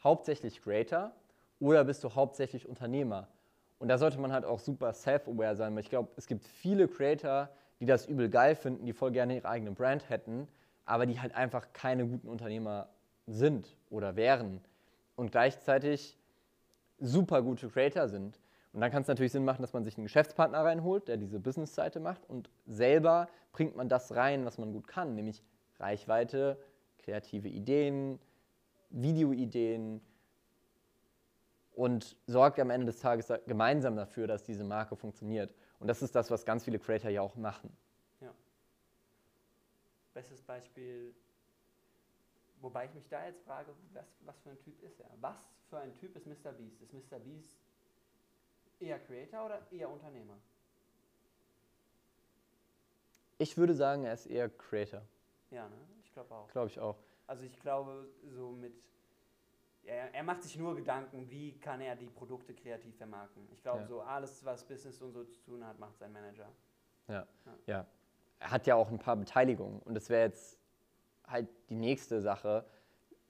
hauptsächlich 0.02 0.62
Creator 0.62 1.12
oder 1.60 1.84
bist 1.84 2.04
du 2.04 2.14
hauptsächlich 2.14 2.68
Unternehmer? 2.68 3.28
Und 3.78 3.88
da 3.88 3.98
sollte 3.98 4.18
man 4.18 4.32
halt 4.32 4.44
auch 4.44 4.58
super 4.58 4.92
self-aware 4.92 5.56
sein, 5.56 5.74
weil 5.74 5.82
ich 5.82 5.90
glaube, 5.90 6.10
es 6.16 6.26
gibt 6.26 6.44
viele 6.44 6.88
Creator, 6.88 7.48
die 7.80 7.86
das 7.86 8.06
übel 8.06 8.28
geil 8.28 8.54
finden, 8.54 8.86
die 8.86 8.92
voll 8.92 9.12
gerne 9.12 9.36
ihre 9.36 9.48
eigene 9.48 9.72
Brand 9.72 10.08
hätten, 10.10 10.48
aber 10.84 11.06
die 11.06 11.20
halt 11.20 11.34
einfach 11.34 11.72
keine 11.72 12.06
guten 12.06 12.28
Unternehmer 12.28 12.88
sind 13.26 13.76
oder 13.90 14.16
wären 14.16 14.60
und 15.16 15.30
gleichzeitig 15.30 16.18
super 16.98 17.42
gute 17.42 17.68
Creator 17.68 18.08
sind. 18.08 18.40
Und 18.72 18.80
dann 18.80 18.90
kann 18.90 19.02
es 19.02 19.08
natürlich 19.08 19.32
Sinn 19.32 19.44
machen, 19.44 19.62
dass 19.62 19.72
man 19.72 19.84
sich 19.84 19.96
einen 19.96 20.04
Geschäftspartner 20.04 20.64
reinholt, 20.64 21.08
der 21.08 21.16
diese 21.16 21.40
Business-Seite 21.40 22.00
macht 22.00 22.28
und 22.28 22.50
selber 22.66 23.28
bringt 23.52 23.76
man 23.76 23.88
das 23.88 24.14
rein, 24.14 24.44
was 24.44 24.58
man 24.58 24.72
gut 24.72 24.86
kann, 24.88 25.14
nämlich 25.14 25.42
Reichweite, 25.78 26.58
kreative 26.98 27.48
Ideen, 27.48 28.18
Videoideen 28.90 30.00
und 31.72 32.16
sorgt 32.26 32.58
am 32.58 32.70
Ende 32.70 32.86
des 32.86 32.98
Tages 32.98 33.32
gemeinsam 33.46 33.96
dafür, 33.96 34.26
dass 34.26 34.42
diese 34.42 34.64
Marke 34.64 34.96
funktioniert. 34.96 35.54
Und 35.80 35.86
das 35.86 36.02
ist 36.02 36.14
das, 36.14 36.30
was 36.30 36.44
ganz 36.44 36.64
viele 36.64 36.78
Creator 36.78 37.10
ja 37.10 37.22
auch 37.22 37.36
machen. 37.36 37.74
Ja. 38.20 38.34
Bestes 40.12 40.42
Beispiel, 40.42 41.14
wobei 42.60 42.86
ich 42.86 42.94
mich 42.94 43.08
da 43.08 43.24
jetzt 43.26 43.42
frage, 43.44 43.72
was, 43.92 44.06
was 44.24 44.40
für 44.40 44.50
ein 44.50 44.58
Typ 44.60 44.82
ist 44.82 45.00
er? 45.00 45.10
Was 45.20 45.38
für 45.70 45.78
ein 45.78 45.94
Typ 45.96 46.16
ist 46.16 46.26
Mr. 46.26 46.52
Beast? 46.52 46.80
Ist 46.82 46.92
Mr. 46.92 47.18
Beast 47.20 47.56
eher 48.80 48.98
Creator 48.98 49.46
oder 49.46 49.66
eher 49.70 49.88
Unternehmer? 49.88 50.38
Ich 53.38 53.56
würde 53.56 53.74
sagen, 53.74 54.04
er 54.04 54.14
ist 54.14 54.26
eher 54.26 54.48
Creator. 54.48 55.02
Ja, 55.50 55.68
ne? 55.68 55.76
Ich 56.02 56.12
glaube 56.12 56.34
auch. 56.34 56.48
Glaube 56.48 56.68
ich 56.68 56.80
auch. 56.80 56.96
Also 57.28 57.44
ich 57.44 57.58
glaube, 57.60 58.08
so 58.26 58.50
mit 58.50 58.74
er, 59.88 60.14
er, 60.14 60.22
macht 60.22 60.42
sich 60.42 60.58
nur 60.58 60.76
Gedanken, 60.76 61.30
wie 61.30 61.58
kann 61.58 61.80
er 61.80 61.96
die 61.96 62.08
Produkte 62.08 62.54
kreativ 62.54 62.96
vermarkten. 62.96 63.48
Ich 63.52 63.62
glaube, 63.62 63.80
ja. 63.80 63.86
so 63.86 64.00
alles, 64.00 64.44
was 64.44 64.64
Business 64.64 65.00
und 65.00 65.12
so 65.12 65.24
zu 65.24 65.40
tun 65.40 65.66
hat, 65.66 65.78
macht 65.78 65.98
sein 65.98 66.12
Manager. 66.12 66.48
Ja. 67.08 67.26
ja. 67.46 67.52
ja. 67.66 67.86
Er 68.40 68.50
hat 68.50 68.66
ja 68.66 68.74
auch 68.76 68.90
ein 68.90 68.98
paar 68.98 69.16
Beteiligungen 69.16 69.80
und 69.80 69.94
das 69.94 70.10
wäre 70.10 70.26
jetzt 70.26 70.58
halt 71.26 71.48
die 71.70 71.74
nächste 71.74 72.20
Sache. 72.20 72.64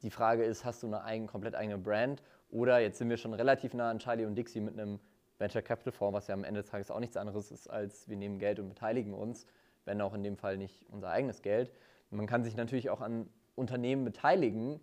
Die 0.03 0.11
Frage 0.11 0.45
ist, 0.45 0.65
hast 0.65 0.83
du 0.83 0.87
eine 0.87 1.03
eigen, 1.03 1.27
komplett 1.27 1.55
eigene 1.55 1.79
Brand 1.79 2.23
Oder 2.51 2.79
jetzt 2.79 2.99
sind 2.99 3.09
wir 3.09 3.17
schon 3.17 3.35
relativ 3.35 3.75
nah 3.75 3.91
an 3.91 3.99
Charlie 3.99 4.27
und 4.27 4.35
Dixie 4.35 4.61
mit 4.61 4.79
einem 4.79 5.01
Venture 5.39 5.63
Capital 5.63 5.93
Fonds, 5.93 6.15
was 6.15 6.27
ja 6.27 6.35
am 6.35 6.45
Ende 6.45 6.61
des 6.61 6.71
Tages 6.71 6.91
auch 6.91 7.01
nichts 7.01 7.17
anderes 7.17 7.51
ist, 7.51 7.69
als 7.69 8.09
wir 8.09 8.17
nehmen 8.17 8.39
Geld 8.39 8.59
und 8.59 8.69
beteiligen 8.69 9.15
uns, 9.15 9.47
wenn 9.85 10.01
auch 10.01 10.15
in 10.15 10.23
dem 10.23 10.37
Fall 10.37 10.57
nicht 10.57 10.85
unser 10.91 11.11
eigenes 11.11 11.43
Geld. 11.43 11.73
Man 12.11 12.27
kann 12.27 12.43
sich 12.43 12.57
natürlich 12.57 12.91
auch 12.91 13.01
an 13.01 13.29
Unternehmen 13.55 14.05
beteiligen 14.05 14.81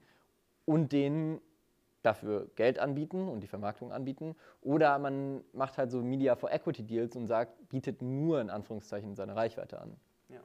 und 0.66 0.92
denen 0.92 1.42
dafür 2.06 2.48
Geld 2.56 2.80
anbieten 2.80 3.28
und 3.28 3.42
die 3.42 3.48
Vermarktung 3.48 3.92
anbieten. 3.92 4.36
Oder 4.62 5.00
man 5.00 5.44
macht 5.54 5.78
halt 5.78 5.92
so 5.92 6.02
Media 6.02 6.36
for 6.36 6.52
Equity 6.52 6.84
Deals 6.84 7.16
und 7.16 7.28
sagt, 7.28 7.70
bietet 7.70 8.02
nur 8.02 8.42
in 8.42 8.50
Anführungszeichen 8.50 9.16
seine 9.16 9.36
Reichweite 9.36 9.80
an. 9.80 9.98
Ja. 10.30 10.42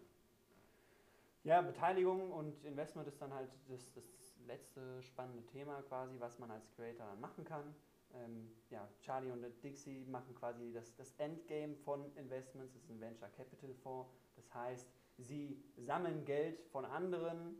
Ja, 1.44 1.62
Beteiligung 1.62 2.32
und 2.32 2.64
Investment 2.64 3.08
ist 3.08 3.20
dann 3.20 3.32
halt 3.32 3.50
das, 3.68 3.92
das 3.92 4.36
letzte 4.46 5.02
spannende 5.02 5.44
Thema 5.46 5.82
quasi, 5.82 6.16
was 6.18 6.38
man 6.38 6.50
als 6.50 6.70
Creator 6.76 7.06
dann 7.06 7.20
machen 7.20 7.44
kann. 7.44 7.74
Ähm, 8.14 8.50
ja, 8.70 8.88
Charlie 9.00 9.30
und 9.30 9.44
Dixie 9.62 10.04
machen 10.06 10.34
quasi 10.34 10.72
das, 10.72 10.96
das 10.96 11.12
Endgame 11.18 11.76
von 11.76 12.04
Investments, 12.16 12.72
das 12.72 12.82
ist 12.82 12.90
ein 12.90 13.00
Venture 13.00 13.28
Capital 13.36 13.72
Fonds. 13.74 14.10
Das 14.36 14.52
heißt, 14.52 14.88
sie 15.18 15.62
sammeln 15.76 16.24
Geld 16.24 16.60
von 16.72 16.84
anderen 16.84 17.56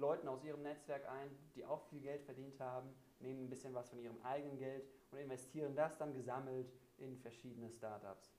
Leuten 0.00 0.28
aus 0.28 0.42
ihrem 0.42 0.62
Netzwerk 0.62 1.08
ein, 1.08 1.30
die 1.54 1.64
auch 1.64 1.82
viel 1.88 2.00
Geld 2.00 2.22
verdient 2.24 2.58
haben, 2.58 2.88
nehmen 3.20 3.44
ein 3.44 3.50
bisschen 3.50 3.74
was 3.74 3.90
von 3.90 4.00
ihrem 4.00 4.20
eigenen 4.22 4.58
Geld 4.58 4.84
und 5.12 5.18
investieren 5.18 5.76
das 5.76 5.96
dann 5.98 6.14
gesammelt 6.14 6.72
in 6.98 7.16
verschiedene 7.18 7.70
Startups. 7.70 8.32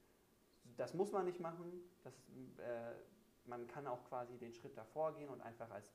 Das 0.78 0.93
muss 0.93 1.12
man 1.12 1.26
nicht 1.26 1.39
machen. 1.39 1.84
Das, 2.03 2.14
äh, 2.57 2.93
man 3.45 3.68
kann 3.68 3.88
auch 3.88 4.03
quasi 4.05 4.38
den 4.38 4.53
Schritt 4.53 4.76
davor 4.78 5.14
gehen 5.14 5.30
und 5.30 5.41
einfach 5.41 5.70
als 5.72 5.91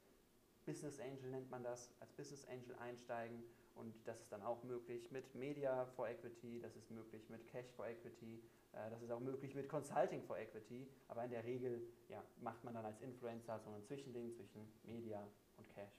Business 0.65 0.99
Angel 1.01 1.31
nennt 1.31 1.51
man 1.51 1.63
das, 1.63 1.93
als 2.01 2.13
Business 2.13 2.47
Angel 2.49 2.75
einsteigen 2.81 3.43
und 3.77 3.95
das 4.05 4.21
ist 4.21 4.33
dann 4.33 4.43
auch 4.43 4.65
möglich 4.65 5.11
mit 5.13 5.33
Media 5.35 5.87
for 5.95 6.09
Equity, 6.09 6.61
das 6.61 6.75
ist 6.75 6.91
möglich 6.91 7.29
mit 7.31 7.47
Cash 7.47 7.71
for 7.77 7.87
Equity, 7.87 8.43
äh, 8.73 8.91
das 8.91 9.01
ist 9.01 9.13
auch 9.13 9.21
möglich 9.21 9.55
mit 9.55 9.69
Consulting 9.69 10.23
for 10.25 10.37
Equity, 10.37 10.89
aber 11.07 11.25
in 11.25 11.31
der 11.31 11.45
Regel 11.45 11.87
ja, 12.09 12.21
macht 12.41 12.65
man 12.65 12.75
dann 12.75 12.85
als 12.85 13.01
Influencer 13.01 13.61
so 13.61 13.71
ein 13.71 13.83
Zwischending 13.85 14.33
zwischen 14.33 14.67
Media 14.83 15.27
und 15.59 15.75
Cash. 15.75 15.93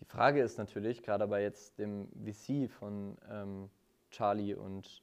Die 0.00 0.04
Frage 0.04 0.42
ist 0.42 0.58
natürlich, 0.58 1.02
gerade 1.02 1.26
bei 1.26 1.42
jetzt 1.42 1.78
dem 1.78 2.08
VC 2.24 2.70
von 2.70 3.16
ähm, 3.30 3.70
Charlie 4.10 4.54
und 4.54 5.02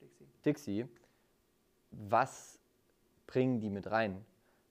Dixie. 0.00 0.26
Dixie, 0.44 0.88
was 1.90 2.58
bringen 3.26 3.60
die 3.60 3.70
mit 3.70 3.90
rein? 3.90 4.24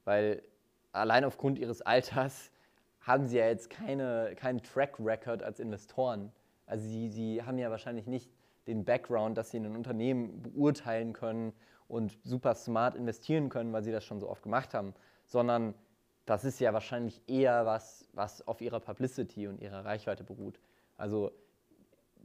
Weil 0.05 0.43
allein 0.91 1.23
aufgrund 1.23 1.59
ihres 1.59 1.81
Alters 1.81 2.51
haben 3.01 3.27
sie 3.27 3.37
ja 3.37 3.47
jetzt 3.47 3.69
keine, 3.69 4.35
keinen 4.35 4.61
Track 4.61 4.95
Record 4.99 5.43
als 5.43 5.59
Investoren. 5.59 6.31
Also 6.65 6.87
sie, 6.87 7.09
sie 7.09 7.43
haben 7.43 7.57
ja 7.57 7.71
wahrscheinlich 7.71 8.07
nicht 8.07 8.31
den 8.67 8.85
Background, 8.85 9.37
dass 9.37 9.51
sie 9.51 9.57
in 9.57 9.65
ein 9.65 9.75
Unternehmen 9.75 10.41
beurteilen 10.41 11.13
können 11.13 11.53
und 11.87 12.17
super 12.23 12.53
smart 12.55 12.95
investieren 12.95 13.49
können, 13.49 13.73
weil 13.73 13.83
sie 13.83 13.91
das 13.91 14.05
schon 14.05 14.19
so 14.19 14.29
oft 14.29 14.43
gemacht 14.43 14.73
haben, 14.73 14.93
sondern 15.25 15.73
das 16.25 16.45
ist 16.45 16.59
ja 16.59 16.73
wahrscheinlich 16.73 17.21
eher 17.27 17.65
was, 17.65 18.07
was 18.13 18.47
auf 18.47 18.61
ihrer 18.61 18.79
Publicity 18.79 19.47
und 19.47 19.59
ihrer 19.59 19.85
Reichweite 19.85 20.23
beruht. 20.23 20.59
Also 20.97 21.31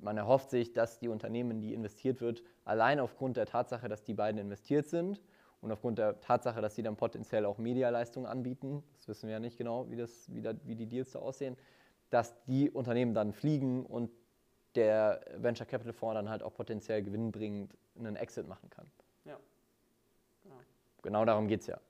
man 0.01 0.16
erhofft 0.16 0.51
sich, 0.51 0.72
dass 0.72 0.99
die 0.99 1.09
Unternehmen, 1.09 1.53
in 1.53 1.61
die 1.61 1.74
investiert 1.74 2.20
wird, 2.20 2.42
allein 2.64 3.01
aufgrund 3.01 3.36
der 3.36 3.47
Tatsache, 3.47 3.88
dass 3.88 4.05
die 4.05 4.14
beiden 4.14 4.38
investiert 4.38 4.86
sind 4.86 5.20
und 5.61 5.72
aufgrund 5.72 5.99
der 5.99 6.20
Tatsache, 6.20 6.61
dass 6.61 6.74
sie 6.74 6.82
dann 6.82 6.97
potenziell 6.97 7.47
auch 7.47 7.59
Medialeistungen 7.59 8.28
anbieten, 8.28 8.82
das 8.97 9.09
wissen 9.09 9.26
wir 9.26 9.34
ja 9.34 9.40
nicht 9.40 9.57
genau, 9.57 9.90
wie, 9.90 9.97
das, 9.97 10.32
wie, 10.32 10.42
da, 10.42 10.53
wie 10.64 10.76
die 10.76 10.86
Deals 10.86 11.12
da 11.12 11.20
aussehen, 11.20 11.57
dass 12.11 12.40
die 12.44 12.70
Unternehmen 12.70 13.14
dann 13.14 13.32
fliegen 13.32 13.84
und 13.86 14.11
der 14.74 15.22
Venture 15.36 15.66
Capital 15.66 15.94
Fonds 15.94 16.14
dann 16.14 16.28
halt 16.28 16.42
auch 16.42 16.53
potenziell 16.55 17.03
gewinnbringend 17.03 17.74
einen 17.99 18.16
Exit 18.16 18.47
machen 18.47 18.68
kann. 18.68 18.86
Ja, 19.24 19.38
genau. 20.42 20.57
Genau 21.03 21.24
darum 21.24 21.49
geht 21.49 21.62
es 21.62 21.66
ja. 21.66 21.80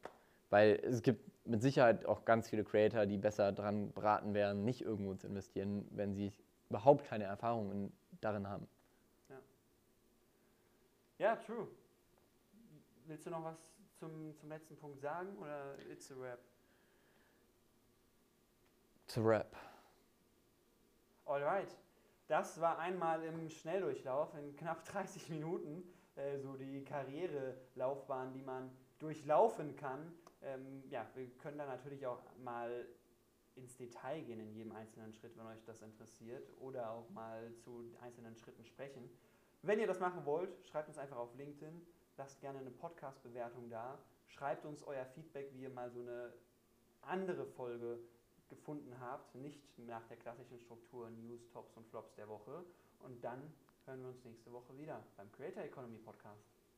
Weil 0.51 0.81
es 0.85 1.03
gibt 1.03 1.36
mit 1.47 1.63
Sicherheit 1.63 2.07
auch 2.07 2.25
ganz 2.25 2.49
viele 2.49 2.65
Creator, 2.65 3.07
die 3.07 3.19
besser 3.19 3.53
dran 3.53 3.93
beraten 3.93 4.35
wären, 4.35 4.65
nicht 4.65 4.83
irgendwo 4.83 5.15
zu 5.15 5.27
investieren, 5.27 5.87
wenn 5.91 6.15
sie 6.15 6.33
überhaupt 6.69 7.05
keine 7.05 7.25
Erfahrung 7.25 7.93
darin 8.21 8.49
haben. 8.49 8.69
Ja. 9.29 9.37
ja, 11.19 11.37
true. 11.37 11.69
Willst 13.07 13.27
du 13.27 13.31
noch 13.31 13.45
was 13.45 13.57
zum, 13.99 14.35
zum 14.37 14.49
letzten 14.49 14.77
Punkt 14.77 15.01
sagen 15.01 15.37
oder 15.39 15.79
it's 15.91 16.11
a 16.11 16.15
wrap? 16.19 16.41
It's 19.05 19.17
a 19.17 19.25
wrap. 19.25 19.57
Alright. 21.25 21.77
Das 22.29 22.61
war 22.61 22.79
einmal 22.81 23.23
im 23.23 23.49
Schnelldurchlauf 23.49 24.35
in 24.35 24.57
knapp 24.57 24.85
30 24.93 25.29
Minuten 25.29 25.85
äh, 26.17 26.39
so 26.39 26.57
die 26.57 26.83
Karrierelaufbahn, 26.83 28.33
die 28.33 28.43
man 28.43 28.71
durchlaufen 28.99 29.77
kann. 29.77 30.13
Ähm, 30.43 30.83
ja, 30.89 31.07
wir 31.15 31.29
können 31.39 31.59
da 31.59 31.67
natürlich 31.67 32.07
auch 32.07 32.23
mal 32.39 32.87
ins 33.57 33.77
Detail 33.77 34.23
gehen 34.23 34.41
in 34.41 34.53
jedem 34.53 34.73
einzelnen 34.73 35.13
Schritt, 35.13 35.37
wenn 35.37 35.47
euch 35.47 35.65
das 35.65 35.83
interessiert, 35.83 36.51
oder 36.61 36.91
auch 36.91 37.09
mal 37.11 37.53
zu 37.57 37.85
einzelnen 38.01 38.37
Schritten 38.37 38.65
sprechen. 38.65 39.09
Wenn 39.63 39.81
ihr 39.81 39.87
das 39.87 39.99
machen 39.99 40.25
wollt, 40.27 40.51
schreibt 40.67 40.89
uns 40.89 40.99
einfach 40.99 41.17
auf 41.17 41.35
LinkedIn, 41.35 41.87
lasst 42.19 42.41
gerne 42.41 42.59
eine 42.59 42.71
Podcast-Bewertung 42.71 43.71
da, 43.71 43.99
schreibt 44.29 44.65
uns 44.67 44.83
euer 44.83 45.07
Feedback, 45.07 45.51
wie 45.55 45.63
ihr 45.63 45.71
mal 45.71 45.91
so 45.91 46.01
eine 46.01 46.33
andere 47.01 47.47
Folge 47.47 47.99
gefunden 48.49 48.95
habt, 49.01 49.35
nicht 49.35 49.79
nach 49.79 50.07
der 50.07 50.17
klassischen 50.19 50.59
Struktur 50.59 51.11
News, 51.11 51.49
Tops 51.49 51.77
und 51.77 51.87
Flops 51.89 52.15
der 52.15 52.29
Woche. 52.29 52.65
Und 53.01 53.25
dann 53.25 53.53
hören 53.87 54.01
wir 54.03 54.09
uns 54.09 54.25
nächste 54.25 54.53
Woche 54.53 54.77
wieder 54.79 55.03
beim 55.17 55.31
Creator 55.33 55.65
Economy 55.65 55.99
Podcast. 55.99 56.56